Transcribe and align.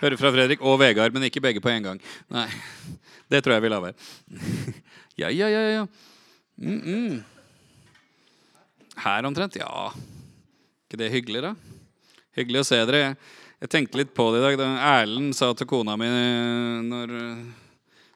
Hører 0.00 0.18
fra 0.20 0.32
Fredrik 0.34 0.60
og 0.60 0.78
Vegard, 0.80 1.14
men 1.14 1.24
ikke 1.28 1.40
begge 1.40 1.62
på 1.64 1.70
en 1.72 1.86
gang. 1.86 2.00
Nei, 2.32 2.48
det 3.32 3.42
tror 3.44 3.56
jeg 3.56 3.64
vi 3.64 3.72
lar 3.72 3.84
være. 3.84 3.96
Ja, 5.16 5.30
ja, 5.32 5.46
ja, 5.48 5.60
ja. 5.72 5.86
Mm 6.60 6.80
-mm. 6.80 7.22
Her 8.96 9.24
omtrent? 9.24 9.56
Ja. 9.56 9.92
ikke 10.84 10.98
det 10.98 11.10
hyggelig, 11.10 11.42
da? 11.42 11.54
Hyggelig 12.36 12.60
å 12.60 12.64
se 12.64 12.76
dere. 12.86 13.16
Jeg, 13.60 13.70
tenkte 13.70 13.96
litt 13.96 14.14
på 14.14 14.30
det 14.32 14.40
i 14.40 14.44
dag. 14.44 14.58
Da 14.58 15.00
Erlend 15.00 15.34
sa 15.34 15.52
til 15.54 15.66
kona 15.66 15.96
mi 15.96 16.06
når, 16.06 17.08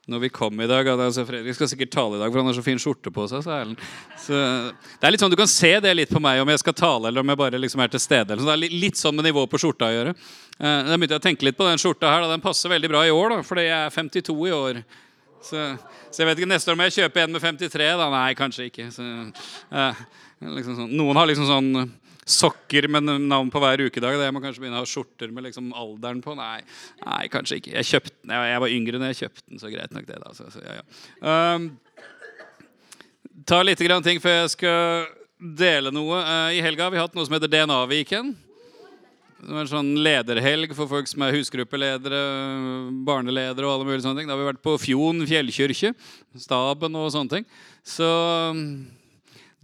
når 0.09 0.23
vi 0.25 0.31
kom 0.33 0.61
i 0.61 0.67
dag 0.67 0.89
at 0.89 1.01
altså, 1.05 1.25
Fredrik 1.29 1.55
skal 1.55 1.69
sikkert 1.71 1.91
tale 1.93 2.17
i 2.17 2.21
dag, 2.23 2.31
for 2.33 2.41
han 2.41 2.49
har 2.49 2.57
så 2.57 2.65
fin 2.65 2.81
skjorte 2.81 3.13
på 3.15 3.27
seg. 3.31 3.45
Så. 3.45 3.59
Så, 4.25 4.39
det 4.97 5.07
er 5.07 5.13
litt 5.15 5.23
sånn, 5.23 5.31
Du 5.33 5.39
kan 5.39 5.51
se 5.51 5.75
det 5.85 5.93
litt 5.95 6.11
på 6.11 6.23
meg 6.23 6.41
om 6.43 6.49
jeg 6.51 6.63
skal 6.63 6.77
tale 6.79 7.11
eller 7.11 7.21
om 7.23 7.29
jeg 7.31 7.41
bare 7.41 7.61
liksom 7.61 7.83
er 7.85 7.93
til 7.93 8.03
stede. 8.03 8.33
Eller 8.33 8.43
sånn. 8.43 8.55
Det 8.65 8.71
er 8.71 8.81
litt 8.87 8.99
sånn 9.01 9.15
med 9.19 9.29
nivået 9.29 9.53
på 9.53 9.61
skjorta 9.61 9.91
å 9.91 9.95
gjøre. 9.95 10.17
Eh, 10.59 10.81
Da 10.89 10.97
begynte 10.97 11.15
jeg 11.19 11.23
å 11.23 11.27
tenke 11.29 11.47
litt 11.47 11.59
på 11.61 11.69
den 11.69 11.79
skjorta 11.83 12.11
her. 12.11 12.25
Da. 12.25 12.33
Den 12.33 12.45
passer 12.45 12.73
veldig 12.73 12.91
bra 12.91 13.05
i 13.07 13.15
år, 13.15 13.37
da, 13.37 13.43
fordi 13.47 13.69
jeg 13.69 13.77
er 13.77 13.95
52 13.95 14.39
i 14.49 14.57
år. 14.57 14.83
Så, 15.41 15.57
så 16.11 16.21
jeg 16.21 16.29
vet 16.29 16.41
ikke 16.43 16.51
neste 16.53 16.73
år 16.73 16.77
må 16.77 16.89
jeg 16.89 16.99
kjøpe 16.99 17.23
en 17.23 17.33
med 17.33 17.45
53. 17.45 17.93
da, 18.01 18.11
Nei, 18.13 18.29
kanskje 18.37 18.67
ikke. 18.69 18.89
Så, 18.93 19.07
eh, 19.73 20.03
liksom 20.59 20.81
sånn. 20.81 20.97
Noen 20.97 21.21
har 21.21 21.31
liksom 21.31 21.49
sånn 21.49 21.71
sokker 22.31 22.89
med 22.93 23.09
navn 23.29 23.51
på 23.53 23.61
hver 23.63 23.85
ukedag. 23.87 24.19
Jeg 24.21 24.35
må 24.35 24.43
kanskje 24.43 24.65
begynne 24.65 24.81
å 24.81 24.85
ha 24.85 24.89
skjorter 24.89 25.33
med 25.35 25.49
liksom 25.49 25.73
alderen 25.77 26.23
på. 26.25 26.35
Nei, 26.39 26.61
nei 27.05 27.23
kanskje 27.33 27.61
ikke. 27.61 27.77
Jeg, 27.79 27.89
kjøpte, 27.93 28.19
jeg, 28.31 28.61
var 28.65 28.75
yngre 28.77 29.01
når 29.01 29.13
jeg 29.13 29.23
kjøpte 29.25 29.47
den, 29.47 29.63
så 29.63 29.73
greit 29.73 29.97
nok 29.97 30.07
det. 30.09 30.21
da. 30.23 30.35
Så, 30.37 30.51
så, 30.55 30.63
ja, 30.65 30.77
ja. 30.81 30.85
Um, 31.57 31.71
ta 33.49 33.63
litt 33.65 33.83
grann 33.85 34.07
ting 34.07 34.23
før 34.23 34.43
jeg 34.43 34.55
skal 34.57 35.11
dele 35.41 35.93
noe. 35.95 36.21
Uh, 36.23 36.53
I 36.57 36.63
helga 36.65 36.87
har 36.87 36.95
vi 36.95 37.03
hatt 37.03 37.19
noe 37.19 37.27
som 37.27 37.37
heter 37.37 37.51
DNA-viken. 37.51 38.33
Det 39.41 39.55
var 39.57 39.65
en 39.65 39.71
sånn 39.71 39.95
lederhelg 40.05 40.75
for 40.77 40.91
folk 40.91 41.09
som 41.09 41.23
er 41.25 41.33
husgruppeledere, 41.33 42.19
barneledere 43.09 43.65
og 43.65 43.73
alle 43.73 43.87
mulige 43.89 44.05
sånne 44.05 44.21
ting. 44.21 44.29
Da 44.29 44.37
har 44.37 44.43
vi 44.43 44.49
vært 44.51 44.65
på 44.65 44.75
Fjon 44.83 45.25
fjellkirke, 45.25 45.95
staben 46.45 46.99
og 47.01 47.09
sånne 47.15 47.39
ting. 47.39 47.47
Så 47.81 48.09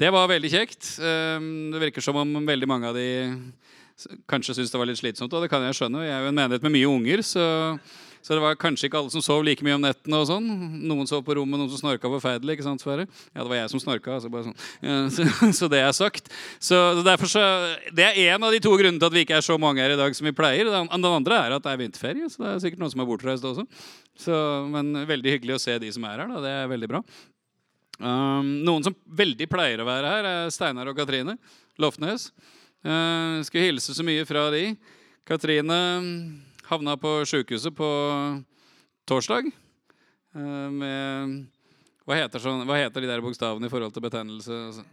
det 0.01 0.11
var 0.13 0.29
veldig 0.29 0.51
kjekt. 0.53 0.97
Um, 1.01 1.71
Det 1.73 1.81
virker 1.89 2.05
som 2.05 2.19
om 2.21 2.37
veldig 2.47 2.69
mange 2.69 2.91
av 2.91 2.99
de 2.99 3.09
kanskje 4.29 4.57
syntes 4.57 4.73
det 4.75 4.81
var 4.81 4.89
litt 4.91 5.01
slitsomt, 5.01 5.33
og 5.33 5.45
det 5.45 5.49
kan 5.53 5.65
jeg 5.65 5.79
skjønne. 5.79 6.05
Jeg 6.05 6.13
er 6.13 6.27
jo 6.27 6.33
en 6.33 6.37
menighet 6.37 6.65
med 6.67 6.75
mye 6.75 6.89
unger, 6.91 7.23
så, 7.25 7.45
så 8.21 8.37
det 8.37 8.43
var 8.45 8.59
kanskje 8.61 8.91
ikke 8.91 8.99
alle 9.01 9.13
som 9.15 9.23
sov 9.25 9.41
like 9.47 9.65
mye 9.65 9.79
om 9.79 9.85
nettene. 9.87 10.19
og 10.21 10.27
sånn. 10.29 10.51
Noen 10.85 11.09
sov 11.09 11.23
på 11.25 11.37
rommet, 11.39 11.57
noen 11.57 11.71
som 11.73 11.81
snorka 11.81 12.11
forferdelig. 12.13 12.59
ikke 12.59 12.67
sant, 12.67 12.85
Sverre? 12.85 13.07
Ja, 13.31 13.41
det 13.41 13.49
var 13.49 13.57
jeg 13.57 13.73
som 13.73 13.81
snorka. 13.81 14.19
Altså 14.19 14.29
bare 14.33 14.51
sånn. 14.51 14.59
Så, 15.15 15.27
så 15.63 15.69
det 15.73 15.81
er 15.81 15.95
sagt. 15.97 16.29
Så 16.61 16.81
derfor 17.07 17.31
så, 17.33 17.45
Det 17.97 18.05
er 18.05 18.21
én 18.35 18.45
av 18.45 18.53
de 18.53 18.61
to 18.61 18.75
grunnene 18.77 19.01
til 19.01 19.09
at 19.09 19.17
vi 19.17 19.25
ikke 19.25 19.39
er 19.41 19.47
så 19.47 19.57
mange 19.61 19.81
her 19.81 19.95
i 19.95 20.01
dag 20.01 20.19
som 20.19 20.29
vi 20.29 20.35
pleier. 20.37 20.69
Den, 20.69 20.91
den 20.93 21.09
andre 21.13 21.41
er 21.47 21.57
at 21.57 21.65
det 21.65 21.73
er 21.73 21.81
vinterferie, 21.87 22.29
så 22.29 22.43
det 22.43 22.51
er 22.53 22.61
sikkert 22.67 22.85
noen 22.85 22.93
som 22.93 23.05
er 23.07 23.09
bortreist 23.09 23.49
også. 23.49 23.65
Så, 24.27 24.43
men 24.77 24.93
veldig 25.09 25.39
hyggelig 25.39 25.57
å 25.57 25.63
se 25.63 25.79
de 25.81 25.89
som 25.97 26.05
er 26.05 26.21
her. 26.21 26.37
da, 26.37 26.45
Det 26.45 26.53
er 26.53 26.71
veldig 26.75 26.93
bra. 26.93 27.03
Um, 27.97 28.49
noen 28.67 28.85
som 28.85 28.97
veldig 29.09 29.49
pleier 29.49 29.81
å 29.81 29.89
være 29.89 30.11
her, 30.13 30.29
er 30.29 30.53
Steinar 30.53 30.91
og 30.91 30.99
Katrine 30.99 31.37
Lofnes. 31.81 32.29
Uh, 32.85 33.41
skal 33.47 33.71
hilse 33.71 33.97
så 33.97 34.05
mye 34.07 34.27
fra 34.29 34.47
de. 34.55 34.75
Katrine 35.27 35.79
havna 36.69 36.97
på 37.01 37.19
sjukehuset 37.29 37.75
på 37.77 37.91
torsdag. 39.09 39.49
Uh, 40.37 40.69
med 40.73 41.37
hva 42.07 42.21
heter, 42.21 42.39
sånn, 42.43 42.63
hva 42.69 42.79
heter 42.79 43.03
de 43.03 43.11
der 43.11 43.25
bokstavene 43.25 43.67
i 43.67 43.73
forhold 43.73 43.95
til 43.97 44.05
betennelse? 44.05 44.85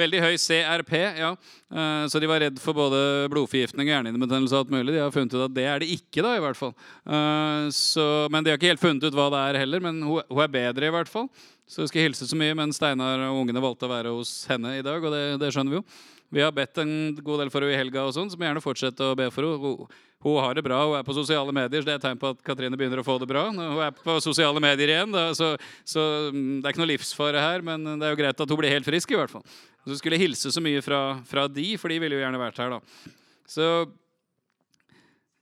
Veldig 0.00 0.22
høy 0.24 0.34
CRP, 0.40 0.94
ja. 1.20 1.30
Eh, 1.70 2.04
Så 2.10 2.20
de 2.22 2.28
var 2.30 2.40
redd 2.42 2.58
for 2.62 2.76
både 2.76 3.28
blodforgiftning 3.32 3.86
og 3.88 3.92
hjernehinnebetennelse 3.94 4.56
og 4.56 4.64
alt 4.64 4.74
mulig. 4.74 4.96
De 4.96 5.02
har 5.04 5.14
funnet 5.14 5.36
ut 5.36 5.46
at 5.46 5.56
det 5.56 5.66
er 5.68 5.82
det 5.84 5.90
ikke, 5.94 6.24
da, 6.24 6.34
i 6.36 6.44
hvert 6.44 6.58
fall. 6.58 6.74
Eh, 7.06 7.70
Så, 7.76 8.06
men 8.32 8.44
de 8.44 8.52
har 8.52 8.60
ikke 8.60 8.72
helt 8.72 8.82
funnet 8.82 9.04
ut 9.04 9.16
hva 9.16 9.30
det 9.34 9.44
er 9.46 9.62
heller. 9.64 9.84
Men 9.84 10.02
hun, 10.02 10.22
er 10.24 10.54
bedre, 10.60 10.88
i 10.88 10.94
hvert 10.94 11.10
fall. 11.10 11.28
Så 11.70 11.84
jeg 11.84 11.92
skal 11.92 12.08
hilse 12.08 12.26
så 12.26 12.38
mye, 12.38 12.56
men 12.58 12.72
Steinar 12.74 13.20
og 13.28 13.44
ungene 13.44 13.62
valgte 13.62 13.86
å 13.86 13.92
være 13.92 14.10
hos 14.16 14.32
henne 14.50 14.78
i 14.80 14.82
dag, 14.82 15.04
og 15.04 15.12
det, 15.14 15.24
det 15.38 15.52
skjønner 15.54 15.76
vi 15.76 15.78
jo. 15.78 15.84
Vi 16.30 16.42
har 16.42 16.52
bedt 16.54 16.78
en 16.78 16.92
god 17.22 17.42
del 17.42 17.50
for 17.50 17.62
henne 17.62 17.74
i 17.74 17.78
helga, 17.78 18.06
og 18.06 18.14
sånn, 18.14 18.30
så 18.30 18.38
må 18.38 18.46
gjerne 18.46 18.62
fortsette 18.62 19.06
å 19.06 19.16
be 19.18 19.28
for 19.34 19.46
henne. 19.46 19.76
Hun, 19.78 20.00
hun 20.26 20.36
har 20.44 20.54
det 20.58 20.62
bra, 20.66 20.82
hun 20.84 20.98
er 20.98 21.06
på 21.06 21.14
sosiale 21.16 21.54
medier, 21.54 21.80
så 21.80 21.88
det 21.88 21.94
er 21.94 22.00
et 22.00 22.04
tegn 22.04 22.18
på 22.20 22.30
at 22.34 22.42
Katrine 22.44 22.78
begynner 22.78 23.00
å 23.00 23.06
få 23.06 23.16
det 23.22 23.28
bra. 23.30 23.46
Hun 23.54 23.80
er 23.82 23.94
på 23.96 24.18
sosiale 24.22 24.62
medier 24.62 24.92
igjen, 24.92 25.14
da, 25.14 25.30
så, 25.34 25.54
så 25.86 26.04
mm, 26.34 26.58
det 26.60 26.68
er 26.68 26.74
ikke 26.74 26.82
noe 26.82 26.90
livsfare 26.90 27.42
her, 27.46 27.64
men 27.66 27.86
det 28.02 28.06
er 28.08 28.14
jo 28.14 28.20
greit 28.20 28.42
at 28.44 28.52
hun 28.52 28.60
blir 28.60 28.74
helt 28.74 28.90
frisk, 28.90 29.14
i 29.14 29.18
hvert 29.18 29.32
fall. 29.32 29.46
Så 29.86 29.96
skulle 29.98 30.18
jeg 30.18 30.28
hilse 30.28 30.52
så 30.52 30.62
mye 30.62 30.82
fra, 30.84 31.00
fra 31.28 31.46
de, 31.48 31.72
for 31.80 31.92
de 31.92 31.98
ville 32.02 32.18
jo 32.18 32.22
gjerne 32.22 32.40
vært 32.40 32.60
her, 32.60 32.76
da. 32.76 33.14
Så 33.48 33.66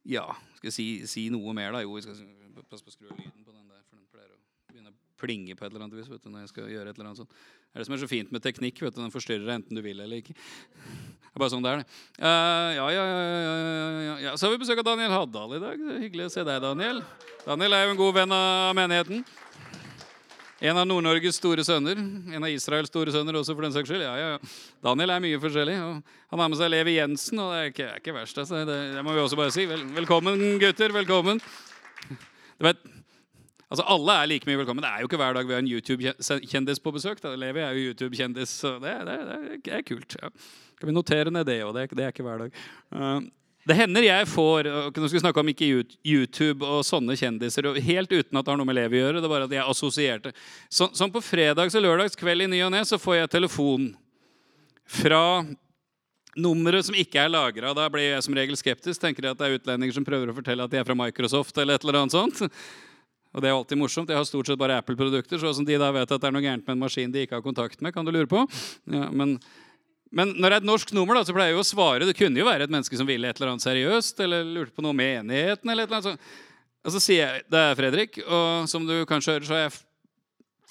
ja, 0.08 0.24
skal 0.56 0.70
jeg 0.70 0.76
si, 0.76 0.86
si 1.10 1.26
noe 1.32 1.54
mer, 1.56 1.74
da? 1.74 1.82
Jo, 1.84 1.96
vi 1.98 2.04
skal 2.06 2.16
passe 2.68 2.84
på 2.84 2.92
å 2.92 2.94
skru 2.94 3.08
av 3.10 3.18
lyden 3.18 3.44
på 3.44 3.52
den 3.52 3.66
der, 3.68 3.82
for 3.88 3.98
den 3.98 4.06
pleier 4.12 4.30
å 4.32 4.38
begynne 4.72 4.92
å 4.92 4.96
plinge 5.20 5.56
på 5.58 5.66
et 5.66 5.72
eller 5.72 5.86
annet 5.86 5.98
vis 5.98 6.10
vet 6.10 6.22
du, 6.24 6.30
når 6.32 6.46
jeg 6.46 6.52
skal 6.52 6.70
gjøre 6.72 6.92
et 6.92 7.00
eller 7.00 7.10
annet 7.10 7.22
sånt. 7.24 7.34
Det 7.68 7.76
er 7.76 7.82
det 7.82 7.88
som 7.88 7.96
er 7.98 8.00
så 8.00 8.10
fint 8.10 8.30
med 8.32 8.44
teknikk. 8.44 8.80
vet 8.82 8.94
du, 8.96 9.02
Den 9.02 9.12
forstyrrer 9.12 9.44
deg 9.44 9.58
enten 9.58 9.78
du 9.78 9.82
vil 9.84 10.00
eller 10.00 10.22
ikke. 10.22 10.34
Det 10.34 11.34
er 11.34 11.42
bare 11.42 11.52
sånn 11.52 11.66
det 11.66 11.72
er, 11.74 11.82
det. 11.82 11.98
Uh, 12.22 12.70
ja, 12.78 12.86
ja, 12.94 13.04
ja, 13.04 13.18
ja, 14.06 14.14
ja. 14.24 14.32
Så 14.40 14.48
har 14.48 14.54
vi 14.54 14.62
besøk 14.62 14.80
av 14.80 14.88
Daniel 14.88 15.12
Haddal 15.12 15.58
i 15.58 15.60
dag. 15.62 15.84
Hyggelig 16.00 16.30
å 16.30 16.32
se 16.32 16.46
deg, 16.48 16.62
Daniel. 16.64 17.02
Daniel 17.44 17.76
er 17.76 17.84
jo 17.84 17.92
en 17.92 18.00
god 18.00 18.16
venn 18.22 18.34
av 18.38 18.72
menigheten. 18.78 19.22
En 20.58 20.74
av 20.74 20.88
Nord-Norges 20.90 21.36
store 21.38 21.62
sønner. 21.62 22.00
En 22.34 22.42
av 22.42 22.50
Israels 22.50 22.90
store 22.90 23.12
sønner 23.14 23.36
også, 23.38 23.54
for 23.54 23.62
den 23.62 23.74
saks 23.76 23.90
skyld. 23.92 24.02
Ja, 24.02 24.14
ja. 24.18 24.54
Daniel 24.82 25.12
er 25.14 25.22
mye 25.22 25.38
forskjellig. 25.38 25.76
Han 25.78 26.42
har 26.42 26.50
med 26.50 26.58
seg 26.58 26.72
Levi 26.72 26.96
Jensen, 26.96 27.38
og 27.44 27.52
det 27.52 27.58
er 27.60 27.70
ikke, 27.70 27.86
er 27.86 28.00
ikke 28.02 28.14
verst. 28.16 28.40
Altså. 28.42 28.64
Det, 28.66 28.78
det 28.96 29.04
må 29.06 29.14
vi 29.14 29.22
også 29.22 29.38
bare 29.38 29.54
si. 29.54 29.68
Vel, 29.70 29.84
velkommen, 29.94 30.42
gutter. 30.58 30.94
Velkommen. 30.96 31.38
Du 32.10 32.66
vet, 32.66 32.82
altså 33.68 33.86
Alle 33.94 34.18
er 34.18 34.32
like 34.32 34.50
mye 34.50 34.58
velkommen. 34.64 34.82
Det 34.82 34.90
er 34.90 35.04
jo 35.04 35.10
ikke 35.12 35.22
hver 35.22 35.38
dag 35.38 35.46
vi 35.46 35.54
har 35.54 35.62
en 35.62 35.70
YouTube-kjendis 35.70 36.82
på 36.82 36.94
besøk. 36.98 37.22
Da. 37.22 37.36
Levi 37.38 37.62
er 37.62 37.78
jo 37.78 37.92
YouTube-kjendis, 37.92 38.58
så 38.64 38.74
det, 38.82 38.98
det, 39.06 39.18
det 39.62 39.78
er 39.78 39.86
kult. 39.86 40.18
Ja. 40.18 40.34
Skal 40.74 40.90
vi 40.90 40.98
notere 40.98 41.34
ned 41.34 41.46
det 41.46 41.60
òg? 41.68 41.76
Det 41.94 42.02
er 42.02 42.10
ikke 42.10 42.26
hver 42.26 42.48
dag. 42.48 42.62
Uh, 42.90 43.20
det 43.68 43.76
hender 43.76 44.06
jeg 44.06 44.28
får 44.30 44.68
Nå 44.68 45.08
skal 45.08 45.18
vi 45.18 45.22
snakke 45.22 45.42
om 45.42 45.52
ikke 45.52 45.68
YouTube 46.06 46.64
og 46.64 46.84
sånne 46.86 47.16
kjendiser, 47.18 47.68
helt 47.84 48.12
uten 48.12 48.40
at 48.40 48.46
det 48.46 48.52
har 48.52 48.60
noe 48.60 48.68
med 48.68 48.78
Levi 48.78 49.00
å 49.00 49.06
gjøre. 49.06 49.20
det 49.20 49.28
er 49.28 49.34
bare 49.34 49.48
at 49.48 49.54
jeg 49.54 49.62
er 49.62 49.72
assosierte. 49.72 50.34
Så, 50.72 50.88
sånn 50.96 51.12
på 51.12 51.22
fredags- 51.24 51.76
og 51.76 51.84
lørdagskveld 51.84 52.46
i 52.46 52.50
ny 52.54 52.62
og 52.64 52.72
ne 52.74 52.84
så 52.88 53.00
får 53.00 53.20
jeg 53.20 53.34
telefon 53.36 53.90
fra 54.88 55.44
nummeret 56.38 56.86
som 56.86 56.96
ikke 56.96 57.20
er 57.20 57.32
lagra. 57.32 57.74
Da 57.76 57.88
blir 57.92 58.14
jeg 58.14 58.24
som 58.24 58.36
regel 58.36 58.56
skeptisk. 58.58 59.00
Tenker 59.02 59.26
jeg 59.26 59.36
at 59.36 59.40
det 59.40 59.48
er 59.48 59.58
utlendinger 59.58 59.98
som 59.98 60.06
prøver 60.06 60.30
å 60.30 60.36
fortelle 60.36 60.64
at 60.64 60.72
de 60.72 60.80
er 60.80 60.86
fra 60.88 60.96
Microsoft. 60.96 61.56
eller 61.58 61.76
et 61.76 61.84
eller 61.84 62.00
annet 62.00 62.16
sånt. 62.16 62.42
Og 63.34 63.42
det 63.44 63.50
er 63.50 63.56
alltid 63.56 63.80
morsomt. 63.80 64.08
Jeg 64.08 64.16
har 64.16 64.26
stort 64.28 64.48
sett 64.48 64.60
bare 64.60 64.78
Apple-produkter. 64.80 65.40
Så 65.40 65.52
som 65.54 65.66
de 65.66 65.76
da 65.76 65.90
vet 65.92 66.08
at 66.08 66.20
det 66.20 66.28
er 66.28 66.34
noe 66.34 66.44
gærent 66.44 66.64
med 66.64 66.76
en 66.76 66.84
maskin 66.86 67.12
de 67.12 67.26
ikke 67.26 67.36
har 67.36 67.44
kontakt 67.44 67.82
med, 67.84 67.92
kan 67.92 68.06
du 68.06 68.14
lure 68.14 68.30
på. 68.30 68.46
Ja, 68.88 69.10
men, 69.12 69.36
men 70.10 70.32
når 70.38 70.48
det 70.48 70.56
er 70.56 70.62
et 70.62 70.68
norsk 70.68 70.92
nummer, 70.96 71.18
da, 71.18 71.24
så 71.26 71.34
pleier 71.36 71.52
jeg 71.52 71.58
jo 71.58 71.64
å 71.64 71.68
svare. 71.68 72.06
Det 72.08 72.16
kunne 72.16 72.40
jo 72.40 72.46
være 72.48 72.64
et 72.64 72.72
menneske 72.72 72.96
som 72.96 73.08
ville 73.08 73.28
et 73.28 73.36
eller 73.36 73.52
annet 73.52 73.64
seriøst, 73.64 74.22
eller 74.24 74.46
lurte 74.46 74.72
på 74.72 74.84
noe 74.84 74.94
om 74.96 75.02
enigheten. 75.04 75.68
eller 75.68 75.84
et 75.84 75.90
eller 75.90 76.00
annet. 76.00 76.16
sånt. 76.16 76.30
og 76.84 76.94
så 76.94 77.02
sier 77.04 77.20
jeg 77.20 77.44
det 77.52 77.60
er 77.60 77.76
Fredrik, 77.76 78.18
og 78.24 78.68
som 78.72 78.86
du 78.88 79.04
kanskje 79.08 79.36
hører, 79.36 79.46
så 79.48 79.56
har 79.56 79.64
jeg 79.66 79.76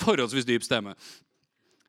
forholdsvis 0.02 0.48
dyp 0.48 0.66
stemme. 0.66 0.96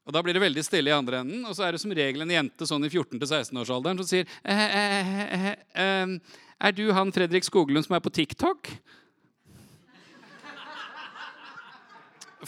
Og 0.08 0.12
Da 0.12 0.22
blir 0.24 0.32
det 0.32 0.40
veldig 0.44 0.64
stille 0.64 0.88
i 0.88 0.96
andre 0.96 1.20
enden, 1.20 1.44
og 1.44 1.56
så 1.56 1.66
er 1.66 1.72
det 1.72 1.80
som 1.80 1.92
regel 1.92 2.24
en 2.24 2.30
jente 2.32 2.68
sånn 2.68 2.84
i 2.84 2.88
14-16-årsalderen 2.88 4.00
som 4.00 4.08
sier 4.08 4.28
eh, 4.44 4.62
eh, 4.64 5.10
eh, 5.36 5.48
eh, 5.84 6.36
Er 6.64 6.72
du 6.72 6.86
han 6.96 7.12
Fredrik 7.12 7.44
Skoglund 7.44 7.84
som 7.84 7.96
er 7.96 8.00
på 8.00 8.12
TikTok? 8.12 8.72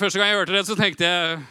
Første 0.01 0.17
gang 0.17 0.31
jeg 0.31 0.41
hørte 0.41 0.57
det, 0.57 0.65
så 0.69 0.77
tenkte 0.79 1.05
jeg 1.05 1.43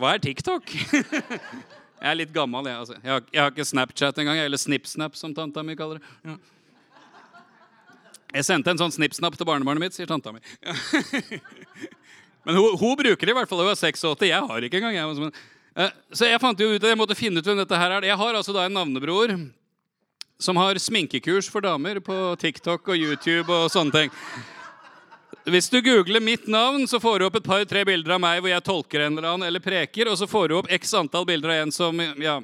Hva 0.00 0.14
er 0.14 0.24
TikTok? 0.24 0.72
jeg 1.98 2.10
er 2.10 2.18
litt 2.20 2.32
gammel, 2.34 2.68
jeg. 2.70 2.78
Altså. 2.78 2.96
Jeg, 3.02 3.10
har, 3.10 3.26
jeg 3.32 3.42
har 3.42 3.52
ikke 3.52 3.66
Snapchat 3.66 4.22
engang. 4.22 4.38
Eller 4.44 4.60
SnipSnap, 4.60 5.18
som 5.18 5.34
tanta 5.34 5.64
mi 5.66 5.74
kaller 5.78 5.98
det. 5.98 6.14
Ja. 6.30 6.36
Jeg 8.38 8.44
sendte 8.44 8.74
en 8.74 8.80
sånn 8.80 8.92
SnipSnap 8.92 9.38
til 9.38 9.48
barnebarnet 9.48 9.82
mitt, 9.86 9.96
sier 9.96 10.08
tanta 10.08 10.34
mi. 10.34 10.42
Men 12.44 12.58
hun, 12.58 12.74
hun, 12.80 12.96
bruker 13.00 13.24
det 13.24 13.32
i 13.32 13.36
hvert 13.38 13.50
fall. 13.50 13.64
Hun 13.64 13.72
er 13.72 13.80
86. 13.80 14.26
Jeg 14.28 14.50
har 14.50 14.66
ikke 14.68 14.80
engang. 14.82 14.98
Jeg. 14.98 15.32
Eh, 15.78 15.96
så 16.12 16.28
jeg 16.28 16.42
fant 16.42 16.60
jo 16.60 16.70
ut 16.74 16.84
jeg 16.84 16.98
måtte 17.00 17.16
finne 17.18 17.40
ut 17.40 17.48
hvem 17.48 17.62
dette 17.62 17.80
her 17.80 17.96
er. 17.98 18.06
Jeg 18.10 18.20
har 18.20 18.38
altså 18.38 18.54
da 18.56 18.66
en 18.68 18.78
navnebror 18.78 19.34
som 20.38 20.60
har 20.60 20.78
sminkekurs 20.78 21.48
for 21.50 21.64
damer 21.66 21.98
på 22.04 22.14
TikTok 22.38 22.92
og 22.92 23.00
YouTube 23.00 23.50
og 23.50 23.72
sånne 23.74 23.94
ting. 23.96 24.14
Hvis 25.48 25.70
du 25.72 25.80
googler 25.80 26.20
mitt 26.20 26.46
navn, 26.46 26.88
så 26.88 27.00
får 27.00 27.18
du 27.18 27.24
opp 27.28 27.36
et 27.38 27.46
par-tre 27.46 27.84
bilder 27.88 28.16
av 28.16 28.20
meg 28.20 28.42
hvor 28.42 28.50
jeg 28.52 28.64
tolker 28.66 29.04
en 29.04 29.14
eller 29.16 29.28
annen 29.30 29.48
eller 29.48 29.62
preker, 29.64 30.10
og 30.10 30.18
så 30.20 30.28
får 30.28 30.48
du 30.48 30.56
opp 30.58 30.70
x 30.76 30.92
antall 30.98 31.24
bilder 31.28 31.54
av 31.54 31.62
en 31.62 31.72
som 31.72 32.02
ja, 32.20 32.34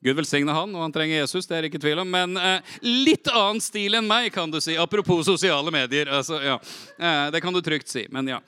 Gud 0.00 0.16
velsigne 0.16 0.54
han, 0.56 0.72
og 0.72 0.86
han 0.86 0.94
trenger 0.94 1.20
Jesus. 1.20 1.46
det 1.46 1.58
er 1.58 1.68
ikke 1.68 1.82
tvil 1.82 2.00
om, 2.00 2.08
Men 2.08 2.36
eh, 2.40 2.72
litt 2.80 3.28
annen 3.28 3.60
stil 3.60 3.98
enn 3.98 4.08
meg, 4.08 4.30
kan 4.32 4.48
du 4.50 4.56
si. 4.64 4.78
Apropos 4.80 5.26
sosiale 5.28 5.72
medier. 5.74 6.08
Altså, 6.08 6.40
ja. 6.40 6.56
eh, 6.96 7.26
det 7.34 7.42
kan 7.44 7.52
du 7.52 7.60
trygt 7.60 7.92
si. 7.92 8.06
Men 8.08 8.30
ja. 8.32 8.40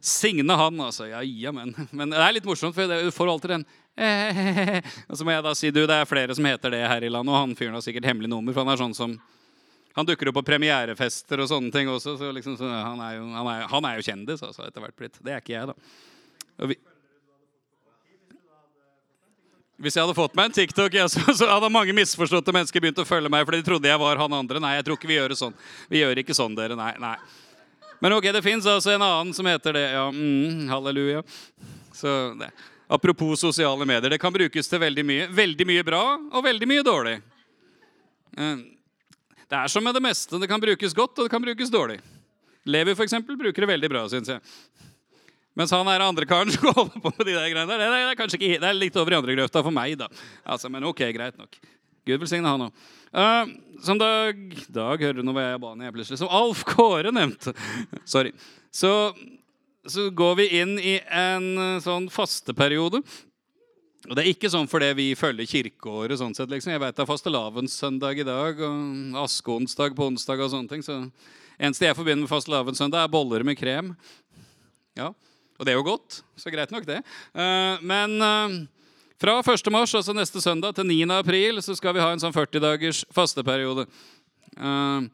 Signe 0.00 0.54
han, 0.54 0.78
altså. 0.80 1.08
Ja, 1.10 1.24
jamen. 1.26 1.74
men 1.90 2.14
det 2.14 2.22
er 2.22 2.36
litt 2.38 2.46
morsomt, 2.46 2.78
for 2.78 2.86
du 2.86 3.10
får 3.10 3.32
alltid 3.34 3.56
den 3.56 3.66
eh, 3.98 4.78
Og 5.10 5.18
så 5.18 5.26
må 5.26 5.34
jeg 5.34 5.44
da 5.44 5.56
si 5.58 5.74
du, 5.74 5.82
det 5.82 5.98
er 5.98 6.08
flere 6.08 6.38
som 6.38 6.46
heter 6.46 6.78
det 6.78 6.86
her 6.86 7.02
i 7.02 7.10
landet, 7.10 7.34
og 7.34 7.42
han 7.42 7.58
fyren 7.58 7.74
har 7.74 7.84
sikkert 7.84 8.06
hemmelig 8.06 8.30
nummer, 8.30 8.54
for 8.54 8.62
han 8.62 8.72
er 8.72 8.80
sånn 8.80 8.96
som 8.96 9.18
han 9.96 10.06
dukker 10.06 10.30
opp 10.30 10.38
på 10.38 10.46
premierefester 10.52 11.42
og 11.42 11.50
sånne 11.50 11.72
ting 11.74 11.90
også. 11.90 12.14
Så 12.20 12.30
liksom, 12.34 12.56
så 12.60 12.68
han, 12.70 13.00
er 13.02 13.18
jo, 13.18 13.26
han, 13.34 13.50
er, 13.50 13.66
han, 13.72 13.88
er 13.88 13.98
jo, 13.98 14.06
kjendis 14.06 14.44
altså, 14.46 14.68
etter 14.68 14.84
hvert 14.84 14.96
blitt. 14.98 15.18
Det 15.18 15.34
er 15.34 15.42
ikke 15.42 15.56
jeg, 15.56 15.72
da. 15.72 16.68
Vi, 16.70 16.76
hvis 19.80 19.96
jeg 19.96 20.04
hadde 20.04 20.16
fått 20.16 20.34
meg 20.36 20.50
en 20.50 20.54
TikTok, 20.54 20.94
ja, 20.94 21.06
så, 21.08 21.22
så, 21.32 21.46
hadde 21.48 21.72
mange 21.72 21.94
misforståtte 21.96 22.52
mennesker 22.52 22.82
begynt 22.84 23.00
å 23.00 23.08
følge 23.08 23.32
meg 23.32 23.46
fordi 23.48 23.62
de 23.62 23.68
trodde 23.70 23.88
jeg 23.88 24.00
var 24.02 24.20
han 24.20 24.40
andre. 24.40 24.60
Nei, 24.62 24.74
jeg 24.76 24.86
tror 24.86 24.98
ikke 24.98 25.08
vi 25.10 25.16
gjør 25.16 25.32
det 25.32 25.40
sånn. 25.40 25.56
Vi 25.88 26.02
gjør 26.02 26.20
ikke 26.22 26.36
sånn, 26.36 26.56
dere. 26.58 26.76
Nei, 26.78 26.92
nei. 27.00 27.16
Men 28.00 28.16
ok, 28.16 28.30
det 28.32 28.44
fins 28.44 28.68
altså 28.68 28.94
en 28.94 29.04
annen 29.04 29.32
som 29.36 29.48
heter 29.48 29.76
det. 29.76 29.86
Ja, 29.92 30.06
mm, 30.12 30.68
halleluja. 30.70 31.24
Så 31.96 32.12
det. 32.40 32.52
Apropos 32.90 33.40
sosiale 33.40 33.86
medier. 33.86 34.10
Det 34.10 34.18
kan 34.20 34.32
brukes 34.34 34.68
til 34.68 34.80
veldig 34.82 35.04
mye. 35.06 35.26
Veldig 35.32 35.66
mye 35.68 35.84
bra 35.86 36.02
og 36.18 36.44
veldig 36.44 36.68
mye 36.68 36.84
dårlig. 36.84 37.16
Uh, 38.36 38.62
det 39.50 39.58
er 39.58 39.72
som 39.72 39.82
med 39.84 39.96
det 39.96 40.02
meste. 40.04 40.38
Det 40.38 40.48
kan 40.50 40.62
brukes 40.62 40.94
godt, 40.94 41.18
og 41.18 41.26
det 41.26 41.32
kan 41.32 41.42
brukes 41.42 41.72
dårlig. 41.72 41.98
Levi 42.70 42.94
for 42.94 43.06
eksempel, 43.06 43.38
bruker 43.40 43.64
det 43.64 43.72
veldig 43.72 43.90
bra, 43.90 44.04
syns 44.12 44.30
jeg. 44.30 44.42
Mens 45.58 45.72
han 45.74 45.88
er 45.90 46.04
andre 46.04 46.26
karen 46.28 46.52
som 46.54 46.70
holder 46.76 47.02
på 47.02 47.10
med 47.16 47.26
de 47.26 47.34
der 47.34 47.50
greiene 47.50 47.66
der. 47.66 47.82
Det 47.82 47.98
er, 48.04 48.14
kanskje 48.18 48.38
ikke, 48.38 48.60
det 48.62 48.68
er 48.68 48.78
litt 48.78 48.96
over 49.00 49.16
i 49.16 49.18
andre 49.18 49.36
grøfta 49.36 49.64
for 49.66 49.74
meg, 49.74 49.96
da. 49.98 50.06
Altså, 50.46 50.70
men 50.72 50.86
ok, 50.86 51.02
greit 51.16 51.40
nok. 51.40 51.58
Gud 52.06 52.22
velsigne 52.22 52.48
han 52.48 52.68
òg. 52.68 52.86
Uh, 53.10 53.20
eh, 53.22 53.50
som 53.82 53.98
Dag 53.98 54.38
Dag 54.70 55.02
hører 55.02 55.18
du 55.18 55.24
nå 55.26 55.34
hva 55.34 55.48
jeg 55.48 55.60
ba 55.62 55.74
ned 55.76 55.92
plutselig. 55.96 56.20
Som 56.20 56.30
Alf 56.32 56.62
Kåre 56.68 57.10
nevnte. 57.12 57.52
Sorry. 58.12 58.30
Så, 58.70 58.92
så 59.82 60.06
går 60.14 60.38
vi 60.38 60.46
inn 60.60 60.76
i 60.78 60.94
en 61.02 61.50
eh, 61.58 61.82
sånn 61.82 62.06
fasteperiode 62.12 63.02
og 64.08 64.16
Det 64.16 64.22
er 64.22 64.30
ikke 64.32 64.48
sånn 64.48 64.68
fordi 64.70 64.94
vi 64.96 65.08
følger 65.18 65.48
kirkeåret. 65.48 66.16
sånn 66.18 66.34
sett, 66.34 66.48
liksom. 66.48 66.72
Jeg 66.72 66.80
vet 66.80 66.96
det 66.96 67.02
er 67.04 67.10
fastelavnssøndag 67.10 68.22
i 68.22 68.24
dag 68.24 68.60
og 68.64 69.18
askeonsdag 69.26 69.94
på 69.94 70.08
onsdag. 70.08 70.40
og 70.40 70.50
sånne 70.50 70.68
ting, 70.68 70.82
så 70.82 71.10
Eneste 71.60 71.84
jeg 71.84 71.96
forbinder 71.96 72.24
med 72.24 72.30
fastelavnssøndag, 72.32 73.04
er 73.04 73.12
boller 73.12 73.42
med 73.44 73.58
krem. 73.58 73.94
Ja, 74.96 75.12
Og 75.58 75.66
det 75.66 75.74
er 75.74 75.76
jo 75.76 75.84
godt, 75.84 76.22
så 76.40 76.48
greit 76.48 76.70
nok, 76.72 76.86
det. 76.86 77.02
Uh, 77.36 77.76
men 77.84 78.16
uh, 78.16 78.64
fra 79.20 79.42
1. 79.44 79.68
mars, 79.68 79.92
altså 79.92 80.14
neste 80.16 80.40
søndag, 80.40 80.72
til 80.74 80.88
9. 80.88 81.04
april 81.12 81.60
så 81.60 81.76
skal 81.76 81.92
vi 81.92 82.00
ha 82.00 82.08
en 82.14 82.22
sånn 82.22 82.32
40 82.32 82.64
dagers 82.64 83.04
fasteperiode. 83.12 83.84
Uh, 84.56 85.04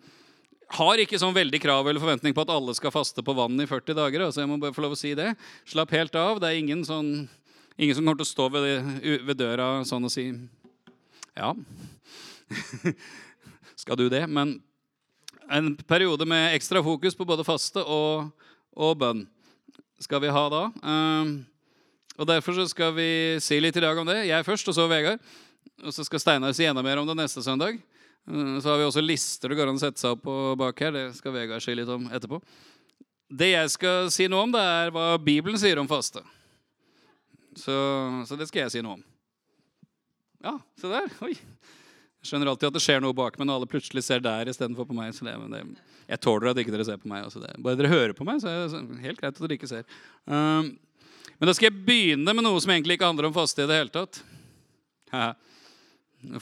har 0.78 1.02
ikke 1.02 1.18
sånn 1.18 1.34
veldig 1.34 1.58
krav 1.58 1.88
eller 1.90 1.98
forventning 1.98 2.34
på 2.34 2.46
at 2.46 2.54
alle 2.54 2.74
skal 2.78 2.94
faste 2.94 3.26
på 3.26 3.34
vann 3.34 3.58
i 3.58 3.66
40 3.66 3.98
dager. 3.98 4.28
altså 4.28 4.44
jeg 4.44 4.50
må 4.52 4.60
bare 4.62 4.74
få 4.74 4.86
lov 4.86 4.94
å 4.94 5.00
si 5.00 5.14
det. 5.18 5.32
Slapp 5.66 5.90
helt 5.90 6.14
av. 6.14 6.38
Det 6.38 6.46
er 6.46 6.62
ingen 6.62 6.86
sånn 6.86 7.26
Ingen 7.76 7.96
som 7.96 8.06
kommer 8.06 8.20
til 8.22 8.24
å 8.24 8.32
stå 8.32 8.48
ved, 8.54 8.92
ved 9.26 9.36
døra 9.36 9.68
sånn 9.84 10.08
og 10.08 10.12
si 10.12 10.30
Ja, 11.36 11.52
skal 13.82 13.98
du 14.00 14.06
det? 14.08 14.22
Men 14.32 14.56
en 15.52 15.74
periode 15.86 16.26
med 16.28 16.54
ekstra 16.56 16.82
fokus 16.82 17.14
på 17.14 17.26
både 17.28 17.44
faste 17.46 17.82
og, 17.84 18.30
og 18.72 18.94
bønn 18.98 19.26
skal 20.02 20.20
vi 20.24 20.32
ha 20.32 20.44
da. 20.52 20.62
Um, 20.82 21.36
og 22.16 22.28
Derfor 22.28 22.56
skal 22.68 22.94
vi 22.96 23.10
si 23.44 23.58
litt 23.60 23.76
i 23.76 23.84
dag 23.84 23.98
om 23.98 24.08
det. 24.08 24.22
Jeg 24.28 24.46
først, 24.46 24.68
og 24.72 24.76
så 24.76 24.86
Vegard. 24.90 25.20
Og 25.84 25.92
så 25.92 26.04
skal 26.06 26.20
Steinar 26.20 26.56
si 26.56 26.64
enda 26.68 26.84
mer 26.84 27.00
om 27.00 27.08
det 27.08 27.16
neste 27.18 27.44
søndag. 27.44 27.76
Uh, 28.28 28.56
så 28.60 28.72
har 28.72 28.80
vi 28.80 28.88
også 28.88 29.04
lister 29.04 29.52
det 29.52 29.58
går 29.60 29.70
an 29.70 29.78
å 29.78 29.84
sette 29.84 30.00
seg 30.00 30.16
opp 30.16 30.24
på 30.24 30.56
bak 30.60 30.80
her. 30.80 30.96
Det 30.96 31.04
skal 31.20 31.36
Vegard 31.36 31.64
si 31.64 31.76
litt 31.76 31.92
om 31.92 32.08
etterpå. 32.08 32.40
Det 33.26 33.52
jeg 33.52 33.72
skal 33.74 34.10
si 34.14 34.28
noe 34.30 34.46
om, 34.46 34.52
det 34.54 34.62
er 34.62 34.92
hva 34.94 35.06
Bibelen 35.20 35.60
sier 35.60 35.80
om 35.82 35.88
faste. 35.90 36.24
Så, 37.56 37.74
så, 38.28 38.36
det 38.36 38.48
skal 38.50 38.66
jeg 38.66 38.76
si 38.76 38.84
noe 38.84 38.98
om. 38.98 39.04
Ja, 40.44 40.58
se 40.78 40.90
der. 40.92 41.08
Oi. 41.24 41.32
Jeg 41.36 42.30
skjønner 42.30 42.50
alltid 42.50 42.68
at 42.68 42.76
det 42.76 42.82
skjer 42.84 43.02
noe 43.02 43.16
bak 43.16 43.38
meg 43.38 43.48
når 43.48 43.60
alle 43.60 43.70
plutselig 43.70 44.02
ser 44.04 44.22
der 44.24 44.50
istedenfor 44.50 44.88
på 44.88 44.96
meg. 44.96 45.14
Så 45.16 45.24
det, 45.26 45.34
det, 45.52 45.62
jeg 46.10 46.22
tåler 46.22 46.50
at 46.50 46.60
ikke 46.60 46.74
dere 46.74 46.86
ser 46.88 47.00
på 47.00 47.10
meg. 47.10 47.28
Det, 47.32 47.54
bare 47.64 47.78
dere 47.80 47.92
hører 47.92 48.16
på 48.18 48.26
meg, 48.28 48.42
så 48.42 48.50
er 48.50 48.66
det 48.66 49.00
helt 49.04 49.22
greit 49.22 49.32
at 49.32 49.42
dere 49.42 49.56
ikke 49.56 49.70
ser. 49.70 49.88
Um, 50.28 50.74
men 51.36 51.48
da 51.48 51.54
skal 51.56 51.70
jeg 51.70 51.84
begynne 51.86 52.34
med 52.36 52.44
noe 52.46 52.60
som 52.62 52.72
egentlig 52.74 52.96
ikke 52.96 53.08
handler 53.08 53.28
om 53.28 53.36
faste 53.36 53.64
i 53.64 53.68
det 53.68 53.80
hele 53.80 53.92
tatt. 53.92 54.20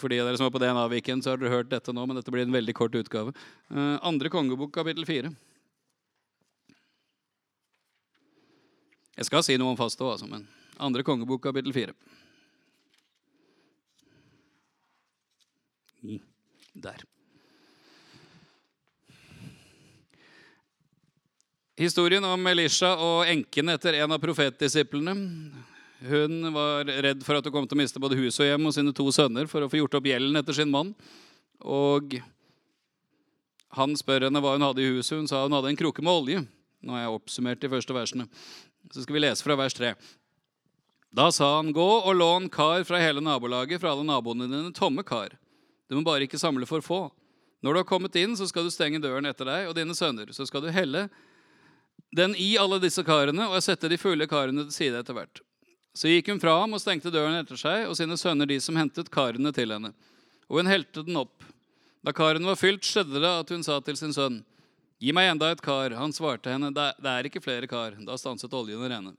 For 0.00 0.10
de 0.10 0.20
av 0.22 0.28
dere 0.28 0.38
som 0.38 0.46
var 0.46 0.54
på 0.54 0.62
DNA-viken, 0.62 1.22
så 1.22 1.34
har 1.34 1.40
dere 1.40 1.52
hørt 1.52 1.70
dette 1.72 1.94
nå, 1.94 2.04
men 2.06 2.18
dette 2.18 2.32
blir 2.32 2.46
en 2.46 2.54
veldig 2.54 2.74
kort 2.78 2.94
utgave. 2.98 3.34
Uh, 3.70 3.96
andre 4.06 4.30
kongebok, 4.32 4.72
kapittel 4.74 5.06
fire. 5.08 5.34
Jeg 9.14 9.28
skal 9.28 9.44
si 9.46 9.58
noe 9.60 9.74
om 9.74 9.78
faste 9.78 10.02
òg, 10.02 10.16
altså, 10.16 10.26
men 10.30 10.46
andre 10.78 11.02
kongebok, 11.06 11.42
kapittel 11.42 11.72
4. 11.72 11.94
Der. 16.74 17.04
Historien 21.78 22.24
om 22.26 22.46
Elisha 22.46 22.92
og 23.02 23.24
enken 23.26 23.72
etter 23.72 23.96
en 23.98 24.14
av 24.14 24.20
profetdisiplene. 24.22 25.14
Hun 26.04 26.50
var 26.54 26.86
redd 26.86 27.24
for 27.24 27.38
at 27.38 27.46
hun 27.46 27.54
kom 27.54 27.66
til 27.66 27.78
å 27.78 27.80
miste 27.80 28.02
både 28.02 28.18
hus 28.18 28.38
og 28.42 28.50
hjem 28.50 28.68
og 28.68 28.74
sine 28.76 28.92
to 28.94 29.06
sønner 29.14 29.48
for 29.50 29.64
å 29.64 29.70
få 29.70 29.80
gjort 29.80 29.96
opp 29.98 30.06
gjelden 30.06 30.38
etter 30.38 30.54
sin 30.54 30.70
mann. 30.70 30.92
Og 31.64 32.18
han 33.74 33.96
spør 33.98 34.28
henne 34.28 34.42
hva 34.42 34.54
hun 34.54 34.66
hadde 34.66 34.84
i 34.84 34.92
huset. 34.92 35.16
Hun 35.18 35.30
sa 35.30 35.42
hun 35.46 35.56
hadde 35.56 35.72
en 35.72 35.80
krukke 35.80 36.04
med 36.04 36.14
olje. 36.14 36.44
Nå 36.84 36.94
har 36.94 37.06
jeg 37.06 37.16
oppsummert 37.16 37.62
de 37.62 37.72
første 37.72 37.96
versene. 37.96 38.28
Så 38.92 39.02
skal 39.02 39.16
vi 39.16 39.24
lese 39.24 39.46
fra 39.46 39.56
vers 39.58 39.74
3. 39.74 39.94
Da 41.14 41.28
sa 41.32 41.56
han, 41.56 41.70
gå 41.72 41.90
og 42.00 42.14
lån 42.18 42.48
kar 42.50 42.82
fra 42.84 42.98
hele 42.98 43.22
nabolaget, 43.22 43.78
fra 43.80 43.92
alle 43.94 44.02
naboene 44.06 44.48
dine, 44.50 44.72
tomme 44.74 45.04
kar. 45.06 45.36
Du 45.86 45.94
må 45.94 46.02
bare 46.02 46.26
ikke 46.26 46.40
samle 46.40 46.66
for 46.66 46.82
få. 46.82 47.04
Når 47.62 47.72
du 47.72 47.80
har 47.80 47.86
kommet 47.86 48.16
inn, 48.18 48.34
så 48.36 48.48
skal 48.50 48.66
du 48.66 48.72
stenge 48.74 48.98
døren 49.00 49.28
etter 49.30 49.46
deg 49.46 49.68
og 49.70 49.76
dine 49.78 49.94
sønner. 49.94 50.32
Så 50.34 50.46
skal 50.48 50.64
du 50.64 50.72
helle 50.74 51.06
den 52.14 52.34
i 52.38 52.56
alle 52.58 52.80
disse 52.82 53.04
karene 53.06 53.46
og 53.46 53.62
sette 53.62 53.88
de 53.90 53.98
fulle 53.98 54.26
karene 54.30 54.66
til 54.66 54.74
side 54.74 54.98
etter 55.00 55.14
hvert. 55.14 55.40
Så 55.94 56.10
gikk 56.10 56.32
hun 56.32 56.42
fra 56.42 56.56
ham 56.60 56.74
og 56.74 56.82
stengte 56.82 57.14
døren 57.14 57.38
etter 57.38 57.58
seg 57.58 57.86
og 57.86 57.94
sine 57.98 58.18
sønner 58.18 58.50
de 58.50 58.58
som 58.62 58.74
hentet 58.78 59.10
karene 59.14 59.54
til 59.54 59.70
henne. 59.70 59.92
Og 60.50 60.58
hun 60.60 60.70
helte 60.70 61.06
den 61.06 61.20
opp. 61.22 61.46
Da 62.04 62.12
karen 62.12 62.44
var 62.44 62.58
fylt, 62.58 62.82
skjedde 62.84 63.22
det 63.22 63.30
at 63.30 63.54
hun 63.54 63.62
sa 63.62 63.78
til 63.80 63.96
sin 64.00 64.12
sønn, 64.16 64.42
Gi 65.02 65.12
meg 65.12 65.28
enda 65.28 65.50
et 65.52 65.60
kar. 65.60 65.92
Han 65.98 66.14
svarte 66.14 66.52
henne, 66.52 66.70
det 66.72 67.10
er 67.10 67.26
ikke 67.28 67.42
flere 67.42 67.68
kar. 67.68 67.96
Da 68.06 68.14
stanset 68.16 68.52
oljen 68.56 68.80
å 68.80 68.88
renne. 68.88 69.12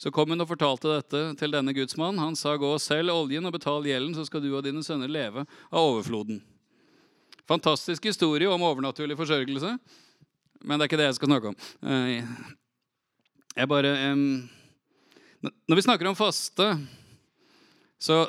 Så 0.00 0.10
kom 0.10 0.32
hun 0.32 0.42
og 0.42 0.50
fortalte 0.50 0.90
dette 0.90 1.20
til 1.38 1.54
denne 1.54 1.74
gudsmannen. 1.76 2.22
Han 2.22 2.36
sa, 2.38 2.56
gå 2.58 2.72
og 2.74 2.82
selg 2.82 3.12
oljen 3.14 3.46
og 3.46 3.54
betal 3.54 3.86
gjelden, 3.86 4.14
så 4.16 4.26
skal 4.26 4.42
du 4.42 4.50
og 4.52 4.64
dine 4.66 4.82
sønner 4.84 5.10
leve 5.10 5.44
av 5.70 5.78
overfloden. 5.80 6.40
Fantastisk 7.48 8.08
historie 8.08 8.48
om 8.50 8.64
overnaturlig 8.64 9.16
forsørgelse. 9.18 9.76
Men 10.64 10.80
det 10.80 10.84
er 10.84 10.90
ikke 10.90 11.00
det 11.02 11.10
jeg 11.10 11.18
skal 11.18 11.30
snakke 11.30 11.52
om. 11.52 11.56
Eh, 11.84 12.24
jeg 13.54 13.70
bare 13.70 13.92
Når 14.04 15.76
vi 15.76 15.82
snakker 15.84 16.08
om 16.08 16.16
faste, 16.16 16.66
så 18.00 18.24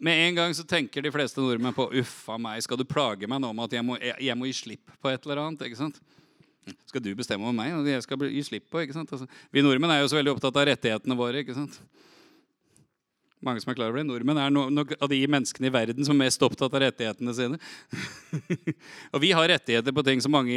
med 0.00 0.28
en 0.28 0.34
gang 0.34 0.54
så 0.54 0.64
tenker 0.64 1.02
de 1.02 1.12
fleste 1.12 1.40
nordmenn 1.40 1.74
på 1.76 1.88
uff 2.00 2.28
a 2.32 2.36
meg, 2.40 2.62
skal 2.64 2.80
du 2.80 2.84
plage 2.84 3.28
meg 3.28 3.40
nå 3.40 3.52
med 3.52 3.68
at 3.68 3.76
jeg 3.78 3.84
må, 3.84 3.96
jeg 4.00 4.36
må 4.36 4.48
gi 4.48 4.56
slipp 4.56 4.92
på 5.00 5.12
et 5.12 5.24
eller 5.24 5.42
annet? 5.44 5.62
ikke 5.68 5.78
sant? 5.78 6.00
Skal 6.86 7.02
du 7.04 7.12
bestemme 7.18 7.46
over 7.46 7.54
meg? 7.54 7.74
Jeg 7.86 8.02
skal 8.02 8.26
gi 8.30 8.42
slipp 8.46 8.66
på, 8.72 8.82
ikke 8.82 8.96
sant? 8.96 9.12
Altså, 9.14 9.28
vi 9.54 9.62
nordmenn 9.62 9.92
er 9.94 10.02
jo 10.02 10.10
så 10.10 10.18
veldig 10.18 10.34
opptatt 10.34 10.58
av 10.58 10.66
rettighetene 10.66 11.16
våre. 11.18 11.44
ikke 11.44 11.54
sant? 11.54 11.78
Mange 13.44 13.60
som 13.62 13.70
er 13.70 13.76
klar 13.78 13.92
over 13.92 14.00
det. 14.00 14.06
Nordmenn 14.08 14.40
er 14.40 14.50
noen 14.50 14.80
av 14.80 15.10
de 15.12 15.18
menneskene 15.30 15.68
i 15.68 15.74
verden 15.74 16.06
som 16.06 16.16
er 16.16 16.24
mest 16.24 16.42
opptatt 16.42 16.72
av 16.72 16.82
rettighetene 16.82 17.34
sine. 17.36 17.58
og 19.12 19.22
vi 19.22 19.30
har 19.36 19.50
rettigheter 19.52 19.94
på 19.94 20.04
ting 20.06 20.22
som, 20.24 20.34
mange, 20.34 20.56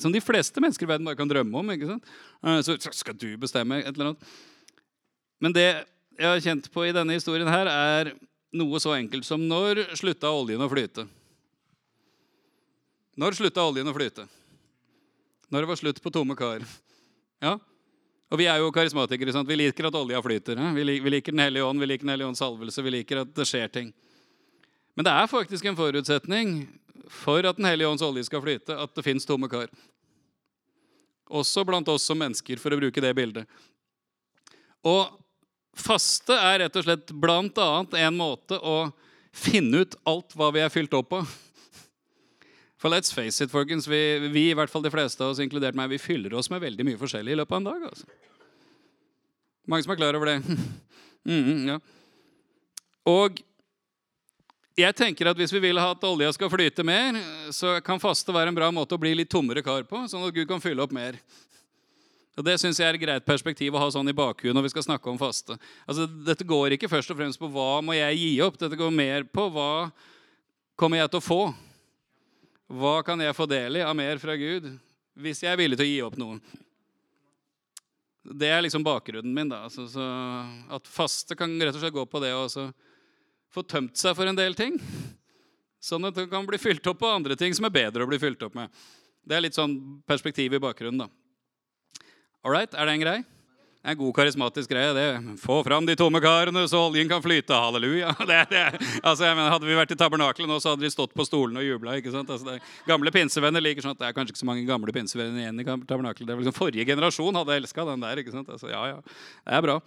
som 0.00 0.14
de 0.14 0.22
fleste 0.24 0.62
mennesker 0.62 0.88
i 0.88 0.90
verden 0.90 1.06
bare 1.06 1.18
kan 1.18 1.30
drømme 1.30 1.60
om. 1.60 1.74
ikke 1.76 1.92
sant? 1.92 2.08
Eh, 2.42 2.62
Så 2.66 2.78
skal 2.96 3.18
du 3.20 3.28
bestemme 3.38 3.82
et 3.84 3.92
eller 3.92 4.10
annet. 4.14 4.32
Men 5.44 5.54
det 5.54 5.68
jeg 6.16 6.26
har 6.26 6.40
kjent 6.40 6.70
på 6.72 6.86
i 6.88 6.94
denne 6.96 7.18
historien 7.18 7.48
her, 7.52 7.68
er 7.68 8.14
noe 8.56 8.80
så 8.80 8.94
enkelt 8.96 9.26
som 9.28 9.42
når 9.44 9.84
slutta 10.00 10.32
oljen 10.32 10.64
å 10.64 10.70
flyte? 10.72 11.04
Når 13.20 13.36
slutta 13.36 13.64
oljen 13.68 13.92
å 13.92 13.94
flyte? 13.96 14.24
Når 15.52 15.62
det 15.62 15.68
var 15.70 15.78
slutt 15.78 16.02
på 16.02 16.10
tomme 16.14 16.34
kar. 16.38 16.64
Ja, 17.42 17.56
og 18.32 18.40
vi 18.40 18.48
er 18.50 18.58
jo 18.58 18.72
karismatikere. 18.74 19.32
sant? 19.32 19.46
Vi 19.48 19.54
liker 19.56 19.86
at 19.86 19.94
olja 19.94 20.18
flyter. 20.22 20.58
eh? 20.58 20.72
Vi 20.74 20.82
lik- 20.84 21.02
vi 21.04 21.10
liker 21.10 21.32
Den 21.32 21.44
hellige 21.44 21.62
ånd, 21.64 21.78
vi 21.80 21.86
liker 21.86 22.02
Den 22.02 22.10
hellige 22.16 22.26
ånds 22.28 22.38
salvelse, 22.42 22.82
vi 22.82 22.90
liker 22.90 23.20
at 23.20 23.34
det 23.34 23.46
skjer 23.46 23.70
ting. 23.72 23.92
Men 24.96 25.04
det 25.04 25.12
er 25.12 25.26
faktisk 25.30 25.64
en 25.66 25.76
forutsetning 25.76 26.66
for 27.08 27.38
at 27.46 27.56
Den 27.56 27.66
hellige 27.66 27.86
ånds 27.88 28.02
olje 28.02 28.24
skal 28.24 28.42
flyte, 28.42 28.74
at 28.74 28.94
det 28.94 29.04
fins 29.04 29.24
tomme 29.24 29.48
kar. 29.48 29.68
Også 31.30 31.64
blant 31.66 31.88
oss 31.88 32.02
som 32.06 32.18
mennesker, 32.18 32.56
for 32.58 32.70
å 32.70 32.78
bruke 32.80 33.00
det 33.02 33.14
bildet. 33.14 33.46
Og 34.86 35.10
faste 35.76 36.32
er 36.32 36.60
rett 36.64 36.76
og 36.76 36.84
slett 36.86 37.06
blant 37.20 37.56
annet 37.58 37.94
en 37.94 38.16
måte 38.16 38.58
å 38.62 38.92
finne 39.32 39.82
ut 39.84 39.94
alt 40.06 40.32
hva 40.34 40.52
vi 40.54 40.60
er 40.60 40.70
fylt 40.72 40.94
opp 40.94 41.10
på. 41.10 41.22
For 42.76 42.92
let's 42.92 43.12
face 43.14 43.40
it, 43.40 43.50
folkens, 43.50 43.86
vi, 43.88 44.00
vi 44.28 44.50
i 44.50 44.56
hvert 44.56 44.70
fall 44.72 44.84
de 44.84 44.92
fleste 44.92 45.22
av 45.24 45.32
oss, 45.32 45.40
inkludert 45.40 45.76
meg, 45.78 45.88
vi 45.94 46.00
fyller 46.00 46.34
oss 46.36 46.50
med 46.52 46.60
veldig 46.60 46.84
mye 46.84 47.00
forskjellig 47.00 47.32
i 47.32 47.38
løpet 47.40 47.56
av 47.56 47.62
en 47.62 47.68
dag. 47.70 47.86
altså. 47.88 48.06
Mange 49.66 49.86
som 49.86 49.94
er 49.94 50.00
klar 50.02 50.18
over 50.18 50.34
det. 50.34 50.40
Mhm, 51.26 51.64
ja. 51.66 51.80
Og 53.10 53.40
jeg 54.78 54.94
tenker 54.94 55.26
at 55.26 55.38
hvis 55.40 55.50
vi 55.50 55.58
vil 55.64 55.80
ha 55.82 55.88
at 55.90 56.04
olja 56.06 56.28
skal 56.36 56.52
flyte 56.52 56.84
mer, 56.86 57.16
så 57.50 57.72
kan 57.82 57.98
faste 57.98 58.30
være 58.30 58.52
en 58.52 58.58
bra 58.58 58.68
måte 58.70 58.94
å 58.94 59.00
bli 59.02 59.10
litt 59.18 59.32
tommere 59.32 59.64
kar 59.66 59.82
på, 59.90 60.04
sånn 60.06 60.22
at 60.22 60.36
Gud 60.36 60.46
kan 60.46 60.62
fylle 60.62 60.84
opp 60.84 60.94
mer. 60.94 61.18
Og 62.36 62.44
Det 62.46 62.54
synes 62.60 62.78
jeg 62.78 62.86
er 62.86 62.94
et 62.94 63.02
greit 63.02 63.26
perspektiv 63.26 63.74
å 63.74 63.80
ha 63.80 63.88
sånn 63.90 64.06
i 64.06 64.14
bakhuet 64.14 64.54
når 64.54 64.68
vi 64.68 64.72
skal 64.74 64.84
snakke 64.86 65.10
om 65.10 65.18
faste. 65.18 65.56
Altså, 65.82 66.06
Dette 66.06 66.46
går 66.46 66.76
ikke 66.76 66.92
først 66.92 67.10
og 67.10 67.18
fremst 67.18 67.40
på 67.40 67.50
hva 67.50 67.80
må 67.82 67.96
jeg 67.96 68.20
gi 68.20 68.32
opp, 68.44 68.58
dette 68.60 68.78
går 68.78 68.94
mer 68.94 69.24
på 69.26 69.48
hva 69.50 69.88
kommer 70.78 71.00
jeg 71.00 71.10
til 71.10 71.24
å 71.24 71.26
få. 71.26 71.42
Hva 72.66 72.98
kan 73.06 73.20
jeg 73.22 73.36
få 73.36 73.46
del 73.46 73.78
i 73.78 73.84
av 73.86 73.94
mer 73.96 74.18
fra 74.22 74.34
Gud 74.38 74.72
hvis 75.16 75.42
jeg 75.44 75.52
er 75.52 75.60
villig 75.60 75.78
til 75.78 75.86
å 75.86 75.90
gi 75.90 76.00
opp 76.04 76.16
noe? 76.20 76.40
Det 78.26 78.48
er 78.50 78.64
liksom 78.64 78.82
bakgrunnen 78.84 79.32
min. 79.34 79.48
da. 79.48 79.68
Så, 79.70 79.86
så 79.88 80.02
at 80.74 80.90
faste 80.90 81.36
kan 81.38 81.52
rett 81.62 81.76
og 81.76 81.82
slett 81.82 81.94
gå 81.94 82.02
på 82.10 82.22
det 82.24 82.32
å 82.34 82.48
få 83.54 83.62
tømt 83.62 83.94
seg 83.96 84.16
for 84.18 84.26
en 84.26 84.38
del 84.38 84.58
ting. 84.58 84.80
Sånn 85.78 86.08
at 86.08 86.16
det 86.18 86.26
kan 86.32 86.48
bli 86.48 86.58
fylt 86.58 86.86
opp 86.90 86.98
på 87.04 87.12
andre 87.12 87.36
ting 87.38 87.54
som 87.54 87.68
er 87.68 87.76
bedre 87.76 88.02
å 88.02 88.10
bli 88.10 88.18
fylt 88.18 88.42
opp 88.42 88.58
med. 88.58 88.72
Det 89.22 89.36
er 89.36 89.46
litt 89.46 89.58
sånn 89.58 90.02
perspektiv 90.06 90.58
i 90.58 90.62
bakgrunnen. 90.62 91.06
da. 91.06 92.02
All 92.42 92.54
right, 92.54 92.74
er 92.74 92.90
en 92.90 93.02
grei? 93.02 93.20
Det 93.86 93.92
er 93.92 93.94
en 93.94 94.00
god 94.00 94.14
karismatisk 94.16 94.70
greie. 94.72 94.94
det. 94.96 95.36
Få 95.38 95.60
fram 95.62 95.86
de 95.86 95.94
tomme 95.94 96.18
karene, 96.18 96.64
så 96.66 96.80
oljen 96.88 97.06
kan 97.06 97.22
flyte. 97.22 97.54
Halleluja. 97.54 98.16
Det, 98.26 98.38
det. 98.50 98.62
Altså, 98.98 99.28
jeg 99.28 99.36
mener, 99.38 99.52
hadde 99.52 99.68
vi 99.68 99.76
vært 99.78 99.92
i 99.94 99.98
tabernakelet 100.00 100.50
nå, 100.50 100.56
så 100.58 100.72
hadde 100.72 100.82
de 100.82 100.90
stått 100.90 101.14
på 101.14 101.22
stolene 101.22 101.62
og 101.62 101.68
jubla. 101.68 101.94
Altså, 101.94 102.56
gamle 102.88 103.12
pinsevenner 103.14 103.62
liker 103.62 103.86
sånn 103.86 103.94
at 103.94 104.00
det 104.02 104.08
er 104.08 104.16
kanskje 104.16 104.34
ikke 104.34 104.42
så 104.42 104.48
mange 104.50 104.66
gamle 104.66 104.90
pinsevenner 104.90 105.38
igjen 105.44 105.62
i 105.62 105.68
tabernakelet. 105.86 106.26
Det 106.26 106.34
vel 106.34 106.42
liksom 106.42 106.58
Forrige 106.58 106.88
generasjon 106.90 107.38
hadde 107.38 107.60
elska 107.60 107.86
den 107.86 108.02
der. 108.02 108.24
ikke 108.24 108.34
sant? 108.34 108.50
Altså, 108.50 108.72
ja, 108.74 108.82
ja, 108.90 108.98
Det 109.06 109.54
er 109.54 109.66
bra. 109.68 109.78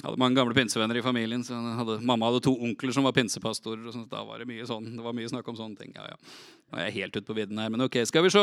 Jeg 0.00 0.06
hadde 0.08 0.20
mange 0.22 0.38
gamle 0.38 0.56
pinsevenner 0.56 0.96
i 0.96 1.02
familien. 1.04 1.42
så 1.44 1.58
hadde, 1.76 1.98
Mamma 2.08 2.30
hadde 2.30 2.40
to 2.46 2.54
onkler 2.56 2.92
som 2.96 3.04
var 3.04 3.12
pinsepastorer. 3.12 3.82
og 3.84 3.92
sånt. 3.92 4.08
Da 4.08 4.22
var 4.24 4.40
det 4.40 4.46
mye 4.48 4.64
sånn. 4.64 4.86
Det 4.96 5.04
var 5.04 5.12
mye 5.12 5.28
snakk 5.28 5.48
om 5.52 5.58
sånne 5.58 5.76
ting. 5.76 5.92
ja, 5.94 6.06
ja. 6.08 6.16
Nå 6.70 6.78
er 6.78 6.86
jeg 6.88 7.02
helt 7.02 7.16
ute 7.18 7.26
på 7.26 7.36
vidden 7.36 7.58
her, 7.58 7.68
men 7.68 7.82
ok, 7.84 7.98
skal 8.06 8.22
vi 8.22 8.30
se 8.30 8.40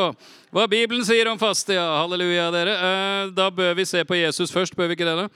hva 0.54 0.68
Bibelen 0.70 1.06
sier 1.08 1.30
om 1.32 1.40
faste. 1.40 1.74
Ja, 1.74 2.04
halleluja, 2.04 2.52
dere. 2.54 2.76
Eh, 2.78 3.32
da 3.34 3.50
bør 3.50 3.74
vi 3.80 3.86
se 3.90 4.04
på 4.06 4.20
Jesus 4.20 4.52
først, 4.54 4.76
bør 4.76 4.92
vi 4.92 4.98
ikke 5.00 5.08
det? 5.08 5.16
da? 5.16 5.28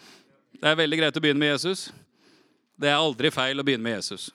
Det 0.62 0.70
er 0.70 0.76
veldig 0.76 1.00
greit 1.00 1.18
å 1.18 1.24
begynne 1.24 1.42
med 1.42 1.56
Jesus. 1.56 1.90
Det 2.78 2.92
er 2.92 3.00
aldri 3.00 3.32
feil 3.34 3.58
å 3.58 3.66
begynne 3.66 3.88
med 3.88 3.98
Jesus. 3.98 4.30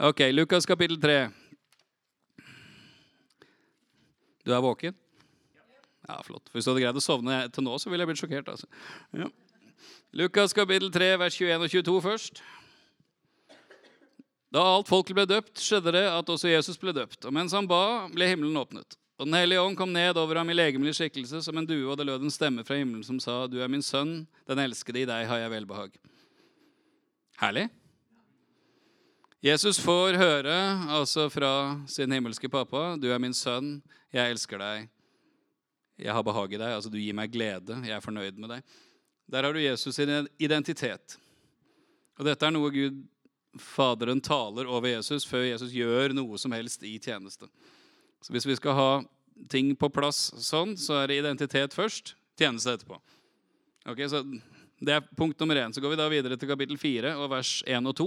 Ok, 0.00 0.22
Lukas 0.32 0.64
kapittel 0.64 0.96
3. 1.02 1.18
Du 4.46 4.54
er 4.54 4.62
våken? 4.62 4.94
Ja, 6.06 6.22
flott. 6.22 6.48
Hvis 6.54 6.64
du 6.64 6.70
hadde 6.70 6.84
greid 6.86 6.96
å 6.96 7.02
sovne 7.02 7.42
til 7.50 7.66
nå, 7.66 7.76
så 7.82 7.90
ville 7.90 8.04
jeg 8.06 8.12
blitt 8.12 8.22
sjokkert. 8.22 8.48
altså. 8.54 8.68
Ja. 9.12 9.26
Lukas 10.12 10.52
kapittel 10.52 10.92
3, 10.92 11.16
vers 11.18 11.34
21 11.34 11.64
og 11.64 11.70
22 11.70 12.02
først. 12.02 12.42
Da 14.54 14.62
alt 14.62 14.88
folket 14.88 15.16
ble 15.18 15.26
døpt, 15.28 15.58
skjedde 15.60 15.92
det 15.96 16.04
at 16.08 16.30
også 16.32 16.48
Jesus 16.52 16.78
ble 16.80 16.94
døpt. 16.94 17.24
Og 17.26 17.34
mens 17.34 17.52
han 17.56 17.66
ba, 17.68 18.06
ble 18.12 18.28
himmelen 18.30 18.56
åpnet. 18.56 18.96
Og 19.18 19.26
Den 19.26 19.34
hellige 19.34 19.60
ånd 19.60 19.76
kom 19.76 19.92
ned 19.92 20.16
over 20.20 20.38
ham 20.38 20.50
i 20.52 20.56
legemlig 20.56 20.94
skikkelse 20.96 21.40
som 21.42 21.56
en 21.58 21.66
due, 21.66 21.88
og 21.88 21.96
det 21.98 22.06
lød 22.06 22.24
en 22.24 22.32
stemme 22.32 22.64
fra 22.64 22.78
himmelen 22.78 23.04
som 23.04 23.18
sa, 23.20 23.46
Du 23.46 23.58
er 23.60 23.68
min 23.68 23.82
sønn, 23.82 24.26
den 24.48 24.62
elskede, 24.62 25.02
i 25.02 25.08
deg 25.08 25.26
har 25.26 25.40
jeg 25.40 25.50
velbehag. 25.50 25.96
Herlig. 27.40 27.68
Jesus 29.44 29.80
får 29.80 30.16
høre 30.20 30.56
altså 30.92 31.28
fra 31.32 31.80
sin 31.88 32.12
himmelske 32.12 32.48
pappa, 32.48 32.96
Du 33.00 33.08
er 33.12 33.18
min 33.18 33.34
sønn, 33.34 33.80
jeg 34.12 34.30
elsker 34.30 34.60
deg. 34.60 34.88
Jeg 35.98 36.12
har 36.12 36.22
behag 36.22 36.52
i 36.52 36.58
deg. 36.60 36.74
Altså, 36.76 36.90
du 36.92 36.98
gir 37.00 37.16
meg 37.16 37.32
glede. 37.32 37.80
Jeg 37.84 37.96
er 37.96 38.04
fornøyd 38.04 38.36
med 38.36 38.52
deg. 38.52 38.76
Der 39.26 39.42
har 39.42 39.52
du 39.52 39.60
Jesus 39.60 39.96
sin 39.96 40.28
identitet. 40.38 41.18
Og 42.16 42.24
dette 42.28 42.46
er 42.46 42.54
noe 42.54 42.72
Gud 42.74 43.04
Faderen 43.56 44.20
taler 44.20 44.68
over 44.68 44.90
Jesus 44.90 45.24
før 45.24 45.46
Jesus 45.46 45.70
gjør 45.72 46.12
noe 46.12 46.36
som 46.36 46.52
helst 46.52 46.82
i 46.84 46.98
tjeneste. 47.00 47.48
Så 48.20 48.34
hvis 48.34 48.44
vi 48.44 48.56
skal 48.58 48.76
ha 48.76 48.90
ting 49.48 49.70
på 49.80 49.88
plass 49.92 50.28
sånn, 50.44 50.74
så 50.76 50.98
er 51.00 51.08
det 51.08 51.20
identitet 51.22 51.76
først, 51.76 52.14
tjeneste 52.36 52.74
etterpå. 52.76 53.00
Ok, 53.88 54.04
så 54.10 54.20
Det 54.76 54.92
er 54.92 55.06
punkt 55.16 55.40
nummer 55.40 55.56
én. 55.56 55.72
Så 55.72 55.80
går 55.80 55.94
vi 55.94 55.96
da 55.96 56.08
videre 56.12 56.36
til 56.36 56.48
kapittel 56.50 56.76
4 56.76 57.14
og 57.16 57.30
vers 57.32 57.62
1 57.64 57.86
og 57.88 57.94
2. 57.96 58.06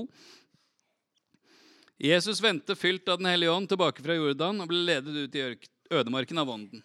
Jesus 1.97 2.41
vendte 2.45 2.75
fylt 2.77 3.09
av 3.09 3.17
Den 3.17 3.25
hellige 3.25 3.51
ånd 3.51 3.67
tilbake 3.67 4.03
fra 4.05 4.13
Jordan 4.13 4.61
og 4.61 4.69
ble 4.69 4.83
ledet 4.85 5.15
ut 5.17 5.35
i 5.35 5.47
ødemarken 5.89 6.37
av 6.37 6.51
ånden. 6.53 6.83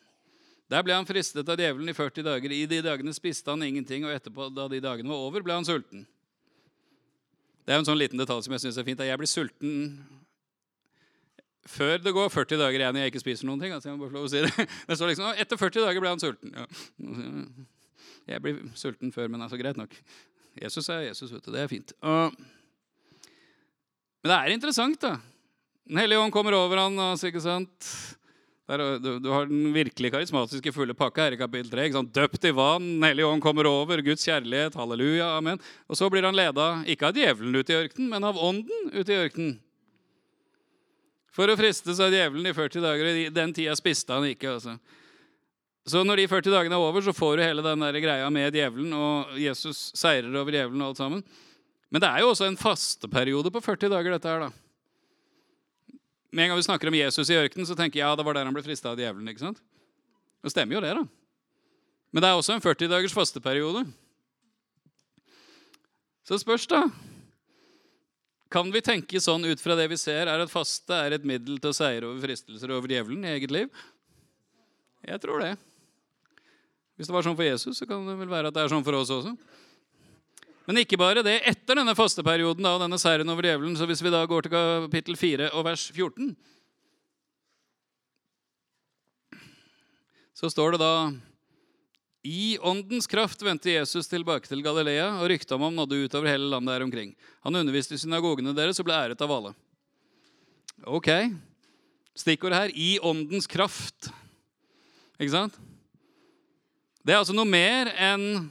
Der 0.72 0.84
ble 0.84 0.96
han 0.96 1.06
fristet 1.06 1.48
av 1.48 1.60
djevelen 1.60 1.90
i 1.92 1.96
40 1.96 2.24
dager. 2.24 2.52
I 2.52 2.64
de 2.70 2.80
dagene 2.84 3.12
spiste 3.16 3.52
han 3.52 3.62
ingenting, 3.66 4.06
og 4.06 4.14
etterpå, 4.14 4.48
da 4.54 4.66
de 4.72 4.80
dagene 4.82 5.12
var 5.12 5.26
over, 5.26 5.44
ble 5.44 5.56
han 5.58 5.66
sulten. 5.68 6.06
Det 7.64 7.72
er 7.72 7.80
en 7.80 7.88
sånn 7.88 8.00
liten 8.00 8.20
detalj 8.20 8.44
som 8.46 8.54
jeg 8.56 8.64
synes 8.64 8.78
er 8.80 8.86
fint. 8.86 9.02
Jeg 9.04 9.20
blir 9.20 9.30
sulten 9.30 9.74
før 11.64 11.96
det 11.96 12.12
går 12.12 12.28
40 12.28 12.60
dager 12.60 12.82
igjen 12.82 12.98
jeg 13.00 13.12
ikke 13.12 13.22
spiser 13.22 13.48
noen 13.48 13.62
ting. 13.62 13.72
Altså 13.72 13.88
jeg 13.88 13.96
må 13.96 14.04
bare 14.04 14.18
få 14.18 14.28
si 14.32 14.42
det. 14.44 14.66
det 14.88 14.98
står 14.98 15.12
liksom, 15.12 15.30
Etter 15.40 15.60
40 15.60 15.86
dager 15.86 16.04
ble 16.04 16.12
han 16.12 16.20
sulten. 16.22 16.52
Ja. 16.52 16.66
Jeg 18.34 18.44
blir 18.44 18.60
sulten 18.76 19.12
før, 19.12 19.30
men 19.32 19.44
altså 19.44 19.60
greit 19.60 19.80
nok. 19.80 19.96
Jesus 20.60 20.88
er 20.92 21.08
Jesus, 21.08 21.32
vet 21.32 21.44
du. 21.44 21.52
Det 21.54 21.62
er 21.64 21.70
fint. 21.72 21.94
Og, 22.04 22.36
men 24.24 24.30
det 24.30 24.36
er 24.36 24.54
interessant, 24.54 25.00
da. 25.02 25.16
Den 25.84 26.00
hellige 26.00 26.20
ånd 26.20 26.32
kommer 26.32 26.56
over 26.56 26.80
han, 26.80 26.96
altså, 27.10 27.28
ikke 27.28 27.42
sant? 27.44 27.88
Der, 28.64 28.80
du, 28.96 29.18
du, 29.20 29.28
har 29.28 29.44
den 29.44 29.74
virkelig 29.74 30.08
karismatiske 30.14 30.72
fulle 30.72 30.94
pakka 30.96 31.26
her 31.26 31.34
i 31.36 31.40
kapittel 31.40 31.68
3. 31.68 31.82
Ikke 31.84 31.98
sant? 31.98 32.14
Døpt 32.16 32.46
i 32.48 32.52
vann, 32.56 32.86
Den 33.02 33.20
ånd 33.26 33.44
kommer 33.44 33.68
over, 33.68 34.00
Guds 34.00 34.24
kjærlighet, 34.24 34.78
halleluja, 34.80 35.34
amen. 35.36 35.60
Og 35.84 36.00
så 36.00 36.08
blir 36.08 36.24
han 36.24 36.36
leda, 36.36 36.70
ikke 36.88 37.10
av 37.10 37.18
djevelen 37.18 37.58
ute 37.60 37.74
i 37.74 37.78
ørkenen, 37.82 38.08
men 38.14 38.24
av 38.24 38.40
ånden 38.40 38.88
ute 38.94 39.12
i 39.12 39.20
ørkenen. 39.26 39.58
For 41.34 41.50
å 41.50 41.58
fristes 41.60 42.00
av 42.00 42.14
djevelen 42.14 42.48
i 42.48 42.56
40 42.56 42.86
dager, 42.86 43.10
og 43.10 43.20
i 43.20 43.28
den 43.36 43.52
tida 43.52 43.76
spiste 43.76 44.16
han 44.16 44.30
ikke. 44.30 44.56
altså. 44.56 44.78
Så 45.84 46.00
når 46.06 46.22
de 46.22 46.28
40 46.30 46.54
dagene 46.54 46.78
er 46.78 46.88
over, 46.88 47.04
så 47.04 47.12
får 47.12 47.36
du 47.36 47.44
hele 47.44 47.64
den 47.66 47.84
der 47.84 48.00
greia 48.00 48.32
med 48.32 48.54
djevelen, 48.56 48.94
og 48.96 49.36
Jesus 49.36 49.90
seirer 49.98 50.32
over 50.40 50.54
djevelen 50.54 50.80
og 50.80 50.94
alt 50.94 51.02
sammen. 51.02 51.24
Men 51.92 52.00
det 52.00 52.08
er 52.08 52.24
jo 52.24 52.30
også 52.32 52.48
en 52.48 52.56
fasteperiode 52.56 53.52
på 53.52 53.60
40 53.60 53.92
dager, 53.92 54.14
dette 54.16 54.30
her, 54.30 54.46
da. 54.46 54.63
Med 56.34 56.48
en 56.48 56.50
gang 56.50 56.58
vi 56.58 56.66
snakker 56.66 56.90
om 56.90 56.96
Jesus 56.98 57.28
i 57.30 57.36
ørkenen, 57.38 57.66
så 57.68 57.76
tenker 57.78 58.00
jeg 58.00 58.08
ja, 58.08 58.14
det 58.18 58.24
var 58.26 58.34
der 58.34 58.48
han 58.48 58.54
ble 58.56 58.64
frista 58.66 58.90
av 58.90 58.98
djevelen. 58.98 59.28
ikke 59.30 59.44
sant? 59.44 59.60
Det 60.42 60.50
stemmer 60.50 60.74
jo 60.74 60.82
det, 60.82 60.90
da. 60.98 61.04
Men 62.10 62.24
det 62.24 62.30
er 62.30 62.38
også 62.40 62.56
en 62.56 62.64
40 62.64 62.90
dagers 62.90 63.14
fasteperiode. 63.14 63.84
Så 66.26 66.40
spørs, 66.42 66.66
da. 66.66 66.88
Kan 68.50 68.74
vi 68.74 68.82
tenke 68.82 69.22
sånn 69.22 69.46
ut 69.46 69.62
fra 69.62 69.76
det 69.78 69.86
vi 69.90 69.98
ser, 70.00 70.26
er 70.26 70.42
at 70.42 70.50
faste 70.50 70.98
er 71.06 71.14
et 71.14 71.26
middel 71.26 71.60
til 71.62 71.70
å 71.70 71.76
seire 71.76 72.10
over 72.10 72.26
fristelser 72.26 72.74
over 72.74 72.90
djevelen 72.90 73.26
i 73.26 73.32
eget 73.36 73.54
liv? 73.54 73.70
Jeg 75.06 75.22
tror 75.22 75.42
det. 75.42 75.54
Hvis 76.94 77.10
det 77.10 77.14
var 77.14 77.26
sånn 77.26 77.38
for 77.38 77.46
Jesus, 77.46 77.78
så 77.78 77.86
kan 77.86 78.02
det 78.06 78.18
vel 78.18 78.30
være 78.30 78.50
at 78.50 78.58
det 78.58 78.62
er 78.62 78.74
sånn 78.74 78.86
for 78.86 78.98
oss 78.98 79.10
også. 79.14 79.34
Men 80.64 80.80
ikke 80.80 80.98
bare 81.00 81.22
det. 81.26 81.40
Etter 81.44 81.76
denne 81.76 81.94
fasteperioden 81.96 82.64
og 82.70 82.80
denne 82.80 82.98
seieren 83.00 83.28
over 83.28 83.44
djevelen, 83.44 83.76
så 83.76 83.88
hvis 83.88 84.02
vi 84.04 84.12
da 84.14 84.24
går 84.28 84.46
til 84.46 84.54
kapittel 84.54 85.18
4 85.20 85.52
og 85.52 85.66
vers 85.68 85.90
14 85.92 86.32
så 90.34 90.50
står 90.50 90.74
det 90.74 90.82
da 90.82 90.94
i 92.24 92.56
åndens 92.64 93.06
kraft 93.08 93.42
vendte 93.44 93.70
Jesus 93.70 94.08
tilbake 94.08 94.48
til 94.48 94.62
Galilea, 94.64 95.10
og 95.20 95.28
ryktet 95.30 95.52
om 95.56 95.66
ham 95.66 95.76
nådde 95.76 96.06
utover 96.06 96.32
hele 96.32 96.48
landet 96.48 96.72
her 96.72 96.84
omkring. 96.86 97.10
Han 97.44 97.56
underviste 97.60 97.94
i 97.94 98.00
synagogene 98.00 98.54
deres 98.56 98.80
og 98.80 98.88
ble 98.88 98.96
æret 98.96 99.20
av 99.24 99.32
alle. 99.32 99.52
Ok. 100.88 101.10
Stikkordet 102.16 102.62
her 102.62 102.72
i 102.72 102.96
åndens 103.04 103.48
kraft. 103.50 104.08
Ikke 105.20 105.34
sant? 105.36 105.58
Det 107.04 107.12
er 107.12 107.20
altså 107.20 107.36
noe 107.36 107.48
mer 107.48 107.92
enn 107.92 108.48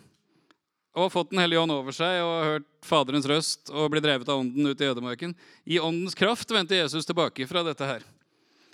ha 0.94 1.10
fått 1.10 1.32
Den 1.32 1.42
hellige 1.42 1.60
ånd 1.60 1.74
over 1.74 1.96
seg 1.96 2.20
og 2.22 2.34
hørt 2.46 2.68
Faderens 2.86 3.26
røst 3.30 3.72
og 3.74 3.90
blitt 3.94 4.06
drevet 4.06 4.30
av 4.30 4.44
ånden 4.44 4.68
ut 4.70 4.82
i 4.82 4.90
ødemarken. 4.92 5.34
I 5.66 5.80
åndens 5.80 6.18
kraft 6.18 6.52
vendte 6.54 6.78
Jesus 6.78 7.08
tilbake 7.10 7.48
fra 7.50 7.64
dette 7.66 7.88
her. 7.88 8.04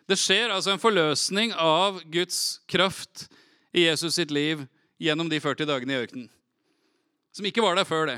Det 0.09 0.17
skjer 0.19 0.49
altså 0.49 0.73
en 0.73 0.81
forløsning 0.81 1.53
av 1.53 2.01
Guds 2.11 2.59
kraft 2.67 3.27
i 3.71 3.85
Jesus 3.85 4.17
sitt 4.17 4.33
liv 4.33 4.65
gjennom 4.99 5.29
de 5.29 5.39
40 5.39 5.69
dagene 5.69 5.95
i 5.95 6.01
ørkenen. 6.01 6.27
Som 7.31 7.45
ikke 7.45 7.63
var 7.63 7.77
der 7.77 7.87
før 7.87 8.09
det. 8.09 8.17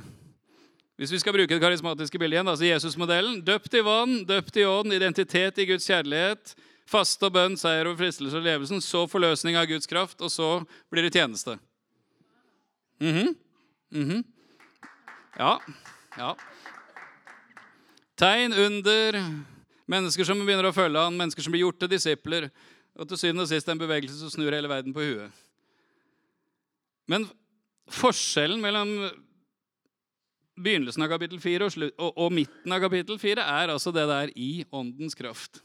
Hvis 0.97 1.11
vi 1.11 1.19
skal 1.19 1.35
bruke 1.35 1.51
det 1.51 1.61
karismatiske 1.61 2.19
bildet 2.21 2.37
igjen, 2.37 2.49
altså 2.51 2.67
Jesus-modellen. 2.67 3.39
Døpt 3.45 3.73
i 3.75 3.83
vann, 3.85 4.19
døpt 4.29 4.57
i 4.61 4.65
ånd, 4.65 4.93
identitet 4.93 5.59
i 5.59 5.67
Guds 5.69 5.87
kjærlighet. 5.89 6.55
Faste 6.89 7.27
og 7.27 7.35
bønn, 7.35 7.57
seier 7.59 7.89
over 7.89 7.99
fristelse 8.03 8.37
og 8.37 8.45
levelsen. 8.45 8.83
Så 8.85 9.03
forløsning 9.11 9.57
av 9.59 9.67
Guds 9.69 9.89
kraft, 9.89 10.21
og 10.21 10.31
så 10.31 10.49
blir 10.93 11.07
det 11.07 11.13
tjeneste. 11.13 11.57
Mm 13.01 13.15
-hmm. 13.15 13.35
Mm 13.91 14.09
-hmm. 14.09 14.23
Ja. 15.37 15.61
Ja. 16.17 16.35
Tegn 18.15 18.53
under 18.53 19.17
mennesker 19.85 20.23
som 20.23 20.39
begynner 20.45 20.69
å 20.69 20.75
følge 20.75 20.99
han, 20.99 21.17
mennesker 21.17 21.41
som 21.41 21.51
blir 21.51 21.65
gjort 21.65 21.79
til 21.79 21.89
disipler. 21.89 22.49
Og 22.99 23.07
til 23.07 23.17
syvende 23.17 23.43
og 23.43 23.49
sist 23.51 23.69
en 23.69 23.79
bevegelse 23.79 24.19
som 24.19 24.29
snur 24.29 24.51
hele 24.51 24.69
verden 24.69 24.93
på 24.93 24.99
huet. 24.99 25.31
Men 27.07 27.25
forskjellen 27.91 28.61
mellom 28.61 29.11
begynnelsen 30.61 31.03
av 31.03 31.11
kapittel 31.13 31.39
4 31.41 31.67
og, 31.67 31.77
og, 31.97 32.11
og, 32.11 32.31
midten 32.35 32.75
av 32.75 32.81
kapittel 32.83 33.19
4 33.19 33.43
er 33.43 33.73
altså 33.73 33.93
det 33.95 34.07
der 34.09 34.33
i 34.35 34.65
åndens 34.71 35.17
kraft. 35.17 35.61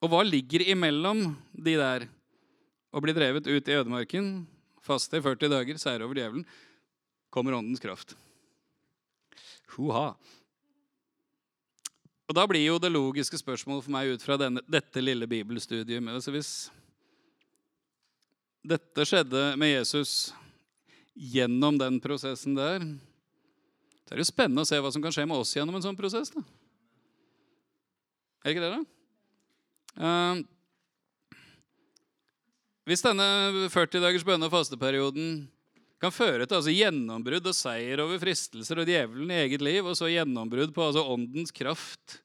Og 0.00 0.10
hva 0.12 0.22
ligger 0.24 0.64
imellom 0.72 1.30
de 1.52 1.76
der 1.78 2.08
å 2.90 3.02
bli 3.02 3.14
drevet 3.14 3.46
ut 3.46 3.68
i 3.68 3.76
ødemarken, 3.76 4.32
faste 4.82 5.20
i 5.20 5.24
40 5.24 5.52
dager, 5.52 5.78
seire 5.78 6.06
over 6.06 6.18
djevelen, 6.18 6.46
kommer 7.30 7.56
åndens 7.56 7.82
kraft. 7.82 8.16
Hoha. 9.76 10.14
Og 12.30 12.34
Da 12.34 12.46
blir 12.46 12.62
jo 12.62 12.78
det 12.78 12.92
logiske 12.92 13.38
spørsmålet 13.40 13.86
for 13.86 13.94
meg 13.94 14.12
ut 14.14 14.22
fra 14.22 14.36
denne, 14.38 14.62
dette 14.70 15.02
lille 15.02 15.26
bibelstudiet 15.26 15.98
altså 16.06 16.30
Hvis 16.30 16.52
dette 18.62 19.06
skjedde 19.08 19.56
med 19.58 19.72
Jesus 19.72 20.32
gjennom 21.16 21.78
den 21.80 21.98
prosessen 22.00 22.54
der, 22.54 22.84
så 24.04 24.12
er 24.12 24.20
det 24.20 24.24
jo 24.26 24.30
spennende 24.30 24.62
å 24.62 24.68
se 24.68 24.78
hva 24.78 24.92
som 24.92 25.02
kan 25.02 25.14
skje 25.14 25.26
med 25.26 25.40
oss 25.40 25.54
gjennom 25.56 25.74
en 25.78 25.84
sånn 25.84 25.98
prosess. 25.98 26.30
da. 26.30 26.42
Er 28.40 28.50
det 28.50 28.54
ikke 28.54 28.64
det, 28.64 28.72
da? 28.76 28.82
Uh, 30.00 30.36
hvis 32.86 33.04
denne 33.04 33.26
40 33.70 34.02
dagers 34.02 34.24
bønne- 34.26 34.46
og 34.46 34.54
fasteperioden 34.54 35.48
kan 36.00 36.14
føre 36.14 36.46
til 36.46 36.56
altså, 36.56 36.72
gjennombrudd 36.72 37.50
og 37.50 37.56
seier 37.56 38.00
over 38.04 38.20
fristelser 38.22 38.80
og 38.80 38.88
djevelen 38.88 39.32
i 39.34 39.42
eget 39.44 39.64
liv, 39.64 39.84
og 39.84 39.98
så 39.98 40.08
gjennombrudd 40.08 40.72
på 40.76 40.86
altså, 40.88 41.04
åndens 41.12 41.54
kraft 41.54 42.20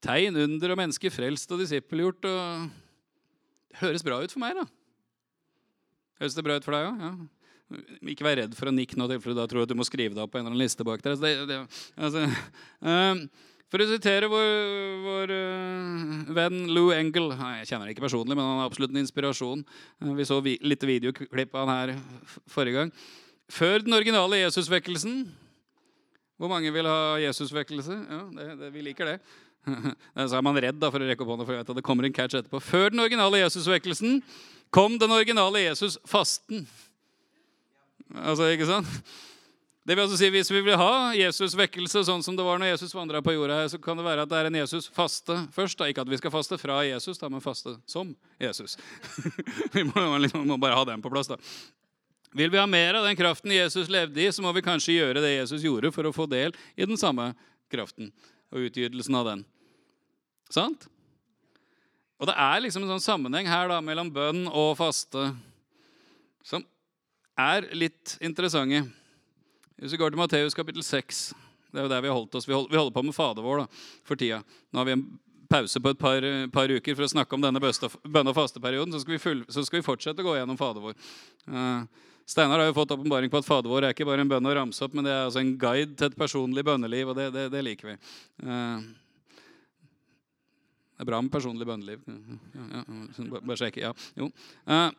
Tegn, 0.00 0.32
under 0.32 0.72
og 0.72 0.78
mennesker 0.80 1.12
frelst 1.12 1.50
og 1.52 1.58
disippelgjort 1.60 2.24
og 2.24 2.70
det 3.70 3.82
høres 3.82 4.04
bra 4.04 4.16
ut 4.22 4.32
for 4.32 4.42
meg, 4.42 4.56
da. 4.58 4.64
Høres 6.20 6.36
det 6.36 6.44
bra 6.46 6.56
ut 6.58 6.66
for 6.66 6.76
deg 6.76 6.88
òg? 6.88 7.04
Ja. 7.04 7.12
Ikke 8.10 8.26
vær 8.26 8.40
redd 8.40 8.56
for 8.58 8.68
å 8.70 8.74
nikke 8.74 8.98
nå, 8.98 9.06
for 9.22 9.36
da 9.36 9.46
tror 9.46 9.62
jeg 9.62 9.68
at 9.68 9.72
du 9.72 9.78
må 9.78 9.86
skrive 9.86 10.16
deg 10.16 10.24
opp 10.24 10.32
på 10.34 10.40
en 10.40 10.42
eller 10.42 10.56
annen 10.56 10.64
liste 10.64 10.86
bak 10.86 11.04
der. 11.04 11.14
Altså, 11.14 11.28
det, 11.28 11.46
det, 11.46 11.60
altså, 12.00 12.24
um, 12.90 13.22
for 13.70 13.82
å 13.82 13.86
sitere 13.86 14.26
vår, 14.30 14.48
vår 15.04 15.32
uh, 15.32 16.30
venn 16.34 16.64
Lou 16.74 16.90
Engel 16.94 17.30
Jeg 17.30 17.68
kjenner 17.68 17.86
ham 17.86 17.92
ikke 17.92 18.02
personlig, 18.02 18.34
men 18.34 18.42
han 18.42 18.62
er 18.62 18.66
absolutt 18.66 18.94
en 18.94 19.02
inspirasjon. 19.02 19.62
Uh, 20.02 20.10
vi 20.18 20.26
så 20.26 20.40
vi, 20.42 20.56
litt 20.66 20.82
videoklipp 20.86 21.54
av 21.54 21.70
han 21.70 21.76
her 21.76 21.92
forrige 22.50 22.80
gang. 22.80 22.90
Før 23.50 23.86
den 23.86 23.94
originale 23.96 24.44
Jesusvekkelsen 24.44 25.22
Hvor 26.38 26.50
mange 26.50 26.70
vil 26.74 26.86
ha 26.86 27.18
Jesusvekkelse? 27.22 27.96
Ja, 28.10 28.20
det, 28.36 28.50
det, 28.60 28.74
vi 28.74 28.84
liker 28.86 29.12
det. 29.12 29.16
Så 30.30 30.38
er 30.38 30.44
man 30.46 30.58
redd 30.58 30.78
da, 30.80 30.90
for 30.90 31.02
å 31.02 31.06
rekke 31.06 31.22
opp 31.22 31.34
hånda, 31.34 31.46
for 31.46 31.54
jeg 31.54 31.62
vet 31.62 31.72
at 31.74 31.80
det 31.80 31.86
kommer 31.86 32.06
en 32.08 32.14
catch 32.16 32.38
etterpå. 32.38 32.62
Før 32.64 32.94
den 32.94 33.02
originale 33.04 33.42
Jesusvekkelsen 33.42 34.22
kom 34.74 34.96
den 34.98 35.12
originale 35.12 35.66
Jesus 35.66 35.98
fasten. 36.08 36.64
Altså, 38.14 38.48
ikke 38.54 38.66
sant? 38.70 38.88
Det 39.90 39.96
vil 39.96 40.04
altså 40.04 40.20
si, 40.20 40.28
Hvis 40.30 40.50
vi 40.52 40.60
vil 40.62 40.76
ha 40.78 41.10
Jesus 41.18 41.56
vekkelse 41.58 42.04
sånn 42.06 42.22
som 42.22 42.36
det 42.38 42.44
var 42.46 42.60
når 42.62 42.68
Jesus 42.76 42.92
vandra 42.94 43.18
på 43.26 43.32
jorda, 43.34 43.56
her, 43.58 43.70
så 43.72 43.78
kan 43.82 43.98
det 43.98 44.04
være 44.06 44.22
at 44.22 44.30
det 44.30 44.38
er 44.38 44.46
en 44.46 44.58
Jesus 44.60 44.86
faste 44.94 45.34
først. 45.50 45.80
da. 45.80 45.88
Ikke 45.90 46.04
at 46.04 46.12
vi 46.12 46.18
skal 46.20 46.30
faste 46.30 46.58
fra 46.62 46.76
Jesus, 46.86 47.18
da, 47.18 47.26
men 47.26 47.42
faste 47.42 47.72
som 47.90 48.12
Jesus. 48.38 48.76
vi 49.74 49.82
må, 49.88 50.04
liksom, 50.22 50.44
må, 50.46 50.60
bare 50.62 50.76
ha 50.78 50.84
den 50.86 51.02
på 51.02 51.10
plass. 51.10 51.26
da. 51.32 51.40
Vil 52.38 52.52
vi 52.54 52.60
ha 52.60 52.68
mer 52.70 53.00
av 53.00 53.08
den 53.08 53.18
kraften 53.18 53.50
Jesus 53.50 53.90
levde 53.90 54.22
i, 54.22 54.28
så 54.30 54.44
må 54.46 54.52
vi 54.54 54.62
kanskje 54.62 54.94
gjøre 54.94 55.24
det 55.24 55.34
Jesus 55.34 55.66
gjorde, 55.66 55.90
for 55.90 56.06
å 56.06 56.14
få 56.14 56.28
del 56.30 56.54
i 56.78 56.86
den 56.86 57.00
samme 57.00 57.32
kraften 57.74 58.12
og 58.54 58.70
utgytelsen 58.70 59.18
av 59.18 59.26
den. 59.32 59.44
Sant? 60.54 60.86
Og 62.22 62.30
det 62.30 62.38
er 62.38 62.62
liksom 62.62 62.86
en 62.86 62.94
sånn 62.94 63.08
sammenheng 63.08 63.50
her 63.50 63.66
da, 63.74 63.82
mellom 63.82 64.14
bønn 64.14 64.46
og 64.46 64.76
faste 64.78 65.32
som 66.46 66.62
er 67.34 67.66
litt 67.74 68.20
interessante. 68.22 68.86
Hvis 69.80 69.94
vi 69.94 70.00
går 70.00 70.12
til 70.12 70.20
Matteus 70.20 70.56
kapittel 70.56 70.84
6 70.84 71.20
Det 71.72 71.80
er 71.80 71.86
jo 71.86 71.88
der 71.88 72.02
vi 72.04 72.10
har 72.10 72.16
holdt 72.18 72.34
oss. 72.36 72.46
Vi 72.48 72.52
holder, 72.52 72.68
vi 72.68 72.76
holder 72.76 72.92
på 72.92 73.02
med 73.06 73.14
Fader 73.16 73.44
vår 73.46 73.62
da, 73.62 73.66
for 74.04 74.18
tida. 74.18 74.42
Nå 74.74 74.80
har 74.80 74.88
vi 74.88 74.96
en 74.98 75.04
pause 75.50 75.80
på 75.82 75.92
et 75.94 75.98
par, 75.98 76.24
par 76.52 76.70
uker 76.70 76.96
for 76.98 77.06
å 77.06 77.10
snakke 77.10 77.36
om 77.36 77.44
denne 77.44 77.62
bønne- 77.62 78.32
og 78.32 78.36
fasteperioden. 78.36 78.92
Så 78.92 79.00
skal, 79.04 79.20
full, 79.22 79.44
så 79.48 79.64
skal 79.64 79.78
vi 79.78 79.86
fortsette 79.86 80.20
å 80.20 80.26
gå 80.26 80.34
gjennom 80.36 80.58
Fader 80.58 80.82
vår. 80.84 80.98
Uh, 81.46 81.86
Steinar 82.28 82.58
har 82.58 82.68
jo 82.68 82.76
fått 82.76 82.92
åpenbaring 82.94 83.30
på 83.30 83.38
at 83.40 83.46
Fader 83.46 83.70
vår 83.70 83.86
er 83.86 83.94
ikke 83.94 84.06
bare 84.06 84.26
en 84.26 84.30
bønn 84.30 84.50
å 84.50 84.56
ramse 84.58 84.82
opp, 84.84 84.96
men 84.98 85.06
det 85.06 85.14
er 85.14 85.28
altså 85.28 85.40
en 85.44 85.54
guide 85.62 85.94
til 85.94 86.10
et 86.10 86.18
personlig 86.18 86.66
bønneliv, 86.66 87.10
og 87.10 87.18
det, 87.18 87.30
det, 87.34 87.46
det 87.54 87.62
liker 87.66 87.92
vi. 87.92 87.96
Uh, 88.42 88.82
det 90.98 91.06
er 91.06 91.12
bra 91.12 91.22
med 91.22 91.32
personlig 91.32 91.70
bønneliv. 91.70 92.02
Ja, 92.04 92.82
ja, 92.82 92.84
bare, 93.30 93.46
bare 93.46 93.62
sjekke. 93.62 93.86
Ja. 93.86 93.94
Jo. 94.18 94.28
Uh, 94.66 94.90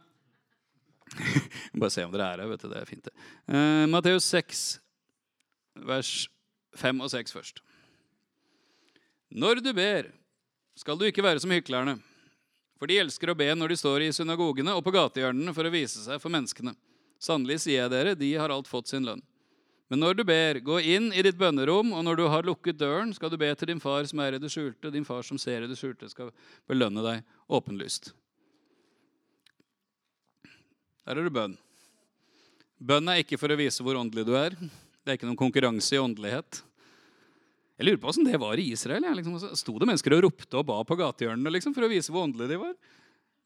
bare 1.82 1.94
se 1.94 2.06
om 2.06 2.14
dere 2.14 2.30
er 2.30 2.44
her. 2.44 2.52
vet 2.52 2.64
du, 2.64 2.70
Det 2.72 2.80
er 2.82 2.90
fint, 2.90 3.08
det. 3.08 3.14
Uh, 3.48 3.88
Matteus 3.92 4.28
6, 4.32 4.64
vers 5.88 6.14
5 6.80 7.04
og 7.04 7.12
6 7.12 7.36
først. 7.36 7.62
Når 9.32 9.64
du 9.64 9.72
ber, 9.74 10.12
skal 10.76 10.98
du 11.00 11.06
ikke 11.08 11.24
være 11.24 11.40
som 11.44 11.52
hyklerne. 11.52 11.98
For 12.82 12.90
de 12.90 12.98
elsker 12.98 13.30
å 13.30 13.38
be 13.38 13.46
når 13.54 13.74
de 13.74 13.78
står 13.78 14.08
i 14.08 14.14
synagogene 14.16 14.74
og 14.74 14.82
på 14.84 14.94
gatehjørnene 14.96 15.54
for 15.54 15.68
å 15.68 15.74
vise 15.74 16.02
seg 16.02 16.18
for 16.22 16.34
menneskene. 16.34 16.74
Sannelig 17.22 17.60
sier 17.62 17.84
jeg 17.84 17.94
dere, 17.94 18.16
de 18.18 18.32
har 18.34 18.50
alt 18.50 18.70
fått 18.70 18.90
sin 18.90 19.06
lønn. 19.06 19.22
Men 19.92 20.00
når 20.02 20.16
du 20.18 20.24
ber, 20.24 20.58
gå 20.64 20.80
inn 20.88 21.10
i 21.12 21.22
ditt 21.22 21.38
bønnerom, 21.38 21.92
og 21.92 22.06
når 22.08 22.18
du 22.18 22.24
har 22.32 22.48
lukket 22.48 22.80
døren, 22.80 23.12
skal 23.14 23.30
du 23.30 23.36
be 23.38 23.50
til 23.60 23.74
din 23.74 23.82
far 23.84 24.08
som 24.10 24.22
er 24.24 24.38
i 24.38 24.40
det 24.40 24.50
skjulte. 24.50 24.90
Din 24.90 25.06
far 25.06 25.22
som 25.28 25.38
ser 25.42 25.66
i 25.66 25.68
det 25.70 25.76
skjulte, 25.78 26.08
skal 26.10 26.32
belønne 26.72 27.04
deg 27.04 27.26
åpenlyst. 27.52 28.14
Der 31.08 31.18
er 31.18 31.26
det 31.26 31.34
bønn. 31.34 31.56
Bønn 32.82 33.10
er 33.12 33.22
ikke 33.22 33.40
for 33.42 33.54
å 33.54 33.60
vise 33.60 33.84
hvor 33.86 33.98
åndelig 34.00 34.26
du 34.28 34.36
er. 34.38 34.56
Det 34.58 35.10
er 35.10 35.18
ikke 35.18 35.30
noen 35.30 35.40
konkurranse 35.40 35.96
i 35.98 36.02
åndelighet. 36.02 36.62
Jeg 37.82 37.88
lurer 37.88 38.02
på 38.02 38.10
åssen 38.12 38.28
det 38.28 38.38
var 38.42 38.60
i 38.62 38.68
Israel. 38.76 39.06
Ja. 39.08 39.14
liksom, 39.18 39.38
Sto 39.58 39.74
det 39.82 39.88
mennesker 39.90 40.14
og 40.18 40.26
ropte 40.28 40.60
og 40.60 40.68
ba 40.70 40.82
på 40.86 40.98
gatehjørnene 41.00 41.54
liksom, 41.56 41.74
for 41.74 41.88
å 41.88 41.90
vise 41.90 42.14
hvor 42.14 42.28
åndelige 42.28 42.54
de 42.54 42.60
var? 42.62 42.76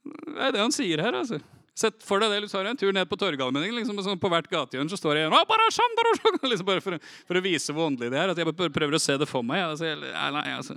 Det 0.06 0.42
er 0.44 0.56
det 0.56 0.64
han 0.64 0.76
sier 0.76 1.04
her. 1.04 1.16
altså. 1.16 1.40
Sett 1.76 2.04
for 2.08 2.24
deg 2.24 2.32
det, 2.32 2.46
du 2.46 2.52
tar 2.52 2.68
en 2.68 2.80
tur 2.80 2.92
ned 2.96 3.08
på 3.12 3.18
Torgallmenningen. 3.20 3.76
Liksom, 3.80 4.00
sånn 4.04 4.20
på 4.20 4.32
hvert 4.32 4.48
gatehjørne 4.52 4.92
så 4.92 5.00
står 5.00 5.18
det 5.18 5.24
en 5.26 5.36
liksom 6.52 6.68
bare 6.68 6.84
for, 6.84 7.00
for, 7.28 7.40
å 7.40 7.44
vise 7.44 7.76
hvor 7.76 7.90
åndelig 7.90 8.12
de 8.12 8.20
er. 8.20 8.32
At 8.32 8.40
jeg 8.40 8.52
bare 8.52 8.76
prøver 8.76 9.00
å 9.00 9.04
se 9.04 9.16
det 9.20 9.28
for 9.28 9.44
meg. 9.44 9.64
Altså, 9.64 9.88
jeg, 9.92 10.00
nei, 10.04 10.46
altså. 10.56 10.76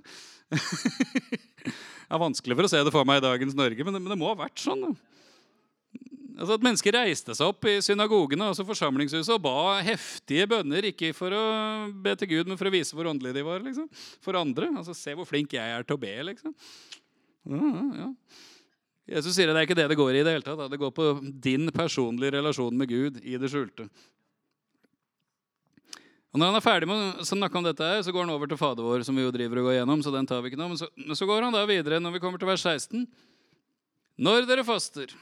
det 1.68 2.14
er 2.14 2.22
vanskelig 2.22 2.58
for 2.58 2.66
å 2.66 2.72
se 2.72 2.82
det 2.86 2.94
for 2.94 3.06
meg 3.06 3.20
i 3.20 3.26
dagens 3.26 3.58
Norge, 3.58 3.86
men 3.86 3.94
det, 3.94 4.02
men 4.02 4.14
det 4.14 4.18
må 4.18 4.30
ha 4.30 4.38
vært 4.38 4.62
sånn. 4.62 4.94
Altså 6.38 6.54
At 6.54 6.62
mennesker 6.62 6.94
reiste 6.94 7.34
seg 7.34 7.50
opp 7.50 7.66
i 7.66 7.80
synagogene 7.82 8.46
altså 8.52 8.62
forsamlingshuset, 8.66 9.32
og 9.34 9.42
ba 9.42 9.80
heftige 9.82 10.46
bønner. 10.50 10.86
Ikke 10.92 11.10
for 11.16 11.34
å 11.34 11.42
be 11.90 12.14
til 12.20 12.30
Gud, 12.30 12.50
men 12.50 12.60
for 12.60 12.70
å 12.70 12.74
vise 12.74 12.94
hvor 12.94 13.10
åndelige 13.10 13.40
de 13.40 13.46
var. 13.46 13.64
liksom. 13.64 13.88
For 14.22 14.38
andre. 14.38 14.70
altså 14.78 14.94
Se 14.94 15.16
hvor 15.18 15.26
flink 15.26 15.56
jeg 15.58 15.74
er 15.74 15.86
til 15.86 15.98
å 15.98 16.02
be. 16.04 16.14
liksom. 16.30 16.54
Ja, 17.48 17.72
ja. 18.04 18.12
Jesus 19.08 19.34
sier 19.34 19.48
at 19.48 19.56
det 19.56 19.62
er 19.62 19.66
ikke 19.66 19.78
det 19.78 19.88
det 19.90 19.98
går 19.98 20.18
i. 20.20 20.22
Det 20.22 20.36
hele 20.36 20.46
tatt. 20.46 20.62
Det 20.70 20.78
går 20.78 20.94
på 20.94 21.08
din 21.48 21.72
personlige 21.74 22.36
relasjon 22.36 22.76
med 22.76 22.90
Gud 22.92 23.20
i 23.24 23.38
det 23.40 23.50
skjulte. 23.50 23.88
Og 26.28 26.38
Når 26.38 26.50
han 26.52 26.58
er 26.58 26.62
ferdig 26.62 26.86
med 26.90 27.22
å 27.22 27.24
snakke 27.26 27.56
om 27.56 27.64
dette, 27.64 27.82
her, 27.82 28.02
så 28.04 28.12
går 28.12 28.26
han 28.26 28.34
over 28.34 28.46
til 28.46 28.60
Fader 28.60 28.84
vår. 28.84 29.02
som 29.02 29.16
vi 29.16 29.24
jo 29.24 29.32
driver 29.34 29.58
og 29.62 29.70
går 29.70 29.78
gjennom, 29.80 30.02
så 30.04 30.12
den 30.12 30.28
tar 30.28 30.44
vi 30.44 30.52
ikke 30.52 30.60
nå. 30.60 30.68
Men 30.70 30.78
så, 30.78 30.86
men 30.94 31.16
så 31.16 31.26
går 31.26 31.48
han 31.48 31.56
da 31.56 31.64
videre 31.66 31.98
når 32.04 32.14
vi 32.14 32.20
kommer 32.22 32.38
til 32.38 32.50
vers 32.50 32.62
16. 32.62 33.08
Når 34.22 34.46
dere 34.46 34.66
faster, 34.66 35.14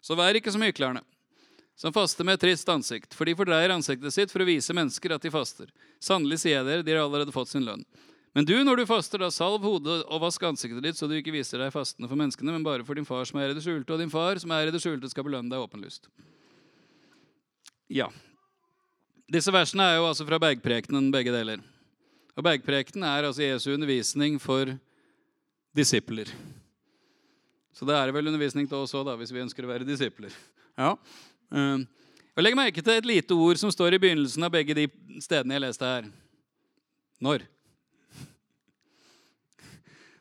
så 0.00 0.16
vær 0.18 0.36
ikke 0.38 0.52
som 0.52 0.64
hyklerne, 0.64 1.02
som 1.76 1.94
faster 1.96 2.26
med 2.26 2.36
et 2.36 2.44
trist 2.44 2.68
ansikt, 2.68 3.14
for 3.16 3.28
de 3.28 3.36
fordreier 3.36 3.72
ansiktet 3.72 4.12
sitt 4.14 4.32
for 4.32 4.44
å 4.44 4.48
vise 4.48 4.74
mennesker 4.76 5.14
at 5.16 5.24
de 5.24 5.32
faster. 5.32 5.70
Sannelig 6.02 6.42
sier 6.42 6.58
jeg 6.58 6.68
dere, 6.68 6.84
de 6.84 6.96
har 6.96 7.04
allerede 7.06 7.34
fått 7.34 7.52
sin 7.52 7.64
lønn. 7.64 7.84
Men 8.36 8.46
du, 8.46 8.54
når 8.62 8.82
du 8.82 8.86
faster, 8.86 9.18
da 9.18 9.30
salv 9.34 9.64
hodet 9.66 10.04
og 10.06 10.20
vask 10.22 10.42
ansiktet 10.46 10.84
ditt, 10.84 10.98
så 10.98 11.08
du 11.10 11.16
ikke 11.16 11.34
viser 11.34 11.58
deg 11.58 11.72
fastende 11.74 12.06
for 12.06 12.20
menneskene, 12.20 12.52
men 12.54 12.66
bare 12.66 12.86
for 12.86 12.98
din 12.98 13.08
far 13.08 13.24
som 13.26 13.40
er 13.42 13.50
i 13.50 13.56
det 13.56 13.64
skjulte, 13.64 13.90
og 13.90 14.02
din 14.02 14.12
far 14.12 14.38
som 14.38 14.52
er 14.54 14.70
i 14.70 14.74
det 14.74 14.82
skjulte, 14.82 15.10
skal 15.10 15.26
belønne 15.26 15.50
deg 15.50 15.64
åpenlyst. 15.64 16.06
Ja. 17.90 18.06
Disse 19.30 19.50
versene 19.54 19.88
er 19.88 19.98
jo 19.98 20.06
altså 20.06 20.26
fra 20.28 20.38
bergprekenen, 20.42 21.10
begge 21.14 21.34
deler. 21.34 21.64
Og 22.38 22.46
bergprekenen 22.46 23.08
er 23.08 23.26
altså 23.26 23.42
Jesu 23.42 23.72
undervisning 23.74 24.38
for 24.42 24.76
disipler. 25.74 26.30
Så 27.80 27.86
det 27.88 27.94
er 27.96 28.10
vel 28.12 28.28
undervisning 28.28 28.66
til 28.68 28.76
oss 28.76 28.92
òg, 28.92 29.08
hvis 29.16 29.30
vi 29.32 29.40
ønsker 29.40 29.64
å 29.64 29.70
være 29.70 29.86
disipler. 29.88 30.34
Ja. 30.76 30.90
Jeg 31.48 31.86
og 32.36 32.44
Legg 32.44 32.56
merke 32.58 32.82
til 32.84 32.92
et 32.92 33.06
lite 33.08 33.32
ord 33.32 33.56
som 33.56 33.72
står 33.72 33.96
i 33.96 34.00
begynnelsen 34.02 34.44
av 34.44 34.52
begge 34.52 34.76
de 34.76 34.84
stedene 35.24 35.56
jeg 35.56 35.62
leste 35.64 35.88
her. 35.88 36.10
Når. 37.24 37.46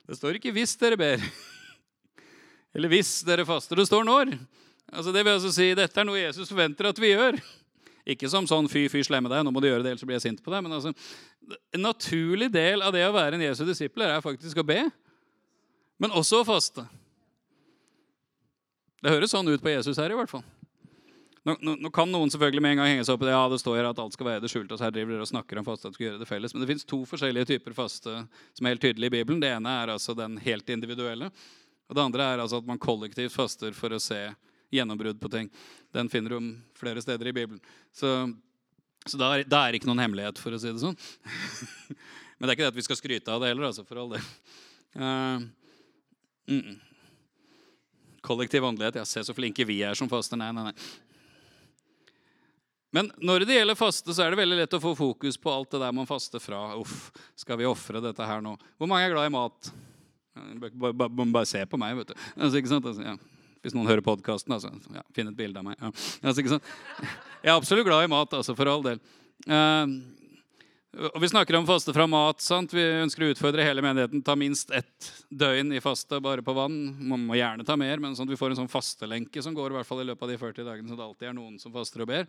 Det 0.07 0.17
står 0.17 0.39
ikke 0.39 0.53
'hvis 0.55 0.77
dere 0.79 0.95
ber'. 0.95 1.19
Eller 2.75 2.87
'hvis 2.87 3.25
dere 3.27 3.43
faster'. 3.43 3.75
Det 3.75 3.87
står 3.91 4.07
'når'. 4.07 4.39
Altså 4.93 5.11
det 5.11 5.25
vil 5.25 5.33
altså 5.33 5.51
si 5.51 5.73
Dette 5.75 5.99
er 5.99 6.07
noe 6.07 6.23
Jesus 6.23 6.47
forventer 6.47 6.87
at 6.87 6.99
vi 6.99 7.11
gjør. 7.11 7.41
Ikke 8.07 8.29
som 8.29 8.47
sånn 8.47 8.71
'fy, 8.71 8.87
fy, 8.87 9.03
slemme 9.03 9.27
deg', 9.27 9.43
nå 9.43 9.51
må 9.51 9.59
du 9.59 9.67
gjøre 9.67 9.83
det, 9.83 9.91
ellers 9.91 10.07
blir 10.07 10.15
jeg 10.15 10.31
sint 10.31 10.43
på 10.43 10.51
deg. 10.51 10.63
Men 10.63 10.79
altså, 10.79 10.95
en 11.75 11.81
naturlig 11.83 12.51
del 12.51 12.81
av 12.81 12.95
det 12.95 13.03
å 13.03 13.11
være 13.11 13.35
en 13.35 13.43
Jesu 13.51 13.65
disipler 13.67 14.15
er 14.15 14.21
faktisk 14.23 14.57
å 14.57 14.65
be, 14.65 14.89
men 15.99 16.15
også 16.15 16.39
å 16.39 16.47
faste. 16.47 16.87
Det 18.99 19.13
høres 19.13 19.31
sånn 19.31 19.47
ut 19.47 19.63
på 19.63 19.71
Jesus 19.71 19.99
her, 19.99 20.11
i 20.11 20.17
hvert 20.17 20.31
fall. 20.31 20.43
Nå, 21.47 21.55
nå, 21.63 21.75
nå, 21.79 21.89
kan 21.95 22.09
noen 22.11 22.29
selvfølgelig 22.29 22.61
med 22.61 22.75
en 22.75 22.81
gang 22.81 22.89
henge 22.91 23.05
seg 23.07 23.15
opp 23.15 23.23
i 23.23 23.29
det. 23.29 23.33
Ja, 23.33 23.45
det 23.51 23.61
står 23.61 23.87
at 23.87 24.01
alt 24.03 24.15
skal 24.15 24.27
være 24.27 24.43
det 24.43 24.51
skjulte, 24.51 24.75
og 24.75 24.81
så 24.81 24.85
her 24.85 24.93
driver 24.95 25.15
dere 25.15 25.25
og 25.25 25.31
snakker 25.31 25.61
om 25.61 25.67
faste 25.67 25.87
at 25.87 25.95
skal 25.95 26.05
gjøre 26.09 26.19
det 26.21 26.27
felles. 26.29 26.53
Men 26.53 26.63
det 26.63 26.69
fins 26.73 26.85
to 26.89 26.99
forskjellige 27.07 27.49
typer 27.53 27.77
faste 27.77 28.15
som 28.27 28.67
er 28.67 28.75
helt 28.75 28.83
tydelige 28.83 29.13
i 29.13 29.15
Bibelen. 29.15 29.39
Det 29.41 29.53
ene 29.55 29.75
er 29.81 29.93
altså 29.95 30.15
den 30.19 30.35
helt 30.43 30.69
individuelle. 30.75 31.31
Og 31.89 31.95
det 31.97 32.03
andre 32.03 32.27
er 32.33 32.43
altså 32.43 32.59
at 32.59 32.67
man 32.67 32.81
kollektivt 32.81 33.33
faster 33.33 33.73
for 33.77 33.95
å 33.95 34.01
se 34.03 34.19
gjennombrudd 34.75 35.17
på 35.21 35.31
ting. 35.33 35.47
Den 35.95 36.11
finner 36.11 36.35
du 36.35 36.51
flere 36.77 37.01
steder 37.01 37.31
i 37.31 37.33
Bibelen. 37.39 37.63
Så, 37.95 38.11
så 39.07 39.17
da 39.17 39.31
er 39.39 39.47
det 39.47 39.79
ikke 39.79 39.89
noen 39.89 40.03
hemmelighet, 40.03 40.41
for 40.43 40.53
å 40.53 40.59
si 40.61 40.69
det 40.69 40.83
sånn. 40.83 40.99
Men 42.37 42.45
det 42.45 42.51
er 42.51 42.57
ikke 42.57 42.67
det 42.67 42.73
at 42.75 42.77
vi 42.77 42.85
skal 42.85 42.99
skryte 42.99 43.33
av 43.33 43.41
det 43.41 43.49
heller, 43.53 43.71
altså, 43.71 43.87
for 43.87 44.03
all 44.03 44.13
del. 44.13 44.27
Uh, 44.93 45.47
mm. 46.51 46.77
Kollektiv 48.29 48.65
åndelighet. 48.67 49.01
Ja, 49.01 49.05
se 49.09 49.23
så 49.25 49.33
flinke 49.33 49.65
vi 49.65 49.81
er 49.85 49.97
som 49.97 50.09
faster. 50.11 50.37
Nei, 50.37 50.51
nei, 50.53 50.69
nei. 50.69 50.75
Men 52.93 53.11
når 53.21 53.45
det 53.45 53.57
gjelder 53.57 53.77
faste, 53.77 54.13
så 54.13 54.23
er 54.25 54.33
det 54.33 54.39
veldig 54.39 54.57
lett 54.63 54.75
å 54.77 54.81
få 54.81 54.95
fokus 54.97 55.37
på 55.37 55.51
alt 55.53 55.69
det 55.73 55.81
der 55.81 55.93
man 55.93 56.09
faster 56.09 56.41
fra. 56.41 56.61
Uff, 56.77 57.09
skal 57.37 57.59
vi 57.59 57.67
ofre 57.69 58.01
dette 58.01 58.25
her 58.25 58.41
nå? 58.41 58.55
Hvor 58.77 58.89
mange 58.89 59.05
er 59.05 59.13
glad 59.13 59.29
i 59.29 59.33
mat? 59.33 59.71
Bare, 60.61 60.93
bare, 60.93 61.09
bare 61.25 61.49
se 61.49 61.61
på 61.69 61.77
meg, 61.81 61.97
vet 61.99 62.13
du. 62.13 62.15
Altså, 62.37 62.61
ikke 62.61 62.71
sant? 62.71 62.87
Altså, 62.89 63.05
ja. 63.05 63.17
Hvis 63.59 63.75
noen 63.75 63.89
hører 63.89 64.05
podkasten, 64.05 64.55
altså, 64.55 64.71
ja, 64.95 65.03
finn 65.13 65.29
et 65.29 65.37
bilde 65.37 65.59
av 65.61 65.67
meg. 65.67 65.81
Ja. 65.81 65.91
Altså? 66.31 66.45
Jeg 66.45 67.49
er 67.51 67.57
absolutt 67.57 67.87
glad 67.89 68.05
i 68.05 68.11
mat, 68.11 68.33
altså, 68.37 68.55
for 68.57 68.71
all 68.71 68.85
del. 68.85 69.01
Uh, 69.45 69.99
og 70.97 71.21
Vi 71.21 71.29
snakker 71.29 71.55
om 71.55 71.67
faste 71.67 71.93
fra 71.93 72.07
mat. 72.09 72.41
sant? 72.41 72.73
Vi 72.73 72.81
ønsker 72.81 73.23
å 73.23 73.29
utfordre 73.33 73.65
hele 73.65 73.83
menigheten. 73.85 74.23
Ta 74.25 74.35
minst 74.35 74.71
ett 74.71 75.11
døgn 75.29 75.75
i 75.75 75.81
faste 75.83 76.17
bare 76.19 76.41
på 76.41 76.55
vann. 76.57 76.79
Man 76.97 77.27
må 77.27 77.37
gjerne 77.37 77.65
ta 77.65 77.77
mer, 77.77 77.99
men 77.99 78.15
sånn 78.15 78.25
at 78.25 78.33
vi 78.33 78.39
får 78.39 78.55
en 78.55 78.63
sånn 78.63 78.71
fastelenke 78.71 79.43
som 79.43 79.53
går 79.53 79.69
i 79.69 79.77
hvert 79.77 79.87
fall 79.87 80.01
i 80.01 80.07
løpet 80.09 80.25
av 80.25 80.33
de 80.33 80.39
40 80.41 80.65
dagene, 80.65 80.89
så 80.89 80.97
det 80.97 81.05
alltid 81.05 81.29
er 81.29 81.37
noen 81.37 81.59
som 81.61 81.71
faster 81.71 82.01
og 82.01 82.09
ber. 82.09 82.25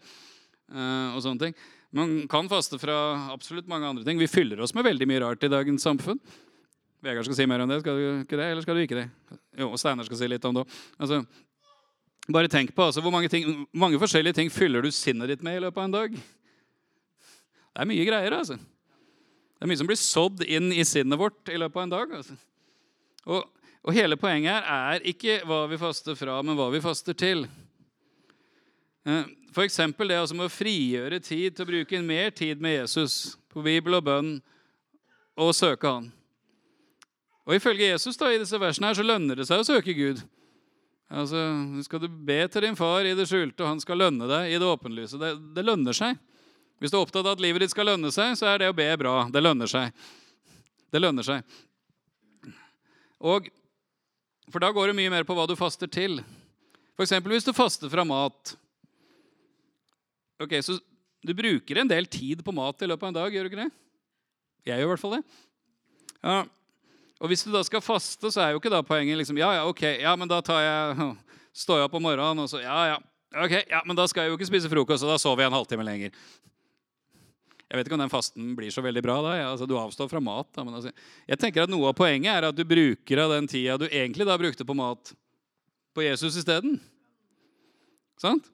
Uh, 0.70 1.16
og 1.16 1.24
sånne 1.24 1.40
ting. 1.40 1.56
Man 1.90 2.28
kan 2.30 2.48
faste 2.52 2.78
fra 2.78 3.32
absolutt 3.32 3.66
mange 3.66 3.88
andre 3.88 4.04
ting. 4.04 4.20
Vi 4.20 4.30
fyller 4.30 4.60
oss 4.60 4.74
med 4.76 4.86
veldig 4.86 5.08
mye 5.08 5.22
rart 5.24 5.42
i 5.42 5.50
dagens 5.50 5.82
samfunn. 5.82 6.20
Vegard 7.00 7.24
skal 7.24 7.38
si 7.38 7.46
mer 7.48 7.64
om 7.64 7.70
det. 7.70 7.80
Skal 7.80 7.96
du 7.96 8.08
ikke 8.20 8.38
det, 8.38 8.50
eller 8.52 8.62
skal 8.62 8.76
du 8.76 8.82
ikke 8.84 9.00
det? 9.00 9.08
Jo, 9.58 9.72
Steinar 9.80 10.04
skal 10.06 10.20
si 10.20 10.28
litt 10.28 10.44
om 10.44 10.54
det 10.54 10.66
òg. 10.66 10.76
Altså, 11.00 11.22
bare 12.30 12.50
tenk 12.52 12.74
på 12.76 12.84
altså, 12.84 13.02
hvor 13.02 13.14
mange, 13.14 13.32
ting, 13.32 13.64
mange, 13.72 13.98
forskjellige 13.98 14.36
ting 14.36 14.52
fyller 14.52 14.84
du 14.84 14.92
sinnet 14.94 15.32
ditt 15.32 15.42
med 15.42 15.56
i 15.56 15.64
løpet 15.64 15.80
av 15.80 15.88
en 15.88 15.96
dag. 15.96 16.20
Det 17.70 17.82
er 17.82 17.88
mye 17.90 18.06
greier, 18.06 18.36
altså. 18.36 18.58
Det 18.58 19.66
er 19.66 19.70
mye 19.70 19.80
som 19.80 19.88
blir 19.90 20.00
sådd 20.00 20.44
inn 20.48 20.70
i 20.72 20.84
sinnet 20.88 21.20
vårt 21.20 21.50
i 21.52 21.58
løpet 21.60 21.76
av 21.78 21.86
en 21.86 21.92
dag. 21.94 22.14
altså. 22.20 22.36
Og, 23.28 23.44
og 23.84 23.96
hele 23.96 24.16
poenget 24.20 24.56
her 24.56 24.94
er 24.96 25.08
ikke 25.08 25.40
hva 25.48 25.66
vi 25.70 25.78
faster 25.80 26.16
fra, 26.18 26.38
men 26.42 26.56
hva 26.58 26.70
vi 26.72 26.82
faster 26.84 27.16
til. 27.16 27.44
Eh, 29.06 29.26
F.eks. 29.50 29.76
det 29.76 30.16
altså 30.16 30.36
med 30.38 30.46
å 30.46 30.52
frigjøre 30.54 31.20
tid 31.22 31.56
til 31.56 31.66
å 31.66 31.70
bruke 31.70 32.02
mer 32.06 32.30
tid 32.30 32.60
med 32.62 32.78
Jesus 32.78 33.36
på 33.50 33.62
Bibel 33.66 33.98
og 33.98 34.04
bønn 34.06 34.34
og 35.40 35.54
søke 35.56 35.90
Han. 35.90 36.10
Og 37.48 37.56
Ifølge 37.56 37.88
Jesus 37.90 38.18
da, 38.20 38.28
i 38.30 38.38
disse 38.38 38.58
versene 38.60 38.90
her, 38.90 38.98
så 38.98 39.06
lønner 39.06 39.40
det 39.40 39.48
seg 39.48 39.62
å 39.62 39.66
søke 39.66 39.96
Gud. 39.96 40.20
Altså, 41.10 41.40
Skal 41.82 42.04
du 42.04 42.08
be 42.08 42.44
til 42.46 42.62
din 42.62 42.78
far 42.78 43.04
i 43.08 43.16
det 43.18 43.26
skjulte, 43.26 43.64
og 43.64 43.72
han 43.72 43.80
skal 43.82 43.98
lønne 43.98 44.28
deg 44.30 44.52
i 44.52 44.60
det 44.60 44.68
åpenlyse. 44.68 45.18
Det, 45.18 45.32
det 45.56 45.64
lønner 45.66 45.96
seg. 45.96 46.20
Hvis 46.80 46.92
du 46.92 46.96
er 46.96 47.04
opptatt 47.04 47.26
av 47.26 47.34
at 47.36 47.42
livet 47.44 47.60
ditt 47.60 47.72
skal 47.74 47.90
lønne 47.90 48.08
seg, 48.14 48.32
så 48.40 48.48
er 48.48 48.62
det 48.62 48.70
å 48.72 48.76
be 48.76 48.88
bra. 49.00 49.26
Det 49.32 49.42
lønner 49.44 49.68
seg. 49.68 49.92
Det 50.90 51.02
lønner 51.02 51.26
seg. 51.26 51.58
Og, 53.20 53.50
For 54.50 54.64
da 54.64 54.72
går 54.74 54.90
det 54.90 54.96
mye 54.98 55.12
mer 55.12 55.26
på 55.28 55.36
hva 55.36 55.44
du 55.46 55.52
faster 55.60 55.90
til. 55.92 56.22
F.eks. 56.96 57.12
hvis 57.20 57.46
du 57.46 57.52
faster 57.56 57.92
fra 57.92 58.04
mat. 58.08 58.54
Ok, 60.40 60.56
Så 60.64 60.78
du 61.20 61.34
bruker 61.36 61.82
en 61.82 61.88
del 61.88 62.08
tid 62.08 62.40
på 62.44 62.52
mat 62.56 62.80
i 62.80 62.88
løpet 62.88 63.04
av 63.04 63.12
en 63.12 63.18
dag, 63.18 63.34
gjør 63.34 63.44
du 63.44 63.50
ikke 63.52 63.60
det? 63.60 63.70
Jeg 64.64 64.80
gjør 64.80 64.88
i 64.88 64.90
hvert 64.94 65.02
fall 65.02 65.14
det. 65.18 65.22
Ja. 66.24 66.38
Og 67.20 67.28
hvis 67.28 67.44
du 67.44 67.52
da 67.52 67.60
skal 67.64 67.84
faste, 67.84 68.32
så 68.32 68.40
er 68.40 68.54
jo 68.54 68.60
ikke 68.60 68.72
da 68.72 68.80
poenget 68.84 69.20
liksom 69.20 69.36
Ja, 69.36 69.52
ja, 69.58 69.66
ok, 69.68 69.82
ja, 70.00 70.14
men 70.16 70.28
da 70.28 70.40
tar 70.44 70.62
jeg, 70.64 71.10
står 71.64 71.82
jeg 71.82 71.88
opp 71.90 71.96
om 71.98 72.06
morgenen 72.08 72.40
og 72.44 72.48
så 72.48 72.62
Ja, 72.64 72.78
ja, 72.94 72.98
ok, 73.36 73.56
ja, 73.68 73.82
men 73.84 73.98
da 73.98 74.06
skal 74.08 74.24
jeg 74.24 74.32
jo 74.32 74.38
ikke 74.40 74.48
spise 74.48 74.72
frokost, 74.72 75.04
og 75.04 75.12
da 75.12 75.20
sover 75.20 75.44
jeg 75.44 75.52
en 75.52 75.58
halvtime 75.58 75.84
lenger. 75.84 76.16
Jeg 77.70 77.78
vet 77.78 77.86
ikke 77.86 77.94
om 77.94 78.02
den 78.02 78.10
fasten 78.10 78.54
blir 78.58 78.72
så 78.74 78.82
veldig 78.82 79.02
bra. 79.04 79.20
da, 79.22 79.34
altså 79.52 79.66
Du 79.66 79.76
avstår 79.78 80.08
fra 80.10 80.20
mat. 80.20 80.48
da, 80.56 80.64
altså, 80.66 80.90
Jeg 81.28 81.38
tenker 81.38 81.62
at 81.62 81.70
Noe 81.70 81.92
av 81.92 81.94
poenget 81.94 82.32
er 82.32 82.48
at 82.48 82.56
du 82.56 82.64
bruker 82.66 83.22
av 83.22 83.30
den 83.36 83.46
tida 83.46 83.78
du 83.78 83.86
egentlig 83.86 84.26
da 84.26 84.38
brukte 84.38 84.66
på 84.66 84.74
mat, 84.74 85.12
på 85.94 86.02
Jesus 86.02 86.36
isteden. 86.36 86.80
Sant? 88.18 88.50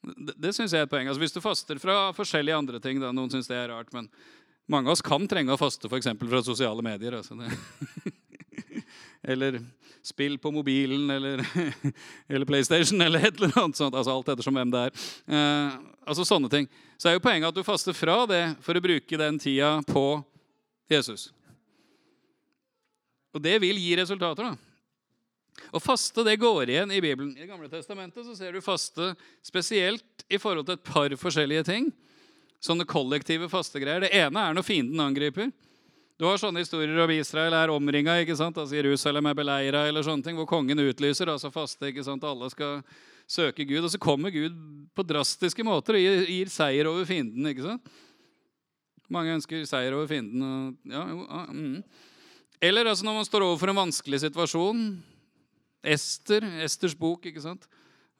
Det, 0.00 0.32
det 0.38 0.54
syns 0.56 0.72
jeg 0.72 0.80
er 0.80 0.88
et 0.88 0.90
poeng. 0.90 1.10
Altså, 1.10 1.20
hvis 1.20 1.36
du 1.36 1.42
faster 1.44 1.78
fra 1.82 2.10
forskjellige 2.16 2.56
andre 2.56 2.80
ting 2.80 3.02
da, 3.02 3.12
Noen 3.12 3.30
syns 3.34 3.50
det 3.52 3.58
er 3.58 3.68
rart, 3.74 3.92
men 3.92 4.08
mange 4.66 4.88
av 4.88 4.96
oss 4.96 5.04
kan 5.04 5.28
trenge 5.28 5.52
å 5.52 5.60
faste 5.60 5.90
f.eks. 5.90 6.08
fra 6.16 6.42
sosiale 6.42 6.82
medier. 6.82 7.18
Altså 7.20 7.36
eller 9.26 9.60
spill 10.06 10.38
på 10.38 10.50
mobilen 10.54 11.10
eller, 11.10 11.42
eller, 12.28 12.46
PlayStation 12.46 13.02
eller 13.02 13.28
et 13.28 13.36
eller 13.36 13.58
annet 13.58 13.76
sånt. 13.76 13.94
altså 13.94 14.14
Alt 14.14 14.32
ettersom 14.32 14.56
hvem 14.56 14.72
det 14.72 14.88
er. 14.88 15.06
Eh, 15.26 15.78
altså 16.06 16.24
sånne 16.26 16.50
ting. 16.52 16.68
Så 16.96 17.10
er 17.10 17.16
jo 17.16 17.24
poenget 17.24 17.48
at 17.50 17.56
du 17.56 17.64
faster 17.66 17.96
fra 17.96 18.22
det 18.28 18.42
for 18.64 18.76
å 18.76 18.84
bruke 18.84 19.20
den 19.20 19.40
tida 19.40 19.76
på 19.88 20.06
Jesus. 20.90 21.28
Og 23.36 23.42
det 23.44 23.58
vil 23.60 23.76
gi 23.76 23.92
resultater. 24.00 24.48
da. 24.48 24.56
Og 25.72 25.82
faste 25.82 26.24
det 26.24 26.38
går 26.40 26.72
igjen 26.72 26.92
i 26.92 27.02
Bibelen. 27.04 27.34
I 27.36 27.44
Det 27.44 27.50
gamle 27.50 27.68
testamentet 27.68 28.24
så 28.24 28.36
ser 28.36 28.52
du 28.52 28.64
faste 28.64 29.14
spesielt 29.44 30.24
i 30.28 30.38
forhold 30.40 30.66
til 30.66 30.78
et 30.78 30.88
par 30.88 31.12
forskjellige 31.20 31.66
ting. 31.68 31.90
Sånne 32.64 32.86
kollektive 32.88 33.48
fastegreier. 33.52 34.06
Det 34.06 34.14
ene 34.16 34.40
er 34.40 34.56
når 34.56 34.66
fienden 34.66 35.02
angriper. 35.04 35.52
Du 36.16 36.24
har 36.24 36.40
sånne 36.40 36.62
historier 36.64 36.96
om 36.96 37.12
Israel 37.12 37.52
er 37.52 37.72
omringa. 37.72 38.16
Altså 38.24 38.72
Jerusalem 38.72 39.26
er 39.28 39.36
beleira, 39.36 39.84
eller 39.88 40.02
sånne 40.02 40.24
ting, 40.24 40.36
hvor 40.38 40.48
kongen 40.48 40.80
utlyser 40.80 41.28
altså 41.28 41.52
faste. 41.52 41.90
ikke 41.90 42.04
sant? 42.04 42.24
Alle 42.24 42.48
skal 42.50 42.80
søke 43.26 43.66
Gud. 43.68 43.84
Og 43.84 43.92
så 43.92 44.00
kommer 44.00 44.34
Gud 44.34 44.56
på 44.96 45.04
drastiske 45.06 45.64
måter 45.66 45.98
og 45.98 46.04
gir, 46.04 46.26
gir 46.30 46.52
seier 46.52 46.88
over 46.90 47.06
fienden. 47.08 47.46
ikke 47.50 47.66
sant? 47.66 47.94
Mange 49.12 49.36
ønsker 49.36 49.66
seier 49.68 49.94
over 49.94 50.08
fienden. 50.10 50.42
Og, 50.42 50.92
ja, 50.92 51.04
jo, 51.12 51.26
ah, 51.30 51.50
mm. 51.52 51.82
Eller 52.62 52.88
altså 52.88 53.04
når 53.04 53.20
man 53.20 53.28
står 53.28 53.44
overfor 53.44 53.70
en 53.70 53.82
vanskelig 53.84 54.22
situasjon. 54.24 54.86
Ester, 55.86 56.46
Esters 56.64 56.96
bok. 56.98 57.26
ikke 57.26 57.44
sant? 57.44 57.68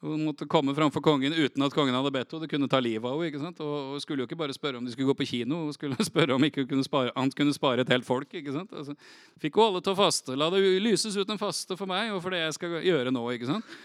Hun 0.05 0.27
måtte 0.27 0.45
komme 0.45 0.75
framfor 0.77 1.01
kongen 1.01 1.33
uten 1.33 1.63
at 1.65 1.73
kongen 1.75 1.95
hadde 1.97 2.13
bedt 2.13 2.31
henne. 2.31 2.45
Det 2.45 2.53
kunne 2.53 2.69
ta 2.69 2.79
livet 2.85 3.09
av 3.09 3.23
henne. 3.25 3.53
Og 3.65 3.95
hun 3.95 4.03
skulle 4.05 4.23
jo 4.23 4.29
ikke 4.29 4.39
bare 4.39 4.55
spørre 4.55 4.79
om 4.79 4.85
de 4.85 4.93
skulle 4.93 5.09
gå 5.09 5.17
på 5.17 5.29
kino, 5.33 5.63
hun 5.65 5.75
skulle 5.75 5.97
spørre 6.11 6.37
om 6.37 6.45
ikke 6.47 6.67
kunne 6.69 6.85
spare, 6.85 7.15
han 7.17 7.33
kunne 7.33 7.57
spare 7.57 7.83
et 7.83 7.95
helt 7.95 8.07
folk. 8.07 8.29
ikke 8.29 8.55
sant? 8.55 8.75
Altså, 8.77 8.95
fikk 9.43 9.57
hun 9.57 9.71
alle 9.71 9.83
til 9.83 9.97
å 9.97 9.99
faste. 9.99 10.37
La 10.37 10.51
det 10.53 10.61
lyses 10.85 11.17
ut 11.17 11.33
en 11.33 11.41
faste 11.41 11.79
for 11.81 11.91
meg 11.91 12.13
og 12.13 12.21
for 12.23 12.37
det 12.37 12.45
jeg 12.45 12.59
skal 12.59 12.77
gjøre 12.85 13.15
nå. 13.15 13.25
ikke 13.35 13.49
sant? 13.49 13.79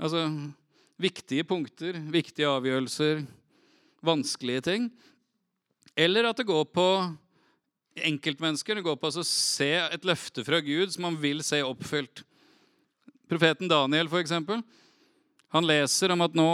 Altså, 0.00 0.24
Viktige 0.98 1.44
punkter, 1.46 1.94
viktige 2.10 2.48
avgjørelser, 2.50 3.22
vanskelige 4.02 4.64
ting. 4.66 4.88
Eller 5.94 6.26
at 6.26 6.40
det 6.40 6.48
går 6.48 6.64
på 6.74 6.86
enkeltmennesker. 8.08 8.78
Det 8.78 8.86
går 8.86 8.98
på 8.98 9.10
å 9.10 9.26
se 9.26 9.70
et 9.84 10.06
løfte 10.06 10.42
fra 10.46 10.58
Gud 10.64 10.90
som 10.94 11.06
man 11.06 11.18
vil 11.20 11.44
se 11.46 11.62
oppfylt 11.66 12.24
Profeten 13.28 13.68
Daniel, 13.68 14.08
for 14.08 14.22
eksempel. 14.22 14.62
Han 15.52 15.66
leser 15.68 16.14
om 16.14 16.22
at 16.24 16.36
nå 16.36 16.48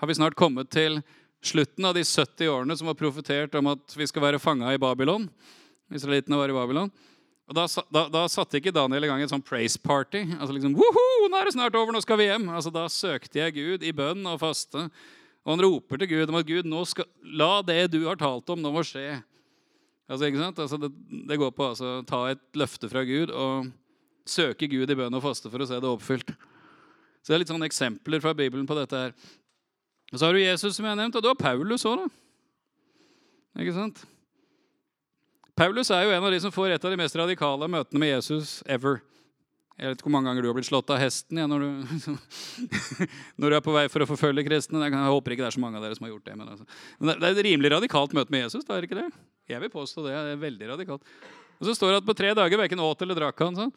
har 0.00 0.08
vi 0.10 0.16
snart 0.18 0.34
kommet 0.34 0.66
til 0.74 0.98
slutten 1.46 1.86
av 1.86 1.94
de 1.94 2.02
70 2.02 2.50
årene 2.50 2.74
som 2.74 2.90
var 2.90 2.98
profetert 2.98 3.54
om 3.54 3.70
at 3.70 3.94
vi 3.94 4.08
skal 4.10 4.24
være 4.24 4.40
fanga 4.42 4.72
i 4.74 4.80
Babylon. 4.82 5.28
Israelittene 5.94 6.40
var 6.40 6.50
i 6.50 6.56
Babylon. 6.56 6.90
Og 7.46 7.54
da, 7.54 7.66
da, 7.94 8.02
da, 8.10 8.24
satte 8.30 8.58
ikke 8.58 8.74
Daniel 8.74 9.06
i 9.06 9.10
gang 9.10 9.22
et 9.22 9.30
sånn 9.30 9.44
praise 9.44 9.78
party. 9.78 10.24
Altså 10.34 10.56
liksom, 10.56 10.74
Woho, 10.74 11.28
nå 11.30 11.38
er 11.38 11.46
det 11.46 11.54
snart 11.54 11.76
over, 11.78 11.94
nå 11.94 12.02
skal 12.02 12.18
vi 12.18 12.26
hjem. 12.26 12.48
Altså 12.50 12.72
Da 12.74 12.88
søkte 12.90 13.38
jeg 13.38 13.54
Gud 13.54 13.86
i 13.86 13.94
bønn 13.94 14.26
og 14.26 14.40
faste. 14.42 14.88
Og 15.46 15.52
han 15.54 15.62
roper 15.62 16.02
til 16.02 16.10
Gud 16.10 16.32
om 16.32 16.40
at 16.40 16.48
Gud, 16.48 16.66
nå 16.66 16.82
skal, 16.90 17.06
la 17.38 17.60
det 17.62 17.84
du 17.94 18.00
har 18.08 18.18
talt 18.18 18.50
om, 18.50 18.58
nå 18.58 18.72
må 18.74 18.82
skje. 18.86 19.20
Altså, 20.10 20.26
ikke 20.26 20.42
sant? 20.42 20.58
Altså, 20.62 20.80
det, 20.82 20.90
det 21.30 21.38
går 21.38 21.54
på 21.54 21.68
å 21.68 21.70
altså, 21.70 21.92
ta 22.06 22.24
et 22.32 22.42
løfte 22.58 22.90
fra 22.90 23.04
Gud 23.06 23.30
og 23.30 23.70
søke 24.26 24.66
Gud 24.70 24.90
i 24.90 24.98
bønn 24.98 25.14
og 25.14 25.22
faste 25.22 25.50
for 25.52 25.62
å 25.62 25.70
se 25.70 25.78
det 25.78 25.90
oppfylt. 25.90 26.34
Så 27.22 27.30
det 27.30 27.36
er 27.36 27.42
litt 27.44 27.54
sånne 27.54 27.70
eksempler 27.70 28.22
fra 28.22 28.34
Bibelen 28.38 28.66
på 28.66 28.74
dette 28.78 29.06
her. 29.06 29.14
Og 30.12 30.18
så 30.18 30.26
har 30.26 30.34
du 30.34 30.42
Jesus, 30.42 30.74
som 30.74 30.86
jeg 30.86 30.94
har 30.94 30.98
nevnt, 30.98 31.18
og 31.18 31.22
du 31.22 31.30
har 31.30 31.38
Paulus 31.38 31.86
òg, 31.86 32.02
da. 32.02 33.62
Ikke 33.62 33.74
sant? 33.74 34.02
Paulus 35.56 35.88
er 35.88 36.04
jo 36.04 36.12
en 36.12 36.24
av 36.24 36.32
de 36.34 36.38
som 36.44 36.52
får 36.52 36.74
et 36.74 36.82
av 36.84 36.92
de 36.92 36.98
mest 37.00 37.16
radikale 37.16 37.68
møtene 37.72 38.00
med 38.02 38.10
Jesus 38.10 38.58
ever. 38.68 38.98
Jeg 39.76 39.92
vet 39.92 39.98
ikke 39.98 40.08
hvor 40.08 40.14
mange 40.14 40.28
ganger 40.28 40.44
du 40.44 40.48
har 40.48 40.56
blitt 40.56 40.68
slått 40.68 40.90
av 40.92 41.00
hesten 41.00 41.36
ja, 41.40 41.46
når, 41.48 41.64
du, 41.64 41.68
når, 43.40 43.46
du, 43.46 43.54
er 43.56 43.64
på 43.64 43.74
vei 43.74 43.86
for 43.92 44.04
å 44.04 44.08
forfølge 44.08 44.44
kristne. 44.44 44.80
Jeg 44.84 44.92
håper 44.96 45.34
ikke 45.34 45.44
det 45.44 45.48
er 45.50 45.56
så 45.56 45.62
mange 45.64 45.80
av 45.80 45.84
dere 45.84 45.96
som 45.96 46.06
har 46.06 46.12
gjort 46.12 46.28
det. 46.28 46.36
Men, 46.36 46.50
altså. 46.54 46.68
men 47.00 47.10
det 47.12 47.28
er 47.28 47.36
et 47.36 47.46
rimelig 47.48 47.72
radikalt 47.72 48.16
møte 48.16 48.32
med 48.32 48.44
Jesus. 48.46 48.64
da, 48.64 48.76
er 48.76 48.84
det 48.84 48.90
ikke 48.90 49.02
det? 49.02 49.24
Jeg 49.52 49.64
vil 49.64 49.72
påstå 49.72 50.04
det. 50.06 50.14
Det 50.16 50.34
er 50.36 50.42
veldig 50.44 50.70
radikalt. 50.74 51.16
Og 51.56 51.68
så 51.68 51.76
står 51.76 51.92
det 51.92 52.00
at 52.02 52.08
på 52.08 52.16
tre 52.16 52.34
dager 52.36 52.60
verken 52.60 52.84
åt 52.84 53.04
eller 53.04 53.20
drakk 53.20 53.44
han. 53.44 53.56
sånn. 53.56 53.72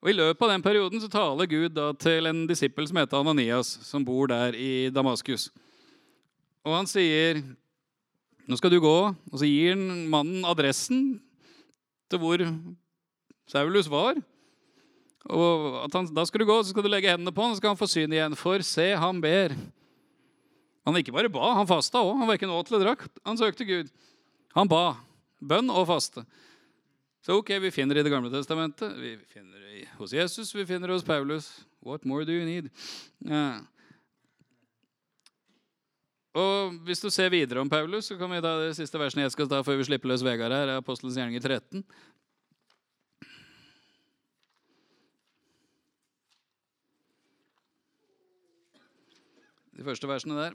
Og 0.00 0.12
I 0.12 0.16
løpet 0.16 0.44
av 0.46 0.52
den 0.54 0.64
perioden 0.64 1.00
så 1.00 1.08
taler 1.12 1.48
Gud 1.48 1.76
da 1.76 1.90
til 2.00 2.28
en 2.28 2.46
disippel 2.48 2.88
som 2.88 3.00
heter 3.00 3.20
Ananias, 3.20 3.74
som 3.84 4.04
bor 4.04 4.28
der 4.32 4.56
i 4.56 4.88
Damaskus. 4.92 5.50
Og 6.64 6.76
han 6.76 6.88
sier, 6.88 7.40
'Nå 8.50 8.58
skal 8.58 8.72
du 8.74 8.80
gå.' 8.82 9.14
Og 9.30 9.36
så 9.38 9.46
gir 9.46 9.78
mannen 9.78 10.42
adressen 10.42 11.20
til 12.10 12.18
hvor 12.18 12.42
Saulus 13.46 13.86
var. 13.86 14.18
Og 15.30 15.86
han, 15.92 16.08
Da 16.14 16.24
skal 16.26 16.42
du 16.42 16.48
gå, 16.48 16.62
så 16.62 16.70
skal 16.72 16.82
du 16.82 16.90
legge 16.90 17.10
hendene 17.10 17.30
på 17.30 17.44
han, 17.44 17.54
så 17.54 17.62
skal 17.62 17.70
han 17.70 17.78
få 17.78 17.86
syn 17.86 18.10
igjen. 18.10 18.34
For 18.34 18.58
se, 18.66 18.90
han 18.98 19.20
ber. 19.22 19.54
Han 20.86 20.96
ikke 20.96 21.14
bare 21.14 21.30
ba, 21.30 21.54
han 21.54 21.68
fasta 21.68 22.00
òg. 22.02 22.16
Han 22.18 22.26
var 22.26 22.34
ikke 22.34 22.48
verken 22.48 22.58
åt 22.58 22.70
eller 22.72 22.86
drakk. 22.88 23.06
Han 23.22 23.38
søkte 23.38 23.68
Gud. 23.68 23.90
Han 24.56 24.70
ba. 24.70 24.96
Bønn 25.40 25.70
og 25.70 25.86
faste. 25.86 26.24
Så 27.22 27.36
ok, 27.36 27.52
vi 27.60 27.70
finner 27.70 27.94
det 27.94 28.02
i 28.02 28.08
Det 28.08 28.12
gamle 28.14 28.32
testamentet, 28.32 28.96
vi 28.96 29.16
finner 29.28 29.60
det 29.60 29.86
hos 29.98 30.12
Jesus, 30.12 30.54
vi 30.54 30.64
finner 30.64 30.88
det 30.88 30.96
hos 30.96 31.04
Paulus. 31.04 31.50
What 31.84 32.04
more 32.04 32.24
do 32.24 32.32
you 32.32 32.44
need? 32.44 32.70
Ja. 33.20 33.60
Og 36.34 36.78
Hvis 36.86 37.00
du 37.02 37.10
ser 37.10 37.30
videre 37.30 37.60
om 37.60 37.70
Paulus, 37.70 38.06
så 38.06 38.16
kan 38.18 38.30
vi 38.30 38.40
ta 38.40 38.54
det 38.60 38.76
siste 38.78 38.98
versen 38.98 39.22
jeg 39.24 39.32
skal 39.34 39.48
ta 39.50 39.62
før 39.66 39.80
vi 39.80 39.88
slipper 39.88 40.08
løs 40.12 40.22
Vegard 40.22 40.54
her. 40.54 40.68
er 40.68 40.78
Apostelens 40.78 41.18
gjerninger 41.18 41.42
13. 41.42 41.84
De 49.74 49.84
første 49.84 50.06
versene 50.06 50.36
der. 50.36 50.54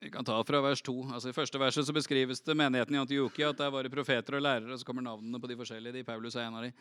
Vi 0.00 0.10
kan 0.10 0.24
ta 0.24 0.38
fra 0.44 0.60
vers 0.64 0.82
2. 0.82 0.94
Altså, 1.12 1.28
I 1.28 1.36
første 1.36 1.60
verset 1.60 1.86
så 1.86 1.92
beskrives 1.92 2.40
det 2.40 2.56
menigheten 2.56 2.96
i 2.96 2.98
Antiokia, 2.98 3.50
at 3.50 3.60
der 3.60 3.70
var 3.70 3.84
det 3.84 3.92
profeter 3.92 4.36
og 4.36 4.42
lærere, 4.42 4.72
og 4.72 4.80
så 4.80 4.84
kommer 4.88 5.04
navnene 5.04 5.40
på 5.40 5.46
de 5.46 5.56
forskjellige. 5.56 5.92
De 5.92 6.04
Paulus 6.04 6.36
er 6.36 6.48
en 6.48 6.56
av 6.56 6.64
de. 6.64 6.72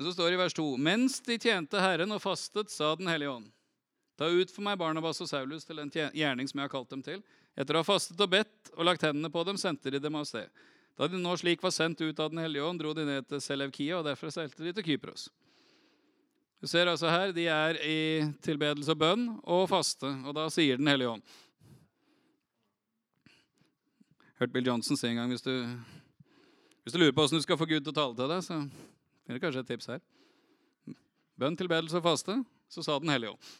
Så 0.00 0.12
står 0.12 0.30
det 0.30 0.38
i 0.38 0.40
vers 0.40 0.56
2.: 0.56 0.76
Mens 0.76 1.20
de 1.20 1.38
tjente 1.38 1.80
Herren 1.80 2.12
og 2.12 2.22
fastet, 2.22 2.72
sa 2.72 2.94
Den 2.96 3.08
hellige 3.08 3.30
ånd. 3.30 3.52
Ta 4.18 4.28
ut 4.28 4.50
for 4.50 4.66
meg 4.66 4.78
Barnabas 4.80 5.20
og 5.22 5.30
Saulus 5.30 5.66
til 5.66 5.78
den 5.78 5.92
gjerning 5.94 6.50
som 6.50 6.58
jeg 6.58 6.66
har 6.66 6.72
kalt 6.72 6.90
dem 6.90 7.04
til. 7.06 7.22
Etter 7.58 7.78
å 7.78 7.82
ha 7.82 7.86
fastet 7.86 8.20
og 8.20 8.32
bedt 8.32 8.72
og 8.74 8.86
lagt 8.88 9.06
hendene 9.06 9.30
på 9.30 9.44
dem, 9.46 9.58
sendte 9.60 9.92
de 9.94 10.02
dem 10.02 10.18
av 10.18 10.26
sted. 10.26 10.50
Da 10.98 11.06
de 11.06 11.20
nå 11.22 11.34
slik 11.38 11.62
var 11.62 11.74
sendt 11.74 12.02
ut 12.02 12.18
av 12.18 12.32
Den 12.32 12.42
hellige 12.42 12.66
ånd, 12.66 12.82
dro 12.82 12.94
de 12.94 13.06
ned 13.06 13.28
til 13.30 13.42
Selevkia, 13.42 14.00
og 14.00 14.08
derfra 14.08 14.32
seilte 14.34 14.64
de 14.66 14.74
til 14.74 14.86
Kypros. 14.90 15.28
Du 16.58 16.66
ser 16.66 16.90
altså 16.90 17.06
her, 17.06 17.30
De 17.32 17.46
er 17.46 17.78
i 17.86 17.98
tilbedelse 18.42 18.90
og 18.90 18.98
bønn 18.98 19.28
og 19.46 19.68
faste, 19.70 20.10
og 20.26 20.34
da 20.34 20.48
sier 20.50 20.76
Den 20.76 20.90
hellige 20.90 21.14
ånd 21.14 21.22
hørt 24.38 24.52
Bill 24.52 24.66
Johnson 24.66 24.96
si 24.96 25.08
en 25.08 25.18
gang 25.18 25.32
hvis 25.32 25.42
du, 25.42 25.54
hvis 26.82 26.94
du 26.94 27.00
lurer 27.00 27.14
på 27.14 27.24
hvordan 27.24 27.40
du 27.40 27.46
skal 27.46 27.58
få 27.58 27.66
Gud 27.66 27.82
til 27.82 27.92
å 27.92 27.96
tale 27.96 28.14
til 28.18 28.30
deg, 28.30 28.44
så 28.46 28.58
finner 29.26 29.40
du 29.40 29.44
kanskje 29.44 29.64
et 29.64 29.72
tips 29.72 29.90
her. 29.92 30.02
Bønn, 31.38 31.58
tilbedelse 31.58 31.98
og 31.98 32.06
faste, 32.06 32.38
så 32.70 32.84
sa 32.84 32.98
Den 33.02 33.12
hellige 33.14 33.34
ånd. 33.34 33.50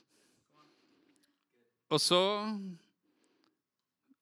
Og 1.88 2.00
så 2.02 2.20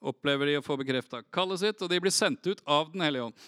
opplever 0.06 0.52
de 0.52 0.58
å 0.60 0.64
få 0.64 0.76
bekrefta 0.78 1.22
kallet 1.34 1.62
sitt, 1.62 1.82
og 1.82 1.90
de 1.90 2.00
blir 2.02 2.14
sendt 2.14 2.46
ut 2.46 2.62
av 2.62 2.92
Den 2.92 3.02
hellige 3.06 3.28
ånd. 3.28 3.46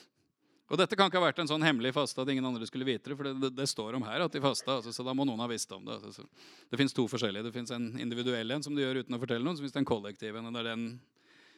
Og 0.69 0.77
Dette 0.77 0.99
kan 0.99 1.09
ikke 1.09 1.21
ha 1.21 1.29
vært 1.31 1.39
en 1.41 1.49
sånn 1.49 1.65
hemmelig 1.65 1.95
faste 1.97 2.21
at 2.21 2.29
ingen 2.29 2.45
andre 2.45 2.67
skulle 2.69 2.85
vite 2.85 3.09
det. 3.09 3.17
for 3.17 3.25
det, 3.25 3.35
det, 3.41 3.51
det 3.57 3.69
står 3.71 3.97
om 3.97 4.05
her 4.05 4.27
at 4.27 4.35
de 4.35 4.43
fasta, 4.43 4.75
altså, 4.77 4.93
så 4.93 5.05
da 5.07 5.15
må 5.17 5.25
noen 5.25 5.41
ha 5.41 5.49
visst 5.49 5.71
om 5.73 5.87
det. 5.87 5.97
Altså, 5.97 6.27
det 6.69 6.81
fins 6.81 6.93
to 6.93 7.07
forskjellige. 7.09 7.47
Det 7.47 7.55
fins 7.55 7.73
en 7.73 7.87
individuell 7.97 8.53
en 8.53 8.65
som 8.67 8.75
du 8.77 8.83
gjør 8.83 9.01
uten 9.01 9.17
å 9.17 9.21
fortelle 9.23 9.47
noen. 9.47 9.57
Så 9.57 9.65
fins 9.65 9.73
det 9.73 9.81
en 9.81 9.89
kollektiv 9.89 10.37
en. 10.37 10.51
og 10.51 10.59
det 10.59 10.61
er, 10.61 10.69
den, 10.75 10.85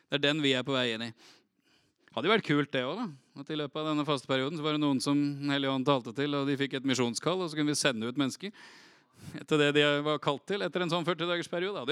det 0.07 0.21
er 0.21 0.25
den 0.29 0.45
vi 0.45 0.53
er 0.55 0.67
på 0.67 0.77
vei 0.77 0.93
inn 0.93 1.09
i. 1.09 1.11
Hadde 2.15 2.27
jo 2.27 2.35
vært 2.35 2.47
kult, 2.47 2.71
det 2.75 2.85
òg. 2.87 3.03
At 3.41 3.51
i 3.51 3.59
løpet 3.59 3.83
av 3.83 3.91
denne 3.91 4.07
fasteperioden 4.07 4.61
så 4.61 4.67
var 4.67 4.79
det 4.79 4.83
noen 4.85 5.03
som 5.03 5.19
hellige 5.51 5.75
ånd 5.75 5.89
talte 5.89 6.15
til, 6.15 6.37
og 6.39 6.47
de 6.47 6.59
fikk 6.61 6.79
et 6.79 6.87
misjonskall, 6.87 7.43
og 7.43 7.51
så 7.51 7.59
kunne 7.59 7.75
vi 7.75 7.81
sende 7.81 8.07
ut 8.07 8.21
mennesker 8.21 8.55
etter 9.37 9.61
det 9.61 9.73
de 9.77 9.85
var 10.05 10.21
kalt 10.23 10.47
til 10.49 10.63
etter 10.65 10.85
en 10.85 10.93
sånn 10.93 11.05
40-dagersperiode. 11.05 11.85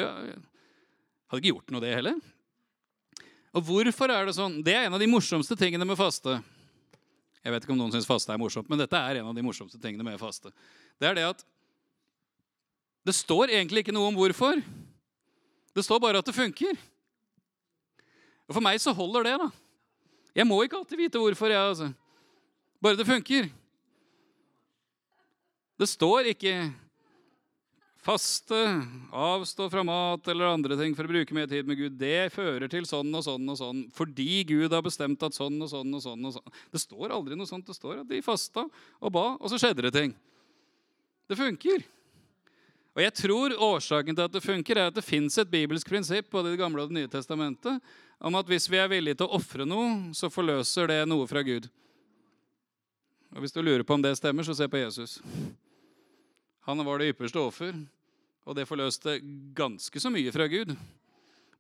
Hadde, 1.29 1.43
ikke 1.43 1.53
gjort 1.53 1.73
noe, 1.75 1.83
det 1.85 1.93
heller. 1.93 2.21
Og 3.57 3.65
hvorfor 3.65 4.13
er 4.13 4.29
det 4.29 4.37
sånn? 4.37 4.61
Det 4.65 4.75
er 4.77 4.87
en 4.87 4.97
av 4.97 5.03
de 5.03 5.09
morsomste 5.11 5.57
tingene 5.59 5.87
med 5.89 5.99
faste. 5.99 6.39
Jeg 7.45 7.55
vet 7.55 7.65
ikke 7.65 7.75
om 7.75 7.81
noen 7.81 7.93
syns 7.95 8.09
faste 8.09 8.33
er 8.33 8.41
morsomt, 8.41 8.69
men 8.69 8.81
dette 8.81 8.99
er 8.99 9.21
en 9.21 9.31
av 9.31 9.37
de 9.37 9.45
morsomste 9.45 9.81
tingene 9.81 10.05
med 10.05 10.19
faste. 10.21 10.53
Det 11.01 11.09
er 11.09 11.17
det 11.17 11.27
at 11.29 11.45
det 13.09 13.15
står 13.17 13.55
egentlig 13.55 13.85
ikke 13.85 13.95
noe 13.97 14.11
om 14.11 14.19
hvorfor. 14.19 14.61
Det 15.73 15.85
står 15.85 16.01
bare 16.03 16.21
at 16.21 16.29
det 16.29 16.37
funker. 16.37 16.77
Og 18.49 18.57
For 18.57 18.65
meg 18.65 18.81
så 18.81 18.93
holder 18.97 19.29
det. 19.29 19.37
da. 19.41 19.49
Jeg 20.37 20.49
må 20.49 20.59
ikke 20.65 20.81
alltid 20.81 21.01
vite 21.01 21.21
hvorfor. 21.21 21.49
jeg, 21.53 21.61
altså. 21.61 21.93
Bare 22.83 22.97
det 22.97 23.07
funker. 23.07 23.49
Det 25.79 25.89
står 25.89 26.33
ikke 26.35 26.73
'faste, 28.03 28.59
avstå 29.13 29.71
fra 29.71 29.83
mat' 29.83 30.29
eller 30.29 30.53
andre 30.53 30.77
ting 30.77 30.95
for 30.97 31.05
å 31.05 31.13
bruke 31.13 31.35
mer 31.35 31.47
tid 31.47 31.67
med 31.67 31.77
Gud. 31.77 31.99
Det 31.99 32.33
fører 32.33 32.71
til 32.71 32.87
sånn 32.87 33.13
og 33.15 33.25
sånn 33.25 33.49
og 33.49 33.59
sånn 33.59 33.85
fordi 33.93 34.45
Gud 34.49 34.73
har 34.73 34.83
bestemt 34.83 35.23
at 35.23 35.35
sånn 35.37 35.61
og 35.61 35.69
sånn 35.69 35.95
og 35.95 36.03
sånn. 36.03 36.25
og 36.25 36.33
sånn. 36.39 36.57
Det 36.73 36.81
står 36.81 37.13
aldri 37.13 37.37
noe 37.37 37.47
sånt. 37.47 37.67
Det 37.67 37.77
står 37.77 38.01
at 38.01 38.09
de 38.09 38.23
fasta 38.23 38.69
og 39.01 39.13
ba, 39.13 39.37
og 39.41 39.51
så 39.51 39.59
skjedde 39.59 39.83
det 39.83 39.93
ting. 39.93 40.15
Det 41.29 41.37
funker. 41.37 41.85
Og 42.97 43.05
jeg 43.05 43.15
tror 43.15 43.55
Årsaken 43.55 44.17
til 44.17 44.25
at 44.25 44.33
det 44.33 44.43
funker, 44.43 44.77
er 44.77 44.89
at 44.91 44.95
det 44.95 45.05
fins 45.07 45.37
et 45.39 45.51
bibelsk 45.51 45.87
prinsipp 45.87 46.31
både 46.31 46.49
i 46.49 46.57
Det 46.57 46.63
gamle 46.63 46.83
og 46.83 46.89
Det 46.89 46.99
nye 46.99 47.11
testamentet 47.13 47.83
om 48.19 48.35
at 48.35 48.49
hvis 48.51 48.67
vi 48.67 48.81
er 48.81 48.89
villige 48.91 49.21
til 49.21 49.29
å 49.29 49.39
ofre 49.39 49.63
noe, 49.69 50.11
så 50.15 50.27
forløser 50.27 50.89
det 50.91 51.05
noe 51.07 51.27
fra 51.31 51.45
Gud. 51.47 51.69
Og 53.37 53.45
Hvis 53.45 53.55
du 53.55 53.63
lurer 53.63 53.85
på 53.87 53.95
om 53.95 54.03
det 54.03 54.17
stemmer, 54.19 54.43
så 54.43 54.57
se 54.57 54.67
på 54.67 54.81
Jesus. 54.81 55.21
Han 56.69 56.85
var 56.85 57.01
det 57.01 57.15
ypperste 57.15 57.41
offer, 57.41 57.73
og 58.45 58.57
det 58.57 58.67
forløste 58.69 59.15
ganske 59.57 60.01
så 60.03 60.11
mye 60.13 60.33
fra 60.35 60.45
Gud. 60.53 60.75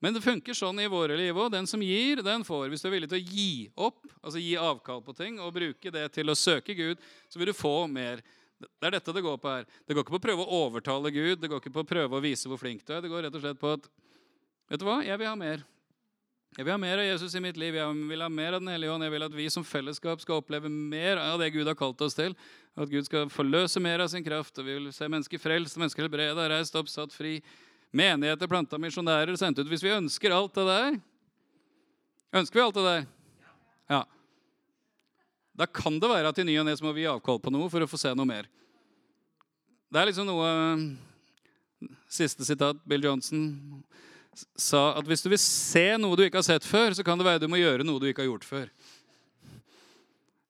Men 0.04 0.12
det 0.14 0.20
funker 0.20 0.54
sånn 0.54 0.78
i 0.82 0.90
våre 0.90 1.16
liv 1.16 1.32
òg. 1.32 1.48
Den 1.54 1.66
som 1.66 1.80
gir, 1.82 2.20
den 2.22 2.44
får. 2.44 2.66
Hvis 2.68 2.84
du 2.84 2.90
er 2.90 2.92
villig 2.92 3.08
til 3.08 3.18
å 3.18 3.24
gi 3.24 3.52
opp, 3.88 4.02
altså 4.20 4.42
gi 4.42 4.52
avkall 4.60 5.00
på 5.06 5.14
ting, 5.16 5.40
og 5.40 5.54
bruke 5.56 5.92
det 5.94 6.04
til 6.12 6.28
å 6.28 6.36
søke 6.36 6.76
Gud, 6.76 7.00
så 7.32 7.40
vil 7.40 7.50
du 7.50 7.56
få 7.56 7.72
mer. 7.90 8.20
Det 8.60 8.84
er 8.84 8.98
dette 8.98 9.14
det 9.16 9.24
går 9.24 9.40
på 9.40 9.54
her. 9.56 9.64
Det 9.88 9.96
går 9.96 10.04
ikke 10.04 10.14
på 10.18 10.20
å 10.20 10.26
prøve 10.28 10.44
å 10.44 10.60
overtale 10.66 11.14
Gud, 11.14 11.40
det 11.40 11.50
går 11.50 11.64
ikke 11.64 11.74
på 11.80 11.86
å 11.86 11.88
prøve 11.88 12.20
å 12.20 12.22
vise 12.22 12.50
hvor 12.50 12.60
flink 12.60 12.84
du 12.84 12.92
er. 12.92 13.00
Det 13.00 13.10
går 13.10 13.26
rett 13.26 13.40
og 13.40 13.46
slett 13.46 13.64
på 13.64 13.72
at 13.78 13.88
Vet 14.68 14.82
du 14.82 14.84
hva? 14.84 14.98
Jeg 15.00 15.16
vil 15.16 15.30
ha 15.30 15.36
mer. 15.40 15.62
Jeg 16.56 16.64
vil 16.64 16.72
ha 16.72 16.78
mer 16.80 16.98
av 16.98 17.06
Jesus 17.06 17.34
i 17.37 17.42
mitt 17.42 17.58
liv. 17.61 17.76
Jeg 17.76 18.06
vil 18.08 18.22
ha 18.24 18.28
mer 18.32 18.56
av 18.56 18.62
Den 18.62 18.72
hellige 18.72 18.90
ånd. 18.94 19.04
Jeg 19.04 19.12
vil 19.12 19.26
at 19.26 19.34
vi 19.37 19.48
som 19.52 19.66
fellesskap 19.66 20.22
skal 20.22 20.40
oppleve 20.40 20.70
mer 20.70 21.20
av 21.20 21.38
det 21.42 21.50
Gud 21.54 21.68
har 21.68 21.76
kalt 21.78 22.00
oss 22.02 22.16
til. 22.18 22.34
At 22.78 22.90
Gud 22.90 23.06
skal 23.06 23.30
forløse 23.30 23.82
mer 23.82 24.02
av 24.02 24.08
sin 24.11 24.24
kraft. 24.24 24.56
Og 24.58 24.66
vi 24.66 24.78
vil 24.78 24.88
se 24.94 25.06
mennesker 25.11 25.42
frelst, 25.42 25.78
mennesker 25.78 26.06
helbreda, 26.06 26.48
reist 26.50 26.74
opp, 26.78 26.88
satt 26.90 27.14
fri. 27.14 27.37
Menigheter, 27.94 28.50
planta 28.50 28.80
misjonærer, 28.80 29.37
sendt 29.38 29.61
ut. 29.61 29.68
Hvis 29.68 29.84
vi 29.84 29.94
ønsker 29.94 30.34
alt 30.34 30.56
det 30.58 30.66
der 30.68 30.98
Ønsker 32.38 32.58
vi 32.58 32.64
alt 32.66 32.76
det 32.76 32.84
der? 32.84 33.04
Ja. 33.88 34.02
Da 35.56 35.64
kan 35.64 35.96
det 35.96 36.11
være 36.11 36.28
at 36.28 36.38
i 36.38 36.44
ny 36.44 36.58
og 36.61 36.66
ne 36.68 36.74
må 36.84 36.92
vi 36.92 37.06
gi 37.06 37.08
avkall 37.08 37.40
på 37.40 37.52
noe 37.54 37.70
for 37.72 37.80
å 37.80 37.88
få 37.88 37.96
se 38.00 38.12
noe 38.12 38.28
mer. 38.28 38.50
Det 39.88 40.00
er 40.00 40.11
liksom 40.11 40.28
noe 40.28 40.50
Siste 42.11 42.42
sitat, 42.42 42.80
Bill 42.90 43.04
Johnson 43.06 43.44
sa 44.59 44.92
at 44.98 45.09
hvis 45.09 45.24
du 45.24 45.31
vil 45.33 45.40
se 45.42 45.87
noe 46.01 46.16
du 46.18 46.24
ikke 46.27 46.40
har 46.40 46.46
sett 46.46 46.66
før, 46.66 46.94
så 46.96 47.05
kan 47.07 47.18
det 47.18 47.27
være 47.27 47.42
du 47.42 47.48
må 47.51 47.61
gjøre 47.61 47.87
noe 47.87 48.01
du 48.03 48.09
ikke 48.11 48.24
har 48.24 48.31
gjort 48.31 48.46
før. 48.48 48.66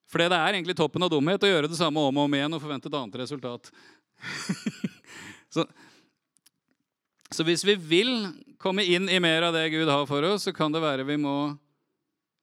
For 0.09 0.23
det 0.23 0.33
er 0.33 0.57
egentlig 0.57 0.77
toppen 0.79 1.05
av 1.05 1.13
dumhet 1.13 1.45
å 1.45 1.51
gjøre 1.51 1.69
det 1.69 1.79
samme 1.79 2.01
om 2.01 2.17
og 2.17 2.29
om 2.29 2.37
igjen 2.37 2.57
og 2.57 2.63
forvente 2.63 2.89
et 2.89 2.97
annet 2.97 3.19
resultat. 3.21 3.69
så, 5.55 5.67
så 7.29 7.45
hvis 7.45 7.65
vi 7.69 7.77
vil 7.77 8.15
komme 8.61 8.87
inn 8.89 9.11
i 9.13 9.21
mer 9.23 9.51
av 9.51 9.57
det 9.57 9.69
Gud 9.75 9.89
har 9.89 10.07
for 10.09 10.25
oss, 10.31 10.49
så 10.49 10.55
kan 10.57 10.73
det 10.73 10.83
være 10.83 11.07
vi 11.09 11.19
må 11.21 11.37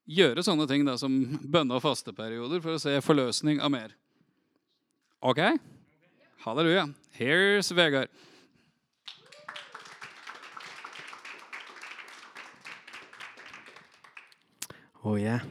gjøre 0.06 0.46
sånne 0.46 0.68
ting 0.70 0.86
da, 0.86 0.94
som 1.02 1.14
bønne- 1.42 1.78
og 1.78 1.84
fasteperioder 1.84 2.62
for 2.62 2.78
å 2.78 2.82
se 2.82 2.94
forløsning 3.02 3.58
av 3.66 3.74
mer. 3.74 3.96
Ok? 5.26 5.42
Halleluja. 6.46 6.86
Here's 7.18 7.72
Vegard. 7.74 8.14
Oh 15.06 15.20
yeah. 15.22 15.44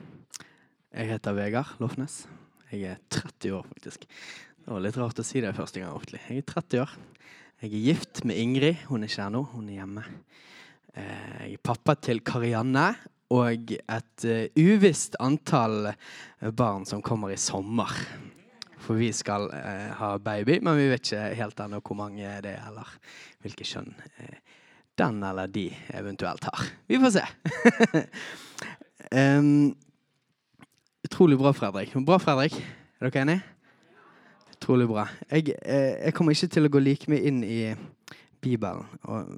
Jeg 0.91 1.13
heter 1.13 1.35
Vegard 1.37 1.77
Lofnes. 1.79 2.25
Jeg 2.73 2.89
er 2.91 2.97
30 3.15 3.53
år, 3.55 3.67
faktisk. 3.71 4.03
Det 4.59 4.67
var 4.73 4.81
litt 4.83 4.97
rart 4.99 5.21
å 5.23 5.25
si 5.27 5.39
det 5.45 5.53
første 5.55 5.79
gang 5.79 5.93
ordentlig. 5.95 6.19
Jeg 6.27 6.41
er 6.43 6.47
30 6.49 6.81
år. 6.83 6.95
Jeg 7.63 7.69
er 7.69 7.85
gift 7.85 8.23
med 8.27 8.41
Ingrid. 8.43 8.81
Hun 8.89 9.05
er 9.05 9.13
ikke 9.13 9.23
her 9.23 9.31
nå, 9.31 9.43
hun 9.53 9.69
er 9.71 9.77
hjemme. 9.77 10.03
Eh, 10.91 11.37
Jeg 11.45 11.53
er 11.53 11.63
pappa 11.71 11.95
til 12.03 12.19
Karianne 12.27 12.89
og 13.35 13.71
et 13.79 14.27
eh, 14.27 14.49
uvisst 14.59 15.15
antall 15.23 15.93
eh, 15.93 16.51
barn 16.51 16.83
som 16.91 17.05
kommer 17.07 17.31
i 17.31 17.39
sommer. 17.39 17.95
For 18.83 18.99
vi 18.99 19.13
skal 19.15 19.47
ha 20.01 20.11
baby, 20.19 20.59
men 20.67 20.77
vi 20.77 20.91
vet 20.91 21.07
ikke 21.07 21.29
helt 21.39 21.63
ennå 21.63 21.79
hvor 21.79 21.97
mange 22.03 22.35
det 22.43 22.57
er, 22.59 22.67
eller 22.73 22.91
hvilke 23.47 23.65
kjønn 23.71 23.95
den 24.99 25.23
eller 25.25 25.47
de 25.49 25.69
eventuelt 25.95 26.45
har. 26.51 26.67
Vi 26.91 26.99
får 27.01 27.15
se. 27.17 27.25
Em, 29.15 29.77
utrolig 31.07 31.39
bra, 31.39 31.53
Fredrik. 31.55 31.93
Bra, 32.03 32.17
Fredrik. 32.19 32.57
Er 32.99 33.07
dere 33.07 33.21
enige? 33.23 33.43
Utrolig 34.57 34.89
bra. 34.91 35.05
Jeg, 35.31 35.55
eh, 35.63 36.01
jeg 36.09 36.15
kommer 36.17 36.35
ikke 36.35 36.49
til 36.51 36.67
å 36.67 36.71
gå 36.75 36.81
like 36.83 37.11
mye 37.13 37.23
inn 37.31 37.45
i 37.47 37.59
Bibelen, 38.43 38.83
og, 39.07 39.31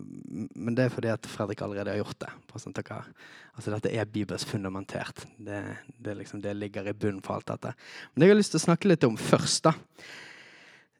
men 0.57 0.75
det 0.75 0.87
er 0.87 0.95
fordi 0.95 1.11
at 1.13 1.29
Fredrik 1.29 1.61
allerede 1.63 1.93
har 1.93 2.01
gjort 2.01 2.25
det. 2.25 2.31
Sånn 2.57 2.73
altså 2.73 3.75
Dette 3.75 3.93
er 3.93 4.09
Bibels 4.09 4.49
fundamentert. 4.49 5.27
Det, 5.37 5.61
det, 5.99 6.17
liksom, 6.23 6.41
det 6.41 6.57
ligger 6.57 6.89
i 6.89 6.97
bunnen 6.97 7.21
for 7.21 7.37
alt 7.37 7.53
dette. 7.53 7.75
Men 8.15 8.23
det 8.23 8.31
jeg 8.31 8.35
har 8.35 8.41
lyst 8.41 8.57
til 8.57 8.63
å 8.63 8.67
snakke 8.71 8.89
litt 8.89 9.05
om 9.05 9.21
først, 9.21 9.69
da 9.69 9.77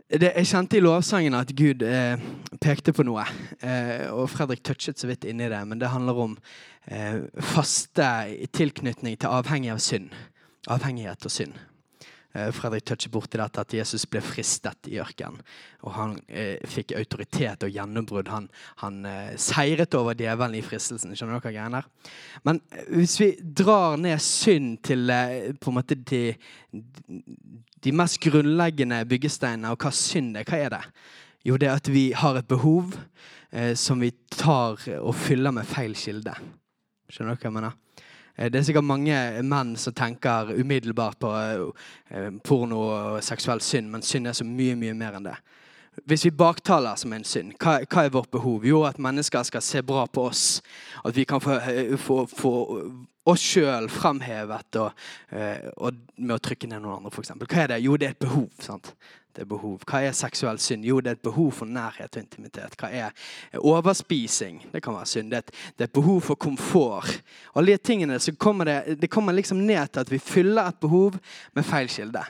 det, 0.07 0.33
jeg 0.37 0.47
kjente 0.47 0.79
i 0.79 0.83
lovsangen 0.85 1.35
at 1.35 1.51
Gud 1.59 1.83
eh, 1.83 2.21
pekte 2.63 2.95
på 2.95 3.03
noe. 3.07 3.25
Eh, 3.59 4.07
og 4.15 4.29
Fredrik 4.31 4.63
touchet 4.63 5.01
så 5.01 5.11
vidt 5.11 5.27
inni 5.27 5.49
det, 5.51 5.63
men 5.67 5.83
det 5.83 5.91
handler 5.91 6.21
om 6.29 6.37
eh, 6.87 7.25
faste 7.55 8.07
tilknytning 8.55 9.19
til 9.19 9.35
avhengig 9.35 9.73
av 9.75 9.83
synd. 9.83 10.13
Avhengighet 10.71 11.27
og 11.27 11.35
synd. 11.35 11.59
Eh, 12.37 12.51
Fredrik 12.53 12.85
toucher 12.85 13.13
borti 13.13 13.39
dette 13.41 13.63
at 13.63 13.75
Jesus 13.79 14.05
ble 14.11 14.21
fristet 14.25 14.91
i 14.91 14.99
ørkenen. 15.01 15.41
Og 15.87 15.95
han 15.97 16.17
eh, 16.29 16.59
fikk 16.69 16.93
autoritet 16.99 17.65
og 17.65 17.73
gjennombrudd. 17.73 18.29
Han, 18.33 18.49
han 18.83 18.99
eh, 19.09 19.37
seiret 19.41 19.95
over 19.97 20.17
djevelen 20.19 20.59
i 20.59 20.65
fristelsen. 20.65 21.15
Skjønner 21.17 21.39
dere 21.39 21.55
greiene 21.55 21.81
der? 21.81 22.11
Men 22.49 22.61
eh, 22.75 22.91
hvis 22.93 23.17
vi 23.23 23.31
drar 23.41 23.97
ned 24.01 24.21
synd 24.25 24.83
til 24.87 25.09
eh, 25.13 25.55
på 25.57 25.73
en 25.73 25.79
måte 25.79 25.97
de, 25.97 26.25
de 27.87 27.95
mest 27.97 28.21
grunnleggende 28.25 29.01
byggesteinene, 29.09 29.73
og 29.73 29.87
hva 29.87 29.95
synd 29.95 30.37
er, 30.37 30.49
hva 30.49 30.61
er 30.67 30.77
det? 30.77 30.85
Jo, 31.47 31.57
det 31.63 31.71
er 31.71 31.79
at 31.79 31.89
vi 31.95 32.11
har 32.19 32.37
et 32.37 32.51
behov 32.51 32.99
eh, 33.55 33.73
som 33.79 34.03
vi 34.03 34.13
tar 34.35 34.83
og 34.99 35.13
fyller 35.17 35.55
med 35.55 35.69
feil 35.69 35.97
kilde. 35.97 36.37
Skjønner 37.09 37.37
dere 37.37 37.45
hva 37.47 37.53
jeg 37.53 37.59
mener? 37.61 37.83
Eh, 38.37 38.51
Det 38.51 38.61
er 38.61 38.63
sikkert 38.69 38.85
mange 38.85 39.43
menn 39.43 39.77
som 39.77 39.95
tenker 39.97 40.55
umiddelbart 40.55 41.19
på 41.19 41.33
eh, 42.13 42.31
porno 42.45 42.81
og 42.87 43.23
seksuell 43.25 43.61
synd, 43.61 43.91
men 43.91 44.03
synd 44.03 44.27
er 44.27 44.33
så 44.37 44.45
mye, 44.45 44.77
mye 44.77 44.95
mer 44.95 45.17
enn 45.19 45.31
det. 45.31 45.37
Hvis 46.05 46.27
vi 46.27 46.31
baktaler 46.31 46.97
som 47.01 47.13
en 47.17 47.25
synd, 47.25 47.55
hva, 47.57 47.79
hva 47.89 48.05
er 48.05 48.13
vårt 48.13 48.31
behov? 48.31 48.65
Jo, 48.69 48.83
at 48.85 48.99
mennesker 49.01 49.43
skal 49.49 49.63
se 49.65 49.81
bra 49.83 50.05
på 50.07 50.27
oss. 50.29 50.61
At 51.05 51.17
vi 51.17 51.25
kan 51.25 51.41
få, 51.41 51.57
eh, 51.57 51.97
få, 51.97 52.27
få 52.29 52.53
oss 53.27 53.41
sjøl 53.43 53.89
fremhevet 53.91 54.77
og, 54.83 55.07
eh, 55.33 55.71
og 55.77 55.97
med 56.19 56.37
å 56.37 56.43
trykke 56.43 56.69
ned 56.69 56.85
noen 56.85 56.99
andre, 57.01 57.11
f.eks. 57.15 57.33
Hva 57.41 57.63
er 57.63 57.73
det? 57.73 57.81
Jo, 57.87 57.97
det 57.97 58.11
er 58.11 58.15
et 58.15 58.27
behov. 58.27 58.51
sant? 58.61 58.93
Det 59.37 59.43
er 59.45 59.49
behov. 59.51 59.83
Hva 59.85 60.01
er 60.01 60.15
seksuell 60.17 60.57
synd? 60.63 60.87
Jo, 60.89 60.97
det 61.05 61.11
er 61.11 61.19
et 61.19 61.27
behov 61.27 61.51
for 61.59 61.69
nærhet 61.69 62.15
og 62.17 62.23
intimitet. 62.23 62.73
Hva 62.81 62.89
er 62.89 63.59
overspising? 63.61 64.63
Det 64.73 64.81
kan 64.85 64.97
være 64.97 65.11
synd. 65.11 65.35
Det 65.35 65.43
er 65.43 65.85
et, 65.85 65.93
behov 65.93 66.23
for 66.25 66.41
komfort. 66.41 67.19
Alle 67.53 67.77
de 67.77 67.85
tingene 67.85 68.17
så 68.23 68.33
kommer 68.33 68.65
det, 68.65 68.97
det 69.03 69.11
kommer 69.13 69.37
liksom 69.37 69.61
ned 69.69 69.93
til 69.93 70.07
at 70.07 70.13
vi 70.13 70.19
fyller 70.19 70.71
et 70.71 70.81
behov 70.81 71.19
med 71.53 71.69
feil 71.69 71.93
kilde. 71.93 72.25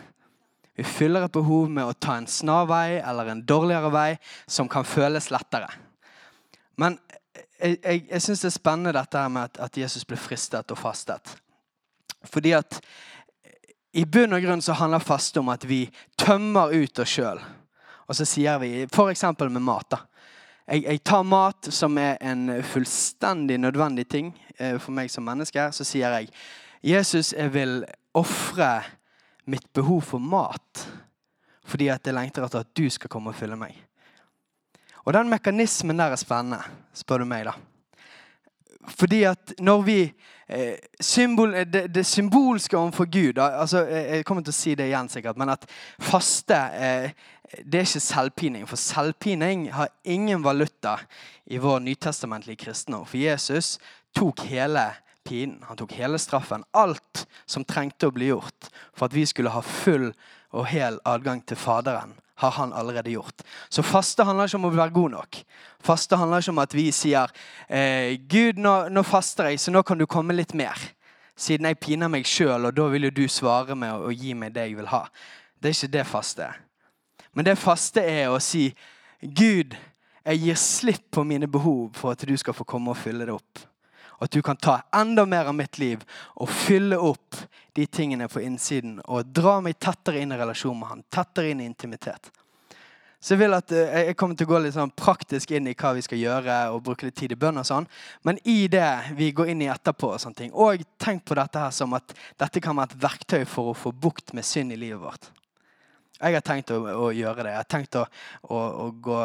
Vi 0.77 0.83
fyller 0.83 1.25
et 1.25 1.33
behov 1.33 1.71
med 1.71 1.87
å 1.87 1.95
ta 1.95 2.19
en 2.19 2.27
snarvei 2.27 2.99
eller 2.99 3.31
en 3.31 3.47
dårligere 3.47 3.93
vei 3.95 4.11
som 4.51 4.69
kan 4.69 4.85
føles 4.85 5.31
lettere. 5.31 5.71
Men 6.77 6.99
jeg, 7.63 7.79
jeg, 7.85 8.03
jeg 8.11 8.23
syns 8.23 8.43
det 8.43 8.51
er 8.51 8.59
spennende 8.59 8.99
dette 8.99 9.29
med 9.31 9.47
at, 9.47 9.63
at 9.71 9.79
Jesus 9.79 10.05
ble 10.05 10.19
fristet 10.19 10.75
og 10.75 10.83
fastet. 10.83 11.37
Fordi 12.27 12.53
at 12.59 12.81
i 13.97 14.05
bunn 14.05 14.37
og 14.37 14.45
grunn 14.45 14.63
så 14.63 14.77
handler 14.77 15.01
faste 15.05 15.41
om 15.41 15.49
at 15.49 15.65
vi 15.65 15.87
tømmer 16.21 16.75
ut 16.75 17.01
oss 17.01 17.15
sjøl. 17.17 17.41
Og 18.07 18.19
så 18.19 18.27
sier 18.29 18.61
vi 18.61 18.85
f.eks. 18.85 19.25
med 19.41 19.63
mat. 19.65 19.89
da. 19.91 20.03
Jeg, 20.67 20.85
jeg, 20.85 21.01
tar 21.07 21.25
mat 21.27 21.69
som 21.73 21.97
er 21.99 22.19
en 22.21 22.51
fullstendig 22.67 23.59
nødvendig 23.63 24.07
ting 24.11 24.33
eh, 24.59 24.77
for 24.83 24.93
meg 24.93 25.11
som 25.11 25.25
menneske. 25.27 25.69
Så 25.73 25.87
sier 25.87 26.13
jeg 26.19 26.31
Jesus, 26.87 27.33
jeg 27.33 27.53
vil 27.55 27.81
ofre 28.15 28.83
mitt 29.47 29.67
behov 29.75 30.03
for 30.13 30.23
mat 30.23 30.87
fordi 31.67 31.89
at 31.91 32.07
jeg 32.07 32.15
lengter 32.15 32.45
etter 32.47 32.63
at 32.63 32.77
du 32.79 32.85
skal 32.95 33.11
komme 33.11 33.33
og 33.33 33.39
fylle 33.39 33.57
meg. 33.59 33.75
Og 35.03 35.15
den 35.17 35.31
mekanismen 35.31 35.99
der 35.99 36.15
er 36.15 36.21
spennende, 36.21 36.61
spør 36.95 37.25
du 37.25 37.27
meg, 37.27 37.49
da. 37.49 37.57
Fordi 38.87 39.23
at 39.27 39.55
når 39.59 39.83
vi 39.83 40.01
eh, 40.49 40.77
symbol, 41.01 41.55
det, 41.67 41.87
det, 41.95 42.07
symbolske 42.07 42.79
overfor 42.79 43.09
Gud 43.11 43.39
altså, 43.43 43.83
Jeg 43.87 44.25
kommer 44.25 44.45
til 44.47 44.55
å 44.55 44.57
si 44.57 44.75
det 44.79 44.87
igjen, 44.91 45.09
sikkert, 45.11 45.41
men 45.41 45.55
at 45.57 45.67
faste 45.99 46.61
eh, 46.79 47.11
det 47.63 47.81
er 47.81 47.87
ikke 47.87 48.03
selvpining. 48.03 48.67
For 48.67 48.81
selvpining 48.81 49.69
har 49.75 49.93
ingen 50.05 50.45
valuta 50.45 50.97
i 51.47 51.61
vår 51.63 51.83
nytestamentlige 51.85 52.65
kristne. 52.67 53.05
For 53.07 53.21
Jesus 53.21 53.77
tok 54.17 54.43
hele 54.51 54.89
pinen. 55.27 55.61
Han 55.69 55.79
tok 55.79 55.95
hele 55.99 56.19
straffen. 56.19 56.65
Alt 56.75 57.27
som 57.47 57.65
trengte 57.65 58.11
å 58.11 58.15
bli 58.15 58.31
gjort 58.33 58.71
for 58.95 59.07
at 59.07 59.15
vi 59.15 59.27
skulle 59.27 59.55
ha 59.55 59.63
full 59.63 60.11
og 60.57 60.69
hel 60.71 60.99
adgang 61.05 61.43
til 61.47 61.59
Faderen, 61.59 62.15
har 62.37 62.51
han 62.51 62.73
allerede 62.73 63.11
gjort. 63.11 63.43
Så 63.69 63.83
faste 63.83 64.25
handler 64.25 64.49
ikke 64.49 64.59
om 64.61 64.69
å 64.69 64.75
være 64.75 64.93
god 64.93 65.15
nok. 65.15 65.39
Faste 65.85 66.19
handler 66.21 66.45
ikke 66.45 66.53
om 66.53 66.61
at 66.61 66.77
vi 66.77 66.87
sier 66.93 67.33
eh, 67.69 68.19
Gud, 68.29 68.61
nå, 68.61 68.75
nå, 68.93 69.05
faster 69.07 69.49
jeg, 69.51 69.61
så 69.63 69.73
nå 69.73 69.83
kan 69.87 69.99
du 69.99 70.05
komme 70.11 70.37
litt 70.37 70.53
mer. 70.57 70.77
Siden 71.37 71.69
jeg 71.69 71.81
piner 71.81 72.13
meg 72.13 72.29
sjøl, 72.29 72.69
og 72.69 72.77
da 72.77 72.89
vil 72.93 73.09
jo 73.09 73.15
du 73.17 73.25
svare 73.33 73.77
med 73.77 73.93
å, 73.93 74.13
gi 74.13 74.35
meg 74.37 74.53
det 74.57 74.69
jeg 74.69 74.79
vil 74.79 74.91
ha. 74.93 75.07
Det 75.57 75.73
er 75.73 75.79
ikke 75.79 75.95
det 75.97 76.07
faste. 76.09 76.51
Men 77.37 77.49
det 77.49 77.57
faste 77.61 78.05
er 78.05 78.29
å 78.33 78.41
si 78.41 78.69
Gud, 79.21 79.77
jeg 80.27 80.43
gir 80.43 80.61
slipp 80.61 81.09
på 81.15 81.25
mine 81.25 81.49
behov 81.49 81.97
for 81.97 82.13
at 82.13 82.25
du 82.29 82.37
skal 82.37 82.57
få 82.57 82.67
komme 82.69 82.93
og 82.93 83.01
fylle 83.01 83.29
det 83.29 83.37
opp. 83.37 83.65
At 84.19 84.33
du 84.33 84.41
kan 84.43 84.57
ta 84.57 84.79
enda 84.97 85.27
mer 85.29 85.51
av 85.51 85.55
mitt 85.55 85.79
liv 85.79 86.05
og 86.41 86.49
fylle 86.49 86.99
opp 86.99 87.37
de 87.77 87.87
tingene 87.87 88.29
på 88.33 88.41
innsiden. 88.41 88.99
Og 89.05 89.29
dra 89.29 89.59
meg 89.61 89.79
tettere 89.83 90.23
inn 90.23 90.33
i 90.33 90.41
relasjon 90.41 90.79
med 90.79 90.93
han, 90.93 91.07
tettere 91.13 91.53
inn 91.53 91.61
i 91.61 91.69
intimitet. 91.69 92.31
Så 93.21 93.35
jeg 93.35 93.41
vil 93.41 93.57
at 93.57 93.73
jeg 93.73 94.15
kommer 94.15 94.37
til 94.39 94.47
å 94.47 94.51
gå 94.53 94.59
litt 94.63 94.75
sånn 94.77 94.93
praktisk 94.95 95.51
inn 95.57 95.67
i 95.67 95.75
hva 95.75 95.95
vi 95.97 96.05
skal 96.05 96.21
gjøre. 96.21 96.57
og 96.71 96.83
bruke 96.85 97.09
litt 97.09 97.17
tid 97.17 97.33
i 97.33 97.39
bønn 97.41 97.59
og 97.59 97.67
sånn. 97.67 97.89
Men 98.23 98.39
i 98.45 98.69
det 98.71 99.17
vi 99.17 99.33
går 99.33 99.51
inn 99.51 99.65
i 99.65 99.71
etterpå, 99.73 100.13
og 100.15 100.21
sånne 100.23 100.39
ting, 100.39 100.53
og 100.53 100.85
tenk 101.03 101.25
på 101.25 101.35
dette 101.35 101.59
her 101.59 101.73
som 101.75 101.97
at 101.97 102.15
dette 102.39 102.63
kan 102.63 102.77
være 102.77 102.95
et 102.95 103.03
verktøy 103.03 103.45
for 103.49 103.73
å 103.73 103.75
få 103.75 103.93
bukt 103.93 104.31
med 104.37 104.47
synd 104.47 104.73
i 104.73 104.79
livet 104.79 105.03
vårt. 105.03 105.31
Jeg 106.21 106.37
har 106.37 106.45
tenkt 106.45 106.71
å, 106.73 106.79
å 107.09 107.11
gjøre 107.13 107.43
det. 107.43 107.57
Jeg 107.57 107.63
har 107.65 107.71
tenkt 107.75 107.99
å, 107.99 108.07
å, 108.49 108.61
å 108.87 108.87
gå 108.93 109.21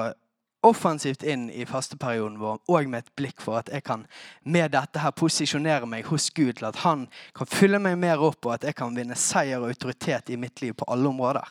offensivt 0.61 1.23
inn 1.23 1.47
i 1.49 1.65
fasteperioden 1.65 2.37
vår 2.41 2.59
og 2.69 2.89
med 2.89 3.03
et 3.03 3.15
blikk 3.17 3.41
for 3.41 3.57
at 3.61 3.71
jeg 3.73 3.83
kan 3.85 4.05
med 4.43 4.73
dette 4.75 5.01
her 5.01 5.13
posisjonere 5.17 5.89
meg 5.89 6.05
hos 6.11 6.29
Gud 6.29 6.59
til 6.59 6.67
at 6.69 6.81
han 6.83 7.07
kan 7.37 7.49
fylle 7.49 7.79
meg 7.81 7.97
mer 8.01 8.21
opp, 8.21 8.45
og 8.45 8.55
at 8.55 8.67
jeg 8.69 8.77
kan 8.77 8.95
vinne 8.95 9.17
seier 9.17 9.61
og 9.61 9.73
autoritet 9.73 10.29
i 10.29 10.37
mitt 10.39 10.61
liv 10.61 10.75
på 10.77 10.87
alle 10.91 11.09
områder. 11.09 11.47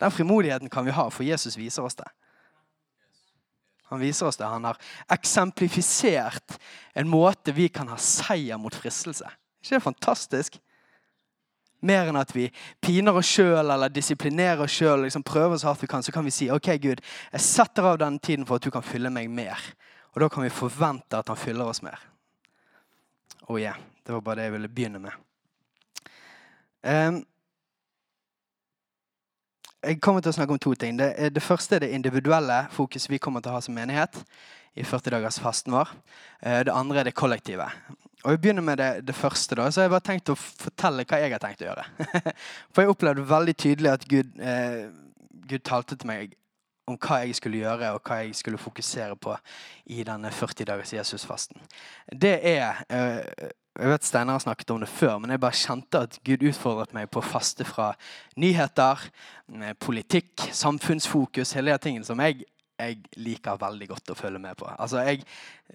Den 0.00 0.14
frimodigheten 0.14 0.70
kan 0.70 0.86
vi 0.86 0.94
ha, 0.94 1.08
for 1.10 1.26
Jesus 1.26 1.58
viser 1.58 1.86
oss 1.86 1.98
det. 1.98 2.08
Han 3.90 4.00
viser 4.00 4.26
oss 4.26 4.38
det. 4.40 4.46
Han 4.48 4.64
har 4.66 4.78
eksemplifisert 5.12 6.56
en 6.94 7.10
måte 7.10 7.54
vi 7.54 7.68
kan 7.68 7.90
ha 7.92 7.98
seier 8.00 8.58
mot 8.58 8.74
fristelse. 8.74 9.26
Er 9.26 9.64
ikke 9.64 9.76
det 9.76 9.84
fantastisk? 9.84 10.58
Mer 11.84 12.08
enn 12.08 12.18
at 12.20 12.32
vi 12.32 12.48
piner 12.80 13.16
oss 13.20 13.28
sjøl 13.28 13.60
eller 13.60 13.92
disiplinerer 13.92 14.64
oss 14.64 14.76
sjøl 14.78 15.04
liksom 15.04 15.24
prøver 15.26 15.60
så 15.60 15.70
hardt 15.70 15.84
vi 15.84 15.90
kan, 15.90 16.02
så 16.02 16.14
kan 16.14 16.24
vi 16.24 16.32
si 16.32 16.48
OK, 16.52 16.70
Gud, 16.80 17.02
jeg 17.32 17.44
setter 17.44 17.90
av 17.90 18.00
denne 18.00 18.22
tiden 18.24 18.46
for 18.48 18.56
at 18.56 18.64
du 18.64 18.72
kan 18.72 18.84
fylle 18.84 19.12
meg 19.12 19.28
mer. 19.30 19.60
Og 20.14 20.22
da 20.22 20.30
kan 20.32 20.46
vi 20.46 20.52
forvente 20.54 21.18
at 21.18 21.28
han 21.28 21.40
fyller 21.40 21.68
oss 21.68 21.82
mer. 21.84 22.00
Oh 23.48 23.60
yeah. 23.60 23.76
Det 24.04 24.12
var 24.12 24.20
bare 24.20 24.36
det 24.36 24.42
jeg 24.42 24.52
ville 24.52 24.68
begynne 24.68 24.98
med. 25.00 25.12
Um, 26.84 27.22
jeg 29.84 30.00
kommer 30.04 30.20
til 30.20 30.32
å 30.32 30.36
snakke 30.36 30.52
om 30.52 30.60
to 30.60 30.74
ting. 30.76 30.98
Det, 30.98 31.08
det 31.32 31.42
første 31.42 31.76
er 31.76 31.84
det 31.84 31.94
individuelle 31.96 32.66
fokuset 32.72 33.08
vi 33.12 33.20
kommer 33.20 33.40
til 33.40 33.52
å 33.52 33.56
ha 33.56 33.62
som 33.64 33.76
menighet 33.76 34.18
i 34.76 34.84
40-dagers 34.84 35.40
fasten 35.40 35.72
vår. 35.72 35.92
Eh, 36.40 36.60
Det 36.68 36.74
andre 36.74 37.00
er 37.00 37.08
det 37.08 37.16
kollektive. 37.16 37.68
Og 38.24 38.32
Vi 38.32 38.36
begynner 38.36 38.64
med 38.64 38.76
det, 38.80 39.06
det 39.06 39.14
første. 39.14 39.54
da, 39.54 39.70
så 39.70 39.80
Jeg 39.80 39.90
bare 39.92 40.00
tenkt 40.00 40.30
å 40.32 40.36
fortelle 40.38 41.04
hva 41.04 41.18
jeg 41.20 41.32
har 41.34 41.42
tenkt 41.42 41.60
å 41.60 41.68
gjøre. 41.68 41.84
For 42.72 42.82
jeg 42.82 42.94
opplevde 42.94 43.26
veldig 43.28 43.54
tydelig 43.56 43.90
at 43.90 44.06
Gud, 44.08 44.30
eh, 44.40 44.86
Gud 45.44 45.64
talte 45.64 45.96
til 45.96 46.08
meg 46.08 46.32
om 46.88 46.96
hva 47.00 47.20
jeg 47.24 47.36
skulle 47.36 47.60
gjøre, 47.62 47.92
og 47.96 48.00
hva 48.04 48.22
jeg 48.22 48.36
skulle 48.36 48.60
fokusere 48.60 49.16
på 49.16 49.36
i 49.92 50.04
denne 50.04 50.32
40-dagers 50.32 50.94
Jesusfasten. 50.96 51.60
Det 52.08 52.38
er 52.40 52.84
eh, 52.88 53.50
Jeg 53.74 53.90
vet 53.90 54.04
Steinar 54.06 54.36
har 54.38 54.42
snakket 54.44 54.70
om 54.70 54.80
det 54.84 54.88
før, 54.88 55.18
men 55.18 55.32
jeg 55.34 55.40
bare 55.42 55.58
kjente 55.58 56.02
at 56.06 56.18
Gud 56.24 56.44
utfordret 56.46 56.92
meg 56.94 57.08
på 57.10 57.18
å 57.18 57.26
faste 57.26 57.64
fra 57.66 57.90
nyheter, 58.40 59.08
eh, 59.60 59.72
politikk, 59.74 60.48
samfunnsfokus, 60.54 61.56
hele 61.58 61.74
de 61.74 61.82
tingene 61.82 62.06
som 62.06 62.20
jeg, 62.22 62.44
jeg 62.78 62.96
liker 63.22 63.58
veldig 63.60 63.86
godt 63.92 64.10
å 64.10 64.16
følge 64.18 64.40
med 64.42 64.56
på. 64.58 64.66
Altså, 64.66 65.02
jeg, 65.06 65.22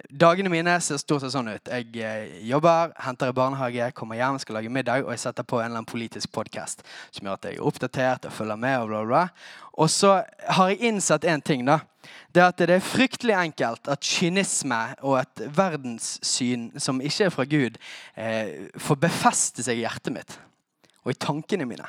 Dagene 0.09 0.51
mine 0.51 0.75
ser 0.83 0.99
stort 1.01 1.23
sett 1.23 1.33
sånn 1.33 1.49
ut. 1.49 1.71
Jeg 1.71 1.87
eh, 2.03 2.33
jobber, 2.49 2.91
henter 3.05 3.31
i 3.31 3.35
barnehage, 3.35 3.91
kommer 3.97 4.19
hjem, 4.19 4.39
skal 4.43 4.59
lage 4.59 4.71
middag, 4.73 5.05
og 5.05 5.13
jeg 5.15 5.23
setter 5.23 5.47
på 5.47 5.59
en 5.59 5.69
eller 5.69 5.79
annen 5.79 5.89
politisk 5.89 6.31
podkast 6.35 6.83
som 7.15 7.25
gjør 7.25 7.39
at 7.39 7.47
jeg 7.47 7.57
er 7.57 7.69
oppdatert 7.71 8.27
og 8.29 8.35
følger 8.35 8.59
med. 8.59 8.75
Og 8.83 8.91
bla, 8.91 9.03
bla. 9.07 9.23
Og 9.79 9.89
så 9.93 10.19
har 10.57 10.73
jeg 10.73 10.91
innsett 10.91 11.27
én 11.27 11.43
ting. 11.45 11.63
da. 11.65 11.79
Det 12.35 12.43
er 12.43 12.51
at 12.51 12.59
det 12.61 12.75
er 12.75 12.85
fryktelig 12.85 13.35
enkelt 13.37 13.89
at 13.89 14.05
kynisme 14.05 14.79
og 15.01 15.21
et 15.21 15.45
verdenssyn 15.55 16.69
som 16.79 17.01
ikke 17.01 17.29
er 17.29 17.33
fra 17.33 17.47
Gud, 17.49 17.79
eh, 18.15 18.69
får 18.77 19.01
befeste 19.07 19.65
seg 19.65 19.79
i 19.79 19.87
hjertet 19.87 20.13
mitt 20.13 20.37
og 21.05 21.13
i 21.13 21.19
tankene 21.19 21.65
mine. 21.65 21.87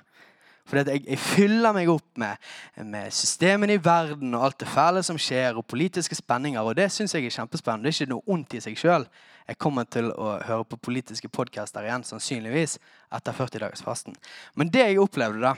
Fordi 0.70 0.94
jeg, 0.94 1.02
jeg 1.08 1.18
fyller 1.18 1.74
meg 1.74 1.90
opp 1.90 2.20
med, 2.20 2.50
med 2.86 3.10
systemene 3.14 3.74
i 3.74 3.82
verden 3.82 4.34
og 4.38 4.46
alt 4.46 4.60
det 4.62 4.70
fæle 4.70 5.02
som 5.06 5.18
skjer, 5.20 5.58
og 5.58 5.66
politiske 5.66 6.18
spenninger. 6.18 6.62
Og 6.62 6.78
det 6.78 6.90
syns 6.94 7.16
jeg 7.16 7.26
er 7.26 7.34
kjempespennende. 7.34 7.90
Det 7.90 7.96
er 7.96 8.06
ikke 8.06 8.14
noe 8.14 8.36
ondt 8.36 8.54
i 8.54 8.62
seg 8.62 8.78
sjøl. 8.78 9.08
Jeg 9.50 9.58
kommer 9.58 9.88
til 9.90 10.12
å 10.14 10.36
høre 10.46 10.68
på 10.70 10.78
politiske 10.90 11.28
podkaster 11.28 11.84
igjen, 11.86 12.06
sannsynligvis, 12.06 12.78
etter 13.18 13.34
40-dagersfasten. 13.34 14.14
Men 14.54 14.70
det 14.70 14.86
jeg 14.86 15.02
opplevde, 15.02 15.42
da 15.42 15.56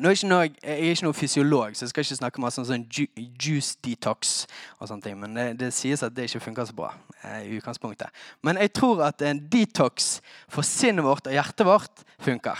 nå 0.00 0.08
er 0.08 0.14
ikke 0.16 0.28
noe, 0.30 0.44
Jeg 0.62 0.72
er 0.72 0.94
ikke 0.94 1.04
noen 1.04 1.16
fysiolog, 1.16 1.74
så 1.76 1.84
jeg 1.84 1.90
skal 1.90 2.04
ikke 2.06 2.16
snakke 2.16 2.40
om 2.40 2.46
sånn, 2.48 2.64
sånn 2.64 2.84
ju, 2.88 3.04
juice 3.36 3.76
detox. 3.84 4.46
og 4.80 4.88
sånne 4.88 5.04
ting, 5.04 5.18
Men 5.20 5.34
det, 5.36 5.58
det 5.60 5.72
sies 5.76 6.02
at 6.02 6.14
det 6.16 6.30
ikke 6.30 6.46
funker 6.46 6.64
så 6.64 6.72
bra. 6.72 6.94
Eh, 7.22 7.42
i 7.52 7.58
utgangspunktet. 7.60 8.08
Men 8.42 8.56
jeg 8.58 8.72
tror 8.74 9.04
at 9.06 9.22
en 9.22 9.38
detox 9.52 10.20
for 10.50 10.66
sinnet 10.66 11.04
vårt 11.04 11.28
og 11.30 11.36
hjertet 11.36 11.66
vårt 11.66 12.00
funker. 12.18 12.58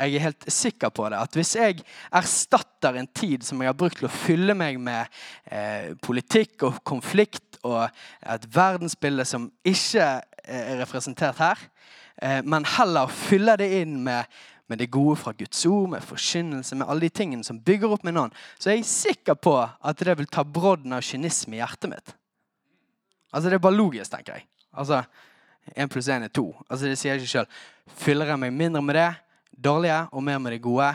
Jeg 0.00 0.16
er 0.16 0.24
helt 0.24 0.46
sikker 0.48 0.92
på 0.94 1.08
det. 1.12 1.18
At 1.20 1.36
hvis 1.36 1.54
jeg 1.58 1.82
erstatter 2.16 2.96
en 2.96 3.08
tid 3.14 3.44
som 3.44 3.60
jeg 3.60 3.68
har 3.68 3.76
brukt 3.76 4.00
til 4.00 4.08
å 4.08 4.12
fylle 4.12 4.56
meg 4.56 4.78
med 4.80 5.08
eh, 5.52 5.92
politikk 6.00 6.64
og 6.68 6.78
konflikt 6.88 7.60
og 7.68 7.82
et 8.24 8.46
verdensbilde 8.54 9.26
som 9.28 9.50
ikke 9.66 10.06
er 10.44 10.80
representert 10.80 11.40
her, 11.42 11.66
eh, 12.22 12.40
men 12.44 12.64
heller 12.78 13.12
fyller 13.12 13.60
det 13.60 13.68
inn 13.82 13.98
med, 14.06 14.24
med 14.72 14.80
det 14.80 14.88
gode 14.94 15.18
fra 15.20 15.34
Guds 15.36 15.66
ord, 15.68 15.90
med 15.92 16.06
forkynnelse, 16.06 16.78
med 16.80 16.88
alle 16.88 17.08
de 17.08 17.14
tingene 17.20 17.44
som 17.44 17.60
bygger 17.60 17.92
opp 17.92 18.06
min 18.08 18.22
ånd, 18.24 18.36
så 18.58 18.72
er 18.72 18.80
jeg 18.80 18.88
sikker 18.88 19.36
på 19.36 19.58
at 19.60 20.06
det 20.06 20.16
vil 20.16 20.32
ta 20.32 20.46
brodden 20.46 20.96
av 20.96 21.04
kynisme 21.04 21.58
i 21.58 21.60
hjertet 21.60 21.92
mitt. 21.92 22.14
Altså 23.30 23.50
Det 23.50 23.60
er 23.60 23.68
bare 23.68 23.78
logisk, 23.78 24.10
tenker 24.10 24.40
jeg. 24.40 24.48
Altså, 24.72 25.04
Én 25.76 25.90
pluss 25.90 26.08
én 26.08 26.24
er 26.24 26.32
to. 26.32 26.50
Altså 26.68 26.88
Det 26.88 26.98
sier 26.98 27.14
jeg 27.14 27.22
ikke 27.22 27.34
sjøl. 27.34 27.50
Fyller 28.00 28.32
jeg 28.32 28.40
meg 28.42 28.54
mindre 28.56 28.82
med 28.82 28.96
det, 28.98 29.10
dårlige 29.60 30.00
og 30.12 30.24
mer 30.24 30.40
med 30.42 30.56
det 30.56 30.62
gode, 30.64 30.90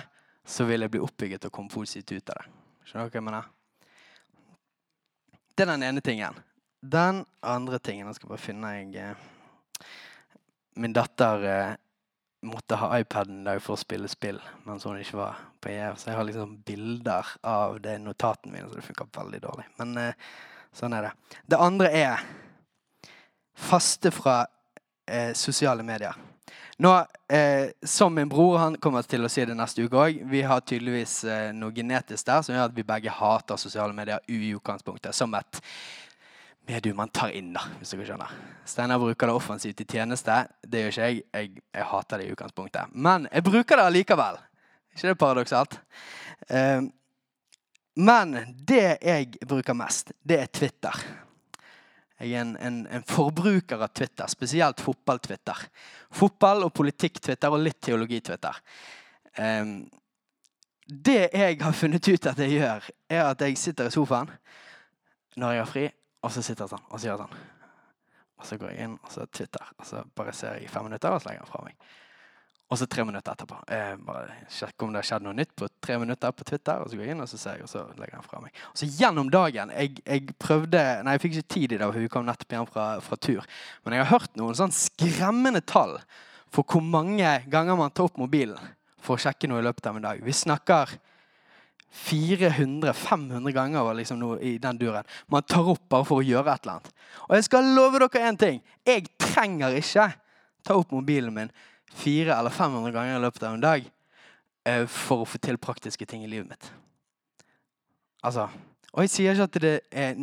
så 0.45 0.65
vil 0.65 0.85
jeg 0.85 0.93
bli 0.93 1.03
oppbygget 1.05 1.47
og 1.47 1.53
komme 1.53 1.73
positivt 1.73 2.11
ut 2.11 2.33
av 2.33 2.41
det. 2.41 2.51
Skjønner 2.85 3.07
dere 3.07 3.13
hva 3.13 3.21
jeg 3.21 3.27
mener? 3.29 3.47
Det 5.55 5.63
er 5.63 5.71
den 5.71 5.87
ene 5.87 6.03
tingen. 6.03 6.37
Den 6.85 7.23
andre 7.41 7.79
tingen 7.79 8.07
Jeg 8.11 8.19
skal 8.19 8.29
bare 8.29 8.43
finne 8.43 8.71
jeg 8.75 8.91
eh, 9.01 9.21
Min 10.77 10.93
datter 10.93 11.45
eh, 11.49 11.77
måtte 12.45 12.77
ha 12.77 12.91
iPaden 12.99 13.39
i 13.41 13.47
dag 13.47 13.61
for 13.63 13.73
å 13.73 13.81
spille 13.81 14.09
spill 14.11 14.37
mens 14.67 14.85
hun 14.85 14.99
ikke 14.99 15.17
var 15.17 15.39
på 15.63 15.71
EF. 15.71 15.97
Så 15.97 16.11
jeg 16.11 16.19
har 16.19 16.27
liksom 16.27 16.57
bilder 16.67 17.31
av 17.41 17.79
det 17.81 17.95
notaten 18.03 18.53
min, 18.53 18.67
så 18.69 18.77
det 18.77 18.85
funker 18.85 19.09
veldig 19.15 19.41
dårlig. 19.47 19.65
Men 19.79 19.97
eh, 19.97 20.27
sånn 20.75 20.93
er 20.93 21.07
det. 21.07 21.13
Det 21.49 21.61
andre 21.61 21.89
er 21.89 22.25
faste 23.55 24.11
fra 24.13 24.43
eh, 25.07 25.33
sosiale 25.33 25.83
medier. 25.87 26.13
Nå, 26.77 27.05
eh, 27.29 27.69
Som 27.81 28.15
min 28.15 28.29
bror 28.29 28.57
han 28.57 28.75
kommer 28.77 29.01
til 29.07 29.23
å 29.23 29.29
si 29.31 29.45
det 29.47 29.55
neste 29.55 29.85
uke 29.85 29.99
òg, 29.99 30.17
vi 30.27 30.41
har 30.43 30.63
tydeligvis 30.67 31.21
eh, 31.23 31.51
noe 31.55 31.71
genetisk 31.75 32.27
der 32.27 32.41
som 32.43 32.55
gjør 32.55 32.67
at 32.67 32.75
vi 32.75 32.83
begge 32.83 33.13
hater 33.15 33.59
sosiale 33.59 33.95
medier 33.95 34.19
i 34.27 34.51
utgangspunktet. 34.57 35.15
Som 35.15 35.33
et 35.39 35.61
medium 36.67 36.97
man 36.99 37.13
tar 37.15 37.31
inn, 37.31 37.53
da, 37.55 37.63
hvis 37.79 37.93
dere 37.93 38.09
skjønner. 38.09 38.35
Steinar 38.67 38.99
bruker 38.99 39.31
det 39.31 39.37
offensivt 39.37 39.85
i 39.85 39.87
tjeneste. 39.87 40.41
Det 40.67 40.83
gjør 40.83 40.91
ikke 40.91 41.07
jeg. 41.07 41.23
jeg. 41.31 41.63
Jeg 41.79 41.89
hater 41.93 42.19
det 42.19 42.27
i 42.27 42.35
utgangspunktet. 42.35 42.91
Men 42.91 43.29
jeg 43.31 43.47
bruker 43.47 43.79
det 43.79 43.87
allikevel. 43.91 44.41
ikke 44.95 45.07
det 45.07 45.17
paradoksalt? 45.23 45.79
Eh, 46.49 46.81
men 47.95 48.35
det 48.67 48.97
jeg 48.99 49.47
bruker 49.47 49.77
mest, 49.77 50.11
det 50.23 50.41
er 50.41 50.51
Twitter. 50.51 51.05
Jeg 52.19 52.31
er 52.31 52.45
en, 52.45 52.53
en, 52.63 52.77
en 52.87 53.03
forbruker 53.03 53.81
av 53.83 53.91
Twitter, 53.91 54.27
spesielt 54.31 54.79
fotball-Twitter. 54.83 55.65
Fotball 56.15 56.63
og 56.63 56.71
politikk-Twitter 56.77 57.51
og 57.51 57.63
litt 57.65 57.81
teologi-Twitter. 57.83 58.61
Um, 59.35 59.73
det 60.87 61.31
jeg 61.33 61.59
har 61.59 61.75
funnet 61.75 62.07
ut 62.07 62.29
at 62.29 62.39
jeg 62.39 62.55
gjør, 62.59 62.87
er 63.09 63.23
at 63.25 63.41
jeg 63.43 63.57
sitter 63.59 63.89
i 63.89 63.93
sofaen 63.93 64.31
når 65.35 65.51
jeg 65.51 65.61
har 65.63 65.67
fri, 65.67 65.85
og 66.23 66.31
så 66.31 66.43
sitter 66.45 66.63
jeg 66.63 66.71
sånn, 66.71 66.85
og 66.87 66.99
så 66.99 67.09
gjør 67.09 67.15
jeg 67.17 67.25
sånn. 67.25 67.43
Og 68.35 68.47
så 68.47 68.57
går 68.61 68.71
jeg 68.71 68.85
inn, 68.85 68.95
og 69.01 69.11
så 69.11 69.25
Twitter, 69.27 69.71
og 69.75 69.87
så 69.89 70.03
bare 70.15 70.33
ser 70.35 70.55
jeg 70.55 70.67
i 70.67 70.71
fem 70.71 70.87
minutter, 70.87 71.11
og 71.11 71.19
så 71.19 71.29
legger 71.29 71.41
jeg 71.41 71.47
den 71.47 71.51
fra 71.51 71.63
meg. 71.65 71.89
Og 72.65 72.79
så 72.81 72.87
tre 72.89 73.03
minutter 73.05 73.35
etterpå. 73.35 73.59
Jeg 73.69 73.97
bare 74.07 74.35
sjekker 74.49 74.87
om 74.87 74.93
det 74.93 75.03
har 75.03 75.05
skjedd 75.05 75.25
noe 75.27 75.37
nytt 75.37 75.51
på 75.53 75.67
tre 75.85 75.99
minutter 76.01 76.31
på 76.33 76.47
Twitter. 76.49 76.81
Og 76.81 76.89
så 76.89 76.97
går 76.97 77.05
jeg 77.05 77.13
inn 77.13 77.21
og 77.21 77.29
så 77.29 77.37
ser 77.37 77.59
jeg, 77.59 77.67
og 77.67 77.69
så 77.69 77.83
legger 77.99 78.17
den 78.17 78.25
fra 78.25 78.39
meg. 78.41 78.61
Og 78.71 78.79
så 78.81 78.89
gjennom 78.89 79.29
dagen 79.33 79.73
Jeg, 79.75 79.99
jeg 80.01 80.37
prøvde 80.41 80.81
Nei, 81.05 81.13
jeg 81.13 81.23
fikk 81.25 81.35
ikke 81.35 81.53
tid 81.53 81.75
i 81.75 81.79
dag, 81.81 81.91
for 81.91 82.01
vi 82.01 82.09
kom 82.09 82.25
nettopp 82.25 82.55
hjem 82.57 82.69
fra, 82.71 82.85
fra 83.05 83.19
tur. 83.21 83.45
Men 83.85 83.97
jeg 83.97 84.05
har 84.05 84.13
hørt 84.15 84.39
noen 84.41 84.57
sånn 84.57 84.73
skremmende 84.73 85.61
tall 85.61 85.99
for 86.55 86.65
hvor 86.65 86.81
mange 86.81 87.35
ganger 87.51 87.77
man 87.77 87.93
tar 87.93 88.09
opp 88.09 88.17
mobilen 88.17 88.73
for 89.05 89.13
å 89.15 89.21
sjekke 89.21 89.49
noe 89.51 89.61
i 89.61 89.67
løpet 89.67 89.91
av 89.91 89.99
en 89.99 90.07
dag. 90.07 90.23
Vi 90.25 90.33
snakker 90.33 90.95
400-500 91.95 93.53
ganger 93.55 93.93
liksom 93.95 94.19
noe 94.19 94.39
i 94.41 94.55
den 94.61 94.79
duren. 94.81 95.05
Man 95.31 95.45
tar 95.47 95.69
opp 95.75 95.85
bare 95.91 96.07
for 96.07 96.23
å 96.23 96.25
gjøre 96.25 96.55
et 96.55 96.65
eller 96.65 96.79
annet. 96.79 96.91
Og 97.27 97.37
jeg 97.37 97.47
skal 97.47 97.71
love 97.77 98.01
dere 98.01 98.25
én 98.31 98.39
ting. 98.39 98.59
Jeg 98.87 99.05
trenger 99.21 99.77
ikke 99.77 100.09
ta 100.65 100.75
opp 100.79 100.91
mobilen 100.95 101.33
min 101.35 101.53
fire 101.95 102.35
eller 102.35 102.53
500 102.53 102.91
ganger 102.95 103.17
i 103.17 103.23
løpet 103.23 103.45
av 103.47 103.55
en 103.55 103.63
dag 103.63 103.85
eh, 104.67 104.83
for 104.91 105.23
å 105.23 105.29
få 105.29 105.39
til 105.43 105.59
praktiske 105.61 106.07
ting 106.09 106.25
i 106.25 106.31
livet 106.31 106.49
mitt. 106.51 106.71
Altså, 108.25 108.49
Og 108.95 109.03
jeg 109.03 109.11
sier 109.11 109.35
ikke 109.35 109.47
at 109.49 109.57
det 109.61 109.73
er 109.91 110.13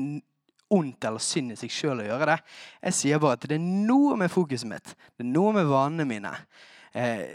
ondt 0.72 1.04
eller 1.04 1.20
synd 1.20 1.52
i 1.52 1.58
seg 1.60 1.72
sjøl 1.72 2.00
å 2.00 2.06
gjøre 2.06 2.30
det. 2.30 2.38
Jeg 2.88 2.96
sier 2.96 3.20
bare 3.22 3.36
at 3.36 3.48
det 3.48 3.58
er 3.58 3.64
noe 3.64 4.16
med 4.20 4.32
fokuset 4.32 4.68
mitt, 4.68 4.94
det 5.16 5.26
er 5.26 5.32
noe 5.32 5.52
med 5.56 5.68
vanene 5.68 6.06
mine, 6.08 6.32
eh, 6.96 7.34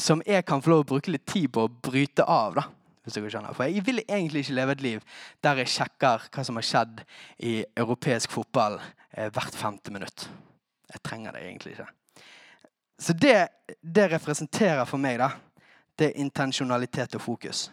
som 0.00 0.22
jeg 0.24 0.46
kan 0.48 0.62
få 0.64 0.72
lov 0.72 0.86
å 0.86 0.90
bruke 0.94 1.12
litt 1.12 1.26
tid 1.28 1.50
på 1.52 1.66
å 1.66 1.72
bryte 1.72 2.24
av. 2.24 2.56
da. 2.56 2.68
Hvis 3.02 3.16
dere 3.18 3.32
skjønner. 3.34 3.54
For 3.58 3.66
jeg 3.66 3.82
vil 3.82 3.98
egentlig 4.04 4.44
ikke 4.44 4.54
leve 4.54 4.74
et 4.76 4.84
liv 4.84 5.06
der 5.42 5.58
jeg 5.58 5.72
sjekker 5.74 6.28
hva 6.30 6.44
som 6.46 6.58
har 6.60 6.66
skjedd 6.68 7.00
i 7.42 7.56
europeisk 7.74 8.30
fotball 8.30 8.78
eh, 8.78 9.26
hvert 9.26 9.58
femte 9.58 9.90
minutt. 9.90 10.28
Jeg 10.92 11.02
trenger 11.02 11.34
det 11.34 11.42
egentlig 11.42 11.74
ikke. 11.74 11.88
Så 13.02 13.12
det, 13.12 13.48
det 13.82 14.10
representerer 14.12 14.84
for 14.86 15.02
meg, 15.02 15.18
da, 15.18 15.32
det 15.98 16.12
er 16.12 16.20
intensjonalitet 16.22 17.16
og 17.18 17.24
fokus. 17.24 17.64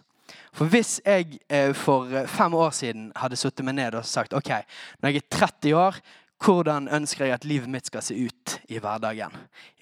For 0.54 0.70
hvis 0.70 0.98
jeg 1.06 1.38
eh, 1.50 1.74
for 1.78 2.10
fem 2.30 2.56
år 2.58 2.74
siden 2.74 3.12
hadde 3.18 3.38
sittet 3.38 3.66
meg 3.66 3.78
ned 3.78 3.98
og 3.98 4.08
sagt 4.10 4.34
ok, 4.38 4.52
når 5.02 5.14
jeg 5.14 5.22
er 5.22 5.38
30 5.38 5.78
år, 5.78 6.02
hvordan 6.40 6.88
ønsker 6.96 7.28
jeg 7.28 7.36
at 7.36 7.46
livet 7.46 7.70
mitt 7.70 7.90
skal 7.90 8.04
se 8.06 8.16
ut 8.16 8.58
i 8.72 8.80
hverdagen? 8.80 9.34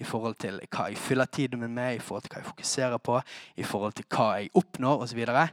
I 0.02 0.04
forhold 0.04 0.36
til 0.42 0.60
hva 0.66 0.88
jeg 0.90 1.00
fyller 1.00 1.30
tiden 1.32 1.62
min 1.62 1.74
med, 1.74 1.96
i 1.96 2.02
forhold 2.02 2.26
til 2.26 2.34
hva 2.34 2.42
jeg 2.42 2.50
fokuserer 2.50 2.98
på, 2.98 3.20
i 3.56 3.66
forhold 3.66 3.94
til 3.96 4.08
hva 4.10 4.30
jeg 4.38 4.50
oppnår 4.58 5.04
osv. 5.04 5.12
Så, 5.12 5.16
videre. 5.16 5.48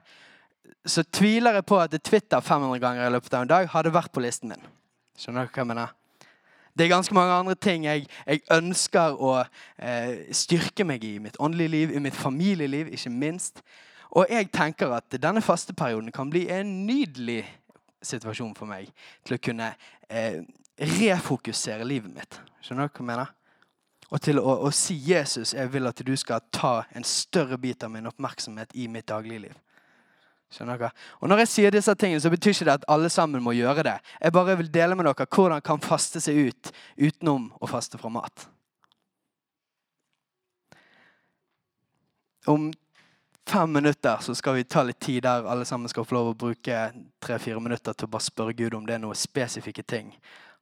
så 0.86 1.04
tviler 1.04 1.60
jeg 1.60 1.66
på 1.72 1.80
at 1.80 2.00
Twitter 2.04 2.40
500 2.40 2.82
ganger 2.84 3.08
i 3.08 3.14
løpet 3.14 3.34
av 3.34 3.46
en 3.46 3.54
dag 3.54 3.70
hadde 3.72 3.94
vært 3.94 4.12
på 4.12 4.24
listen 4.26 4.52
min. 4.52 4.74
Skjønner 5.16 5.46
dere 5.46 5.54
hva 5.54 5.64
jeg 5.64 5.72
mener? 5.72 5.94
Det 6.78 6.86
er 6.86 6.92
ganske 6.92 7.16
mange 7.16 7.34
andre 7.34 7.56
ting 7.56 7.86
jeg, 7.86 8.08
jeg 8.28 8.42
ønsker 8.52 9.16
å 9.16 9.36
eh, 9.80 10.28
styrke 10.36 10.84
meg 10.84 11.04
i. 11.08 11.18
Mitt 11.24 11.40
åndelige 11.40 11.72
liv, 11.72 11.94
i 11.96 12.02
mitt 12.04 12.16
familieliv, 12.16 12.92
ikke 12.92 13.12
minst. 13.14 13.62
Og 14.12 14.28
jeg 14.30 14.50
tenker 14.52 14.92
at 14.96 15.16
denne 15.24 15.44
fasteperioden 15.44 16.12
kan 16.12 16.30
bli 16.30 16.46
en 16.52 16.74
nydelig 16.88 17.46
situasjon 18.04 18.54
for 18.58 18.70
meg 18.70 18.92
til 19.26 19.38
å 19.38 19.42
kunne 19.42 19.72
eh, 20.10 20.44
refokusere 20.76 21.88
livet 21.88 22.12
mitt. 22.12 22.40
Skjønner 22.62 22.90
du 22.90 22.92
hva 22.92 23.04
jeg 23.04 23.10
mener? 23.14 23.34
Og 24.12 24.22
til 24.22 24.40
å, 24.40 24.60
å 24.68 24.72
si 24.72 25.00
'Jesus, 25.02 25.56
jeg 25.56 25.72
vil 25.74 25.88
at 25.88 26.04
du 26.06 26.14
skal 26.16 26.44
ta 26.54 26.84
en 26.96 27.04
større 27.04 27.58
bit 27.58 27.84
av 27.84 27.92
min 27.92 28.08
oppmerksomhet 28.08 28.76
i 28.76 28.88
mitt 28.88 29.08
dagligliv'. 29.10 29.56
Skjønner 30.56 30.80
dere? 30.80 30.92
Og 31.20 31.30
Når 31.30 31.44
jeg 31.44 31.52
sier 31.52 31.74
disse 31.76 31.96
tingene, 32.00 32.22
så 32.24 32.32
betyr 32.32 32.54
ikke 32.56 32.68
det 32.70 32.78
at 32.78 32.88
alle 32.92 33.10
sammen 33.12 33.44
må 33.44 33.52
gjøre 33.58 33.84
det. 33.84 33.96
Jeg 34.22 34.36
bare 34.36 34.56
vil 34.62 34.72
dele 34.72 34.96
med 34.96 35.10
dere 35.10 35.28
hvordan 35.28 35.64
kan 35.66 35.84
faste 35.84 36.22
seg 36.24 36.48
ut 36.48 36.72
utenom 36.96 37.50
å 37.60 37.68
faste 37.68 38.00
fra 38.00 38.12
mat. 38.14 38.48
Om 42.48 42.70
fem 43.50 43.72
minutter 43.74 44.22
så 44.22 44.36
skal 44.38 44.56
vi 44.56 44.64
ta 44.64 44.84
litt 44.86 45.00
tid 45.02 45.24
der 45.26 45.48
alle 45.50 45.66
sammen 45.66 45.90
skal 45.90 46.06
få 46.06 46.16
lov 46.16 46.32
å 46.32 46.40
bruke 46.46 46.80
tre-fire 47.20 47.60
minutter 47.60 47.94
til 47.94 48.08
å 48.08 48.14
bare 48.16 48.26
spørre 48.26 48.56
Gud 48.58 48.78
om 48.78 48.86
det 48.86 48.96
er 48.96 49.04
noen 49.04 49.18
spesifikke 49.18 49.84
ting 49.84 50.14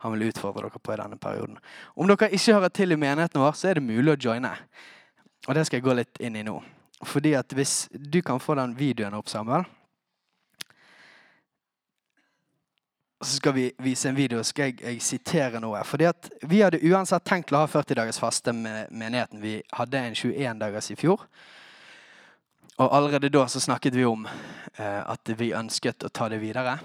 han 0.03 0.15
vil 0.15 0.29
utfordre 0.31 0.65
dere 0.65 0.79
på 0.83 0.91
i 0.91 0.99
denne 0.99 1.19
perioden. 1.19 1.59
Om 1.95 2.09
dere 2.09 2.31
ikke 2.35 2.57
hører 2.57 2.71
til 2.75 2.91
i 2.91 2.99
menigheten 2.99 3.39
vår, 3.39 3.53
så 3.55 3.69
er 3.69 3.79
det 3.79 3.85
mulig 3.85 4.15
å 4.15 4.19
joine. 4.19 4.51
Og 5.47 5.55
det 5.55 5.63
skal 5.67 5.79
jeg 5.79 5.85
gå 5.85 5.95
litt 5.95 6.19
inn 6.23 6.35
i 6.39 6.43
nå. 6.43 6.57
Fordi 7.07 7.35
at 7.39 7.55
hvis 7.55 7.87
du 7.91 8.19
kan 8.23 8.39
få 8.39 8.55
den 8.59 8.75
videoen 8.79 9.15
opp, 9.15 9.31
Samuel 9.31 9.63
Så 13.23 13.37
skal 13.37 13.53
vi 13.53 13.71
vise 13.77 14.09
en 14.09 14.15
video, 14.15 14.41
skal 14.43 14.71
jeg, 14.71 14.81
jeg 14.83 15.01
sitere 15.01 15.59
noe. 15.63 15.79
Fordi 15.87 16.07
at 16.09 16.29
Vi 16.43 16.59
hadde 16.59 16.81
uansett 16.83 17.23
tenkt 17.23 17.53
å 17.55 17.61
ha 17.61 17.67
40 17.71 17.95
dagers 17.95 18.19
faste 18.19 18.51
med 18.51 18.91
menigheten. 18.91 19.39
Vi 19.39 19.61
hadde 19.71 19.99
en 19.99 20.15
21 20.15 20.59
dagers 20.59 20.91
i 20.91 20.97
fjor. 20.99 21.23
Og 22.83 22.89
allerede 22.89 23.29
da 23.31 23.45
så 23.47 23.61
snakket 23.63 23.95
vi 23.95 24.03
om 24.05 24.25
eh, 24.27 24.99
at 24.99 25.31
vi 25.39 25.53
ønsket 25.55 26.03
å 26.03 26.11
ta 26.11 26.27
det 26.29 26.41
videre. 26.41 26.75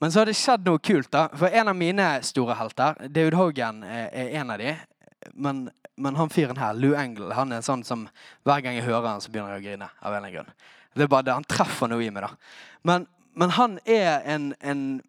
Men 0.00 0.12
så 0.12 0.22
har 0.22 0.30
det 0.30 0.38
skjedd 0.38 0.64
noe 0.66 0.80
kult. 0.80 1.10
da. 1.12 1.26
For 1.36 1.52
en 1.52 1.68
av 1.68 1.76
mine 1.76 2.08
store 2.24 2.56
helter, 2.56 3.04
David 3.08 3.36
Hogan, 3.36 3.84
er 3.84 4.32
en 4.40 4.50
av 4.50 4.58
de. 4.62 4.72
Men, 5.34 5.66
men 5.96 6.16
han 6.16 6.32
fyren 6.32 6.58
her, 6.58 6.74
Lou 6.74 6.96
Engel, 6.96 7.34
han 7.36 7.52
er 7.52 7.60
en 7.60 7.66
sånn 7.66 7.84
som 7.86 8.08
hver 8.48 8.64
gang 8.64 8.80
jeg 8.80 8.88
hører 8.88 9.10
han, 9.10 9.20
så 9.20 9.30
begynner 9.30 9.58
jeg 9.58 9.62
å 9.62 9.68
grine. 9.68 9.90
av 10.00 10.14
en 10.14 10.16
eller 10.16 10.22
annen 10.22 10.36
grunn. 10.38 10.54
Det 10.94 11.04
er 11.04 11.12
bare 11.12 11.28
det, 11.28 11.36
Han 11.36 11.50
treffer 11.50 11.92
noe 11.92 12.02
i 12.02 12.10
meg. 12.10 12.24
da. 12.24 12.34
Men, 12.82 13.06
men 13.34 13.54
han 13.58 13.78
er 13.84 14.22
en, 14.24 14.54
en, 14.60 15.02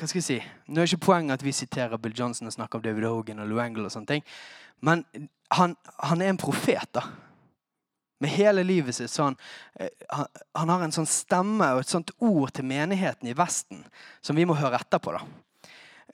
Hva 0.00 0.06
skal 0.08 0.22
jeg 0.22 0.24
si? 0.24 0.38
Nå 0.72 0.80
er 0.80 0.88
ikke 0.88 1.10
poenget 1.10 1.34
at 1.36 1.42
vi 1.44 1.52
siterer 1.52 2.00
Bill 2.00 2.14
Johnson 2.16 2.48
og 2.48 2.54
snakker 2.54 2.78
om 2.78 2.84
David 2.84 3.04
Hogan 3.04 3.42
og 3.42 3.50
Lou 3.50 3.58
Engle, 3.60 3.84
og 3.84 3.92
sånne 3.92 4.08
ting. 4.08 4.22
men 4.80 5.02
han, 5.52 5.74
han 5.98 6.22
er 6.22 6.30
en 6.32 6.38
profet. 6.40 6.88
da. 6.94 7.02
Med 8.20 8.32
hele 8.32 8.62
livet 8.64 8.96
sitt 8.96 9.10
sånn 9.10 9.36
han, 10.08 10.26
han, 10.56 10.72
har 10.72 10.84
en 10.84 10.94
sånn 10.94 11.08
stemme 11.08 11.68
og 11.74 11.82
et 11.82 11.92
sånt 11.92 12.14
ord 12.16 12.52
til 12.56 12.64
menigheten 12.64 13.28
i 13.28 13.36
Vesten 13.36 13.82
som 14.24 14.36
vi 14.36 14.46
må 14.48 14.56
høre 14.56 14.80
etter 14.80 15.02
på. 15.04 15.12
da. 15.12 15.20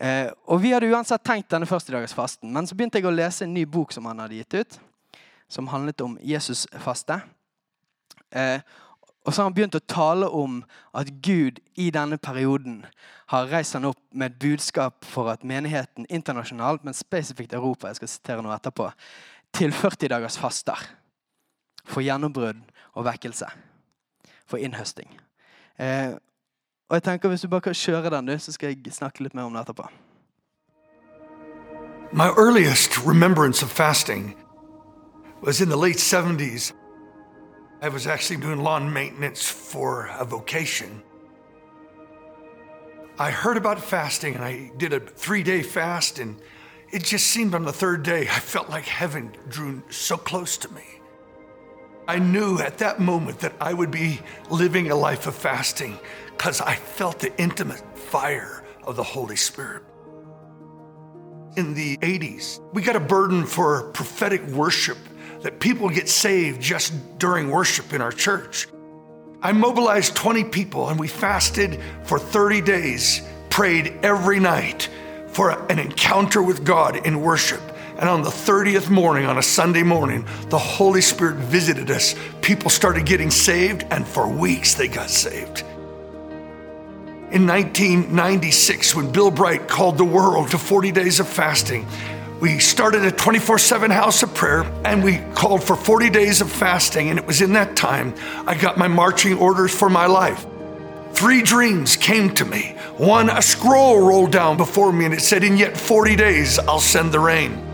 Eh, 0.01 0.33
og 0.51 0.63
Vi 0.63 0.73
hadde 0.75 0.91
uansett 0.91 1.23
tenkt 1.23 1.53
denne 1.55 1.71
første 1.71 1.95
dagens 1.95 2.15
fasten, 2.15 2.51
men 2.53 2.67
så 2.67 2.75
begynte 2.75 2.99
jeg 2.99 3.07
å 3.07 3.15
lese 3.15 3.47
en 3.47 3.55
ny 3.55 3.63
bok 3.71 3.95
som 3.95 4.11
han 4.11 4.19
hadde 4.19 4.41
gitt 4.41 4.59
ut, 4.59 4.81
som 5.47 5.71
handlet 5.71 6.03
om 6.03 6.19
Jesus-faste. 6.19 7.21
Eh, 8.35 8.59
og 9.27 9.35
så 9.35 9.43
har 9.43 9.49
han 9.49 9.55
begynt 9.57 9.75
å 9.75 9.83
tale 9.91 10.29
om 10.31 10.61
at 10.95 11.09
Gud 11.23 11.59
i 11.75 11.89
denne 11.91 12.15
perioden 12.23 12.85
har 13.33 13.49
reist 13.51 13.75
han 13.75 13.89
opp 13.89 13.99
med 14.15 14.31
et 14.31 14.39
budskap 14.39 15.03
for 15.05 15.33
at 15.33 15.43
menigheten 15.43 16.07
internasjonalt, 16.07 16.85
men 16.87 16.95
spesifikt 16.95 17.57
Europa, 17.59 17.91
jeg 17.91 17.99
skal 17.99 18.13
sitere 18.13 18.45
noe 18.47 18.55
etterpå, 18.55 18.87
til 19.57 19.75
40 19.75 20.13
dagers 20.15 20.39
faster 20.39 20.79
for 21.83 22.07
gjennombrudd 22.07 22.63
og 22.95 23.09
vekkelse. 23.09 23.51
For 24.47 24.63
innhøsting. 24.63 25.11
Eh, 25.83 26.15
og 26.87 26.95
jeg 26.95 27.03
tenker 27.03 27.29
Hvis 27.29 27.41
du 27.41 27.49
bare 27.49 27.61
kan 27.61 27.75
kjøre 27.75 28.11
den, 28.11 28.27
du, 28.27 28.39
så 28.39 28.53
skal 28.53 28.69
jeg 28.69 28.95
snakke 28.95 29.27
litt 29.27 29.35
mer 29.35 29.51
om 29.51 29.53
det 29.53 29.67
etterpå. 29.67 29.91
My 32.13 32.31
earliest 32.39 33.03
remembrance 33.03 33.65
of 33.65 33.73
fasting 33.73 34.37
was 35.43 35.61
in 35.61 35.69
the 35.69 35.77
late 35.77 35.99
70s. 35.99 36.73
I 37.83 37.91
was 37.91 38.07
actually 38.07 38.39
doing 38.39 38.61
lawn 38.63 38.91
maintenance 38.91 39.49
for 39.49 40.07
a 40.19 40.25
vocation. 40.25 41.03
I 43.19 43.31
heard 43.31 43.59
about 43.59 43.79
fasting 43.79 44.35
and 44.35 44.45
I 44.45 44.73
did 44.79 44.95
a 44.95 45.01
three 45.01 45.43
day 45.43 45.63
fast, 45.63 46.19
and 46.19 46.37
it 46.91 47.03
just 47.05 47.27
seemed 47.27 47.55
on 47.55 47.65
the 47.65 47.73
third 47.73 48.03
day 48.03 48.23
I 48.23 48.41
felt 48.41 48.71
like 48.71 48.85
heaven 48.85 49.35
drew 49.49 49.83
so 49.91 50.17
close 50.17 50.57
to 50.59 50.73
me. 50.73 50.85
I 52.09 52.19
knew 52.19 52.59
at 52.61 52.79
that 52.79 52.99
moment 52.99 53.41
that 53.41 53.53
I 53.61 53.75
would 53.75 53.91
be 53.91 54.21
living 54.49 54.91
a 54.91 54.97
life 54.97 55.27
of 55.27 55.35
fasting 55.35 55.99
because 56.31 56.61
I 56.61 56.77
felt 56.77 57.19
the 57.19 57.37
intimate 57.41 57.83
fire 57.99 58.65
of 58.85 58.97
the 58.97 59.03
Holy 59.03 59.37
Spirit. 59.37 59.83
In 61.57 61.75
the 61.75 61.97
80s, 61.99 62.61
we 62.73 62.83
got 62.83 62.97
a 62.97 63.01
burden 63.01 63.45
for 63.45 63.91
prophetic 63.93 64.43
worship 64.47 64.99
that 65.47 65.61
people 65.61 65.89
get 65.89 66.09
saved 66.09 66.61
just 66.61 66.93
during 67.21 67.49
worship 67.49 67.93
in 67.93 68.01
our 68.01 68.11
church. 68.11 68.67
I 69.41 69.53
mobilized 69.53 70.17
20 70.17 70.43
people 70.43 70.89
and 70.89 70.99
we 70.99 71.07
fasted 71.07 71.79
for 72.03 72.19
30 72.19 72.63
days, 72.63 73.23
prayed 73.49 73.97
every 74.03 74.41
night 74.41 74.89
for 75.29 75.51
an 75.71 75.79
encounter 75.79 76.43
with 76.43 76.65
God 76.65 77.07
in 77.07 77.21
worship. 77.21 77.61
And 78.01 78.09
on 78.09 78.23
the 78.23 78.31
30th 78.31 78.91
morning, 78.91 79.25
on 79.27 79.39
a 79.39 79.43
Sunday 79.43 79.85
morning, 79.85 80.27
the 80.49 80.59
Holy 80.59 81.01
Spirit 81.01 81.37
visited 81.37 81.93
us. 81.93 82.17
People 82.43 82.69
started 82.69 83.07
getting 83.07 83.31
saved, 83.31 83.87
and 83.93 84.05
for 84.05 84.27
weeks 84.27 84.75
they 84.75 84.89
got 84.89 85.11
saved. 85.11 85.61
In 87.31 87.47
1996, 87.47 88.97
when 88.97 89.13
Bill 89.13 89.31
Bright 89.31 89.69
called 89.69 89.97
the 89.97 90.05
world 90.05 90.51
to 90.51 90.59
40 90.59 90.91
days 90.91 91.21
of 91.21 91.29
fasting, 91.29 91.87
we 92.41 92.59
started 92.59 93.05
a 93.05 93.11
24 93.11 93.59
7 93.59 93.91
house 93.91 94.23
of 94.23 94.35
prayer 94.35 94.63
and 94.85 95.03
we 95.03 95.19
called 95.35 95.65
for 95.65 95.75
40 95.75 96.11
days 96.11 96.41
of 96.41 96.51
fasting. 96.51 97.09
And 97.09 97.19
it 97.19 97.27
was 97.27 97.41
in 97.41 97.55
that 97.55 97.77
time 97.77 98.15
I 98.47 98.55
got 98.55 98.77
my 98.77 98.89
marching 98.89 99.39
orders 99.39 99.75
for 99.75 99.89
my 99.89 100.07
life. 100.07 100.47
Three 101.13 101.41
dreams 101.41 101.97
came 101.97 102.35
to 102.35 102.45
me. 102.45 102.77
One, 102.99 103.31
a 103.31 103.41
scroll 103.41 104.07
rolled 104.07 104.33
down 104.33 104.59
before 104.59 104.93
me 104.93 105.07
and 105.07 105.15
it 105.15 105.23
said, 105.23 105.45
In 105.45 105.57
yet 105.57 105.77
40 105.77 106.15
days 106.17 106.59
I'll 106.59 106.79
send 106.79 107.13
the 107.13 107.21
rain. 107.21 107.66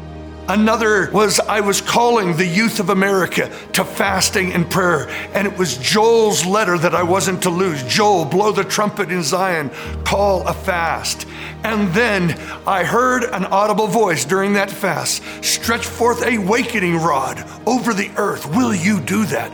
Another 0.48 1.08
was 1.12 1.38
I 1.38 1.60
was 1.60 1.80
calling 1.80 2.36
the 2.36 2.46
youth 2.46 2.80
of 2.80 2.90
America 2.90 3.48
to 3.74 3.84
fasting 3.84 4.52
and 4.52 4.68
prayer. 4.68 5.08
And 5.34 5.46
it 5.46 5.56
was 5.56 5.78
Joel's 5.78 6.44
letter 6.44 6.76
that 6.78 6.96
I 6.96 7.02
wasn't 7.04 7.42
to 7.44 7.50
lose. 7.50 7.82
Joel, 7.84 8.24
blow 8.24 8.50
the 8.50 8.64
trumpet 8.64 9.12
in 9.12 9.22
Zion, 9.22 9.70
call 10.04 10.46
a 10.48 10.52
fast. 10.52 11.28
And 11.62 11.94
then 11.94 12.32
I 12.66 12.82
heard 12.82 13.22
an 13.22 13.44
audible 13.46 13.86
voice 13.86 14.24
during 14.24 14.54
that 14.54 14.70
fast 14.70 15.22
stretch 15.44 15.86
forth 15.86 16.22
a 16.22 16.34
awakening 16.34 16.96
rod 16.96 17.44
over 17.64 17.94
the 17.94 18.10
earth. 18.16 18.46
Will 18.56 18.74
you 18.74 19.00
do 19.00 19.24
that? 19.26 19.52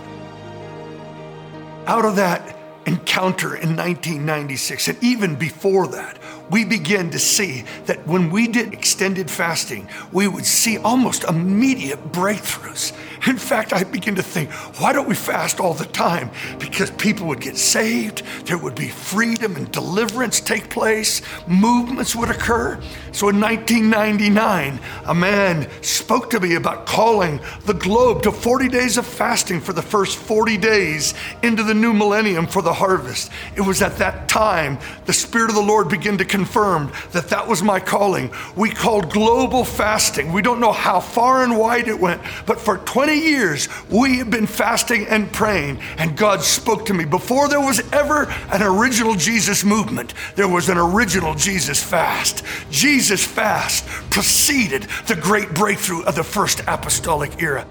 Out 1.86 2.07
of 2.07 2.16
that 2.16 2.57
encounter 2.86 3.49
in 3.49 3.76
1996, 3.76 4.89
and 4.89 5.05
even 5.05 5.36
before 5.36 5.86
that, 5.89 6.18
we 6.51 6.64
began 6.64 7.11
to 7.11 7.18
see 7.18 7.64
that 7.86 8.07
when 8.07 8.30
we 8.30 8.49
did 8.49 8.72
extended 8.72 9.30
fasting, 9.30 9.88
we 10.12 10.28
would 10.28 10.46
see 10.46 10.78
almost 10.78 11.24
immediate 11.24 12.12
breakthroughs. 12.12 12.92
In 13.26 13.36
fact, 13.36 13.72
I 13.72 13.84
begin 13.84 14.14
to 14.14 14.22
think, 14.22 14.50
why 14.80 14.92
don't 14.92 15.08
we 15.08 15.14
fast 15.14 15.60
all 15.60 15.74
the 15.74 15.86
time? 15.86 16.30
Because 16.58 16.90
people 16.92 17.26
would 17.26 17.40
get 17.40 17.56
saved, 17.56 18.22
there 18.46 18.58
would 18.58 18.74
be 18.74 18.88
freedom 18.88 19.56
and 19.56 19.70
deliverance 19.72 20.40
take 20.40 20.70
place, 20.70 21.20
movements 21.46 22.14
would 22.14 22.30
occur. 22.30 22.80
So 23.12 23.28
in 23.28 23.40
1999, 23.40 24.80
a 25.06 25.14
man 25.14 25.68
spoke 25.82 26.30
to 26.30 26.40
me 26.40 26.54
about 26.54 26.86
calling 26.86 27.40
the 27.64 27.74
globe 27.74 28.22
to 28.22 28.32
40 28.32 28.68
days 28.68 28.96
of 28.96 29.06
fasting 29.06 29.60
for 29.60 29.72
the 29.72 29.82
first 29.82 30.16
40 30.18 30.56
days 30.56 31.14
into 31.42 31.62
the 31.62 31.74
new 31.74 31.92
millennium 31.92 32.46
for 32.46 32.62
the 32.62 32.72
harvest. 32.72 33.30
It 33.56 33.62
was 33.62 33.82
at 33.82 33.96
that 33.96 34.28
time 34.28 34.78
the 35.06 35.12
Spirit 35.12 35.50
of 35.50 35.56
the 35.56 35.62
Lord 35.62 35.88
began 35.88 36.18
to 36.18 36.24
confirm 36.24 36.92
that 37.12 37.28
that 37.30 37.48
was 37.48 37.62
my 37.62 37.80
calling. 37.80 38.30
We 38.56 38.70
called 38.70 39.10
global 39.10 39.64
fasting. 39.64 40.32
We 40.32 40.42
don't 40.42 40.60
know 40.60 40.72
how 40.72 41.00
far 41.00 41.42
and 41.42 41.58
wide 41.58 41.88
it 41.88 41.98
went, 41.98 42.22
but 42.46 42.60
for 42.60 42.78
20 42.78 43.07
years 43.16 43.68
we 43.90 44.18
have 44.18 44.30
been 44.30 44.46
fasting 44.46 45.06
and 45.06 45.32
praying, 45.32 45.80
and 45.98 46.16
God 46.16 46.42
spoke 46.42 46.86
to 46.86 46.94
me. 46.94 47.04
Before 47.04 47.48
there 47.48 47.61
was 47.61 47.80
ever 47.92 48.24
an 48.50 48.62
original 48.62 49.14
Jesus 49.14 49.64
movement, 49.64 50.14
there 50.34 50.48
was 50.48 50.68
an 50.68 50.78
original 50.78 51.34
Jesus 51.34 51.82
fast. 51.82 52.44
Jesus 52.70 53.24
fast 53.24 53.86
preceded 54.11 54.88
the 55.06 55.16
great 55.16 55.54
breakthrough 55.54 56.02
of 56.02 56.14
the 56.14 56.24
first 56.24 56.61
apostolic 56.66 57.42
era. 57.42 57.66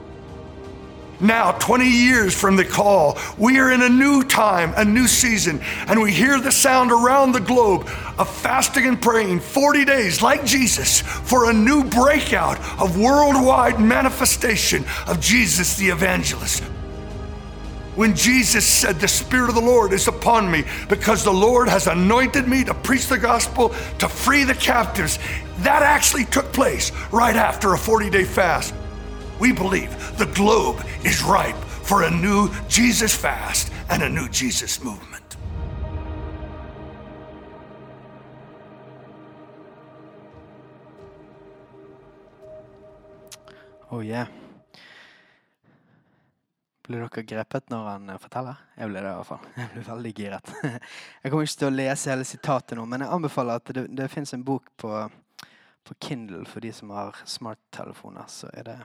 Now, 1.19 1.51
20 1.53 1.89
years 1.89 2.39
from 2.39 2.55
the 2.55 2.65
call, 2.65 3.17
we 3.39 3.57
are 3.57 3.71
in 3.71 3.81
a 3.81 3.89
new 3.89 4.23
time, 4.23 4.73
a 4.77 4.85
new 4.85 5.07
season, 5.07 5.59
and 5.87 5.99
we 5.99 6.11
hear 6.11 6.39
the 6.39 6.51
sound 6.51 6.91
around 6.91 7.31
the 7.31 7.39
globe 7.39 7.89
of 8.19 8.29
fasting 8.29 8.85
and 8.85 9.01
praying 9.01 9.39
40 9.39 9.83
days, 9.85 10.21
like 10.21 10.45
Jesus, 10.45 11.01
for 11.01 11.49
a 11.49 11.53
new 11.53 11.83
breakout 11.83 12.59
of 12.79 12.99
worldwide 12.99 13.79
manifestation 13.79 14.85
of 15.07 15.19
Jesus 15.19 15.75
the 15.75 15.89
evangelist. 15.89 16.63
when 17.95 18.15
Jesus 18.15 18.63
said, 18.63 18.99
The 18.99 19.07
Spirit 19.07 19.49
of 19.49 19.55
the 19.55 19.61
Lord 19.61 19.91
is 19.91 20.07
upon 20.07 20.51
me 20.51 20.65
because 20.87 21.23
the 21.23 21.33
Lord 21.33 21.67
has 21.67 21.87
anointed 21.87 22.47
me 22.47 22.63
to 22.63 22.75
preach 22.75 23.07
the 23.07 23.17
gospel, 23.17 23.69
to 23.97 24.07
free 24.07 24.43
the 24.43 24.53
captives, 24.53 25.17
that 25.61 25.81
actually 25.81 26.25
took 26.25 26.53
place 26.53 26.91
right 27.11 27.35
after 27.35 27.73
a 27.73 27.77
40 27.77 28.11
day 28.11 28.23
fast. 28.23 28.75
We 29.39 29.53
believe 29.53 29.91
the 30.17 30.25
globe 30.25 30.83
is 31.03 31.23
ripe 31.23 31.55
for 31.83 32.03
a 32.03 32.09
new 32.09 32.49
Jesus 32.67 33.15
fast 33.15 33.71
and 33.89 34.03
a 34.03 34.09
new 34.09 34.27
Jesus 34.29 34.83
movement. 34.83 35.37
Oh 43.89 44.03
yeah. 44.03 44.27
Blir 46.87 46.99
dere 47.03 47.23
grepet 47.23 47.69
når 47.69 47.87
han 47.87 48.09
eh, 48.09 48.19
forteller? 48.19 48.59
Jeg 48.77 48.89
ble 48.89 49.01
det 49.03 49.09
i 49.11 49.15
hvert 49.15 49.27
fall. 49.27 49.47
Jeg 49.59 49.69
ble 49.73 49.85
veldig 49.87 50.11
giret. 50.15 50.51
Jeg 51.23 51.31
kommer 51.31 51.47
ikke 51.47 51.59
til 51.61 51.69
å 51.69 51.77
lese 51.77 52.11
hele 52.11 52.27
sitatet 52.27 52.77
nå, 52.79 52.85
men 52.87 53.03
jeg 53.03 53.13
anbefaler 53.15 53.59
at 53.59 53.71
det, 53.75 53.87
det 53.95 54.11
fins 54.11 54.31
en 54.35 54.45
bok 54.47 54.69
på, 54.79 54.91
på 55.87 55.97
Kindle 56.03 56.45
for 56.47 56.63
de 56.63 56.71
som 56.75 56.93
har 56.95 57.19
smarttelefoner. 57.27 58.27
Så 58.31 58.51
er 58.53 58.69
det 58.69 58.77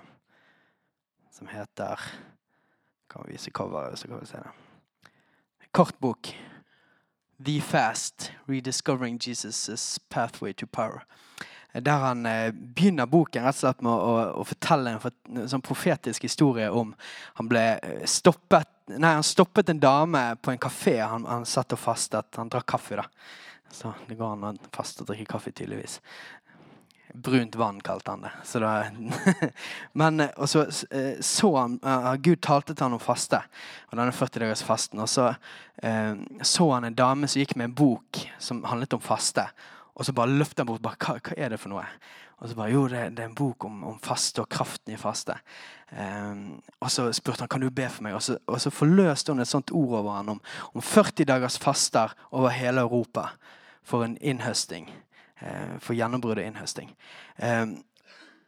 som 1.33 1.51
heter 1.51 2.01
Kan 3.11 3.25
vi 3.27 3.33
vise 3.33 3.51
coveret, 3.51 3.99
så 3.99 4.09
kan 4.09 4.21
vi 4.21 4.27
se 4.27 4.41
det. 4.41 5.11
Kort 5.73 5.99
bok. 5.99 6.33
The 7.45 7.61
Fast. 7.61 8.33
Rediscovering 8.49 9.19
Jesus' 9.19 9.99
Pathway 10.09 10.53
to 10.53 10.67
Power 10.67 11.03
der 11.81 11.99
han 11.99 12.27
eh, 12.27 12.53
begynner 12.53 13.07
boken 13.09 13.47
rett 13.47 13.57
og 13.57 13.63
slett 13.63 13.85
med 13.85 13.93
å, 13.93 14.17
å 14.43 14.45
fortelle 14.45 14.93
en, 14.93 15.15
en 15.33 15.49
sånn 15.49 15.65
profetisk 15.65 16.27
historie 16.27 16.69
om 16.69 16.93
Han 17.39 17.49
ble 17.49 17.63
eh, 17.79 18.03
stoppet 18.05 18.69
Nei, 18.93 19.15
han 19.15 19.25
stoppet 19.25 19.71
en 19.71 19.81
dame 19.81 20.21
på 20.43 20.51
en 20.51 20.59
kafé. 20.61 20.99
Han, 21.01 21.23
han 21.25 21.47
satt 21.49 21.73
og 21.73 21.79
fastet. 21.81 22.35
Han 22.37 22.51
drakk 22.51 22.67
kaffe, 22.75 22.99
da. 22.99 23.07
Så 23.73 23.93
det 24.09 24.19
går 24.19 24.35
an 24.35 24.43
å 24.51 24.51
faste 24.75 25.05
og 25.05 25.09
drikke 25.09 25.31
kaffe, 25.31 25.53
tydeligvis. 25.55 25.95
Brunt 27.13 27.57
vann, 27.57 27.81
kalte 27.85 28.15
han 28.15 28.25
det. 28.25 28.31
Så 28.45 28.61
da 28.63 28.87
Men 29.99 30.21
eh, 30.21 30.45
så 30.47 30.65
eh, 30.91 31.21
så 31.21 31.51
han 31.57 31.79
uh, 31.85 32.15
Gud 32.15 32.41
talte 32.41 32.75
til 32.75 32.87
han 32.87 32.97
om 32.97 33.03
faste. 33.03 33.43
Og 33.91 33.99
denne 33.99 34.15
40 34.17 34.45
dagers 34.45 34.65
fasten. 34.67 35.03
Og 35.03 35.11
så 35.11 35.33
så 36.47 36.67
han 36.71 36.85
en 36.85 36.95
dame 36.95 37.27
som 37.27 37.41
gikk 37.41 37.57
med 37.57 37.65
en 37.65 37.75
bok 37.75 38.19
som 38.39 38.61
handlet 38.69 38.93
om 38.95 39.01
faste. 39.03 39.43
Og 39.99 40.07
så 40.07 40.13
bare 40.15 40.31
løftet 40.31 40.63
han 40.63 40.69
bort. 40.69 40.83
Bare, 40.85 40.99
hva, 41.01 41.17
hva, 41.19 41.35
er 41.37 41.51
det 41.51 41.59
for 41.59 41.73
noe? 41.73 41.85
Og 42.43 42.51
så 42.51 42.59
bare 42.59 42.73
Jo, 42.73 42.87
det, 42.91 43.03
det 43.17 43.23
er 43.23 43.31
en 43.31 43.39
bok 43.39 43.65
om, 43.65 43.85
om, 43.87 43.99
faste 44.03 44.43
og 44.43 44.51
kraften 44.51 44.95
i 44.95 44.99
faste. 44.99 45.37
Um, 45.93 46.61
og 46.81 46.91
så 46.91 47.05
spurte 47.15 47.45
han 47.45 47.51
kan 47.53 47.63
du 47.63 47.71
be 47.71 47.87
for 47.87 48.07
meg. 48.07 48.17
Og 48.19 48.25
så, 48.27 48.39
og 48.47 48.59
så 48.61 48.73
forløste 48.75 49.33
hun 49.33 49.45
et 49.45 49.51
sånt 49.51 49.71
ord 49.71 50.01
over 50.01 50.17
han 50.17 50.33
om, 50.35 50.41
om 50.73 50.83
40 50.83 51.29
dagers 51.31 51.59
faster 51.63 52.15
over 52.31 52.51
hele 52.51 52.83
Europa 52.83 53.29
for 53.87 54.03
en 54.03 54.17
innhøsting. 54.19 54.91
Uh, 55.43 55.79
for 55.83 55.97
gjennombrudd 55.97 56.39
og 56.39 56.45
innhøsting. 56.45 56.93
Um, 57.39 57.79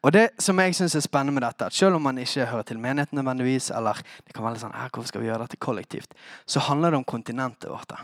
og 0.04 0.12
det 0.12 0.26
som 0.42 0.58
jeg 0.60 0.74
synes 0.76 0.94
er 0.98 1.02
spennende 1.06 1.32
med 1.32 1.46
dette, 1.46 1.64
at 1.64 1.74
selv 1.74 1.96
om 1.96 2.04
man 2.04 2.18
ikke 2.20 2.44
hører 2.50 2.66
til 2.68 2.78
menigheten 2.78 3.16
nødvendigvis, 3.16 3.70
eller 3.72 4.02
det 4.26 4.34
kan 4.36 4.44
være 4.44 4.60
sånn, 4.60 4.76
hvorfor 4.92 5.08
skal 5.08 5.24
vi 5.24 5.30
gjøre 5.30 5.46
dette 5.46 5.56
kollektivt, 5.64 6.12
så 6.44 6.60
handler 6.66 6.92
det 6.92 7.00
om 7.00 7.06
kontinentet 7.08 7.70
vårt. 7.72 7.88
da. 7.88 8.02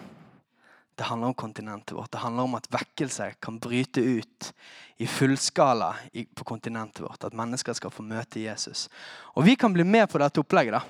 Det 0.96 1.04
handler 1.08 1.28
om 1.28 1.34
kontinentet 1.34 1.96
vårt. 1.96 2.10
Det 2.12 2.18
handler 2.20 2.48
om 2.48 2.54
at 2.58 2.66
vekkelse 2.72 3.30
kan 3.40 3.58
bryte 3.60 4.00
ut 4.00 4.48
i 5.00 5.06
fullskala 5.08 5.94
på 6.36 6.44
kontinentet 6.44 7.00
vårt. 7.04 7.24
At 7.24 7.36
mennesker 7.36 7.72
skal 7.72 7.92
få 7.92 8.04
møte 8.04 8.40
Jesus. 8.40 8.88
Og 9.32 9.44
vi 9.44 9.54
kan 9.56 9.72
bli 9.72 9.84
med 9.84 10.10
på 10.12 10.20
dette 10.20 10.40
opplegget. 10.40 10.76
da. 10.76 10.82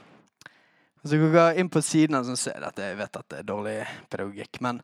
Så 1.02 1.14
du 1.14 1.30
går 1.30 1.58
inn 1.58 1.70
på 1.70 1.82
siden 1.82 2.18
og 2.18 2.26
ser 2.38 2.58
dette. 2.58 2.88
Jeg 2.90 2.98
vet 2.98 3.20
at 3.22 3.28
det 3.30 3.38
er 3.38 3.46
dårlig 3.46 3.76
pedagogikk. 4.10 4.60
Men 4.60 4.82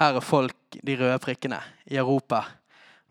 her 0.00 0.16
er 0.16 0.24
folk, 0.24 0.56
de 0.86 0.96
røde 1.00 1.18
prikkene, 1.22 1.60
i 1.86 1.96
Europa. 1.96 2.42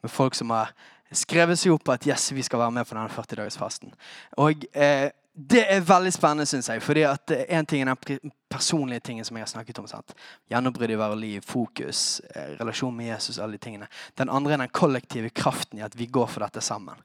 Med 0.01 0.11
folk 0.11 0.36
som 0.38 0.51
har 0.53 0.73
skrevet 1.15 1.59
seg 1.59 1.73
opp 1.73 1.89
at 1.93 2.05
yes, 2.07 2.31
vi 2.36 2.43
skal 2.45 2.61
være 2.61 2.75
med 2.75 2.88
på 2.88 2.97
denne 2.97 3.11
40-dagersfasten. 3.13 3.93
Og 4.41 4.65
eh, 4.73 5.09
det 5.36 5.65
er 5.67 5.83
veldig 5.83 6.11
spennende, 6.15 6.45
syns 6.47 6.69
jeg. 6.69 6.81
fordi 6.81 7.03
at 7.03 7.31
En 7.49 7.65
ting 7.65 7.81
er 7.81 7.95
den 8.07 8.31
personlige 8.49 8.99
tingen 8.99 9.25
som 9.25 9.36
jeg 9.36 9.43
har 9.43 9.51
snakket 9.51 9.79
om. 9.79 9.88
sant? 9.88 10.13
Gjennombrudd 10.49 10.91
i 10.91 10.95
hvert 10.95 11.17
liv, 11.17 11.41
fokus, 11.41 12.21
eh, 12.33 12.55
relasjon 12.59 12.95
med 12.95 13.07
Jesus. 13.07 13.39
alle 13.39 13.57
de 13.57 13.57
tingene. 13.57 13.88
Den 14.17 14.29
andre 14.29 14.53
er 14.53 14.57
den 14.57 14.69
kollektive 14.69 15.29
kraften 15.29 15.79
i 15.79 15.81
at 15.81 15.97
vi 15.97 16.05
går 16.05 16.27
for 16.27 16.39
dette 16.39 16.61
sammen. 16.61 16.95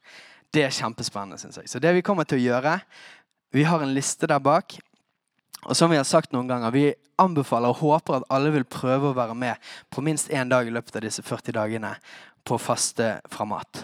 Det 0.53 0.63
er 0.63 0.71
kjempespennende, 0.71 1.39
syns 1.39 1.57
jeg. 1.57 1.69
Så 1.69 1.79
det 1.79 1.95
vi 1.95 2.03
kommer 2.03 2.25
til 2.25 2.39
å 2.39 2.43
gjøre 2.43 2.81
Vi 3.53 3.65
har 3.65 3.83
en 3.83 3.95
liste 3.95 4.27
der 4.27 4.39
bak. 4.39 4.79
Og 5.69 5.77
som 5.77 5.91
vi 5.93 5.99
har 5.99 6.09
sagt 6.09 6.33
noen 6.33 6.49
ganger, 6.49 6.73
vi 6.73 6.87
anbefaler 7.21 7.73
og 7.73 7.83
håper 7.83 8.21
at 8.21 8.29
alle 8.33 8.53
vil 8.55 8.65
prøve 8.65 9.11
å 9.11 9.17
være 9.17 9.37
med 9.37 9.73
på 9.93 10.05
minst 10.05 10.31
én 10.33 10.49
dag 10.49 10.69
i 10.69 10.73
løpet 10.73 10.97
av 10.97 11.05
disse 11.05 11.25
40 11.25 11.57
dagene 11.59 11.95
på 12.49 12.57
faste 12.59 13.19
fra 13.29 13.45
mat. 13.49 13.83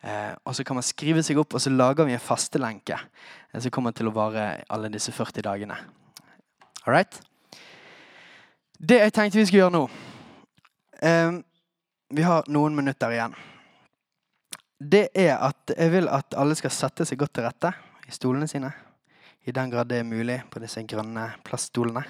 Eh, 0.00 0.32
og 0.44 0.56
så 0.56 0.64
kan 0.64 0.76
man 0.76 0.84
skrive 0.84 1.22
seg 1.24 1.40
opp, 1.40 1.54
og 1.56 1.60
så 1.60 1.72
lager 1.72 2.08
vi 2.08 2.16
en 2.16 2.22
fastelenke 2.22 2.96
eh, 2.96 3.60
som 3.60 3.72
kommer 3.72 3.96
til 3.96 4.08
å 4.08 4.14
vare 4.16 4.62
alle 4.72 4.92
disse 4.92 5.12
40 5.12 5.44
dagene. 5.44 5.76
All 6.86 6.94
right? 6.94 7.20
Det 8.80 9.00
jeg 9.00 9.12
tenkte 9.12 9.40
vi 9.40 9.44
skulle 9.44 9.66
gjøre 9.66 9.74
nå 9.74 9.82
eh, 11.04 11.34
Vi 12.16 12.24
har 12.24 12.46
noen 12.48 12.76
minutter 12.78 13.12
igjen. 13.12 13.34
Det 14.80 15.10
er 15.12 15.34
at 15.36 15.74
jeg 15.76 15.92
vil 15.92 16.08
at 16.08 16.36
alle 16.40 16.56
skal 16.56 16.72
sette 16.72 17.04
seg 17.04 17.20
godt 17.20 17.36
til 17.36 17.44
rette 17.44 17.74
i 18.08 18.14
stolene 18.16 18.48
sine. 18.48 18.72
I 19.46 19.52
den 19.56 19.70
grad 19.72 19.88
det 19.88 20.00
er 20.00 20.08
mulig 20.08 20.42
på 20.50 20.60
disse 20.60 20.82
grønne 20.84 21.30
plaststolene. 21.44 22.02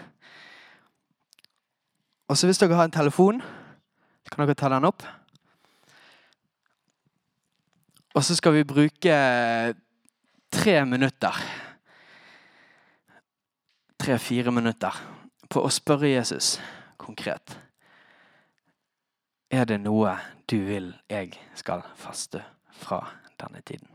Og 2.30 2.38
så 2.38 2.46
hvis 2.46 2.58
dere 2.62 2.78
har 2.78 2.88
en 2.88 2.94
telefon, 2.94 3.40
kan 4.30 4.44
dere 4.44 4.54
ta 4.54 4.68
den 4.70 4.86
opp. 4.86 5.02
Og 8.14 8.24
så 8.26 8.36
skal 8.38 8.54
vi 8.54 8.66
bruke 8.66 9.16
tre 10.50 10.76
minutter 10.84 11.42
Tre-fire 14.00 14.48
minutter 14.48 14.94
på 15.52 15.60
å 15.60 15.68
spørre 15.68 16.08
Jesus 16.08 16.54
konkret. 16.96 17.52
Er 19.52 19.68
det 19.68 19.76
noe 19.82 20.14
du 20.48 20.56
vil 20.64 20.88
jeg 21.12 21.34
skal 21.58 21.84
faste 22.00 22.40
fra 22.80 23.02
denne 23.36 23.60
tiden? 23.60 23.90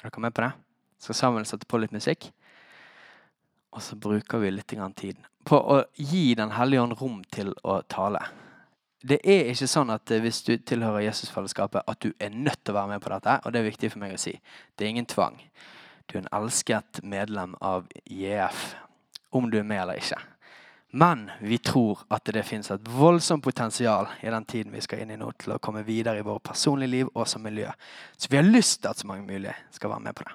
Er 0.00 0.08
dere 0.08 0.24
med 0.24 0.32
på 0.32 0.46
det? 0.46 0.69
Skal 1.00 1.18
sammen 1.18 1.48
sette 1.48 1.68
på 1.68 1.80
litt 1.80 1.94
musikk. 1.96 2.28
Og 3.74 3.82
så 3.82 3.96
bruker 3.96 4.42
vi 4.42 4.52
litt 4.52 4.76
tid 4.98 5.16
på 5.46 5.56
å 5.56 5.80
gi 5.96 6.34
Den 6.34 6.52
hellige 6.52 6.82
ånd 6.82 6.96
rom 7.00 7.20
til 7.32 7.54
å 7.64 7.80
tale 7.88 8.20
det 9.00 9.20
er 9.24 9.48
ikke 9.48 9.68
sånn 9.70 9.92
at 9.94 10.10
eh, 10.12 10.20
hvis 10.20 10.42
du 10.44 10.54
tilhører 10.58 11.06
Jesusfellesskapet, 11.06 11.86
at 11.88 12.02
du 12.04 12.12
er 12.20 12.34
nødt 12.34 12.60
til 12.64 12.74
å 12.74 12.80
være 12.80 12.94
med 12.94 13.04
på 13.04 13.12
dette. 13.14 13.38
Og 13.44 13.52
det 13.52 13.60
er 13.60 13.70
viktig 13.70 13.92
for 13.94 14.02
meg 14.02 14.16
å 14.16 14.20
si. 14.20 14.34
Det 14.76 14.84
er 14.84 14.92
ingen 14.92 15.08
tvang. 15.08 15.38
Du 16.04 16.18
er 16.18 16.24
en 16.24 16.34
elsket 16.40 17.00
medlem 17.06 17.54
av 17.64 17.88
JF, 18.04 18.74
om 19.36 19.48
du 19.50 19.60
er 19.60 19.66
med 19.66 19.84
eller 19.84 20.02
ikke. 20.02 20.20
Men 21.00 21.28
vi 21.38 21.60
tror 21.62 22.02
at 22.10 22.26
det 22.34 22.42
finnes 22.44 22.72
et 22.74 22.88
voldsomt 22.92 23.44
potensial 23.46 24.10
i 24.26 24.32
den 24.34 24.44
tiden 24.44 24.74
vi 24.74 24.82
skal 24.84 25.04
inn 25.04 25.14
i 25.14 25.18
nå, 25.20 25.30
til 25.38 25.54
å 25.54 25.60
komme 25.62 25.86
videre 25.86 26.18
i 26.18 26.26
vårt 26.26 26.42
personlige 26.50 26.96
liv 26.96 27.12
og 27.14 27.28
som 27.30 27.46
miljø. 27.46 27.70
Så 28.18 28.28
vi 28.28 28.40
har 28.40 28.48
lyst 28.48 28.82
til 28.82 28.90
at 28.90 29.00
så 29.00 29.08
mange 29.08 29.24
mulig 29.28 29.54
skal 29.70 29.94
være 29.94 30.08
med 30.10 30.18
på 30.18 30.26
det. 30.26 30.34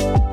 you 0.00 0.23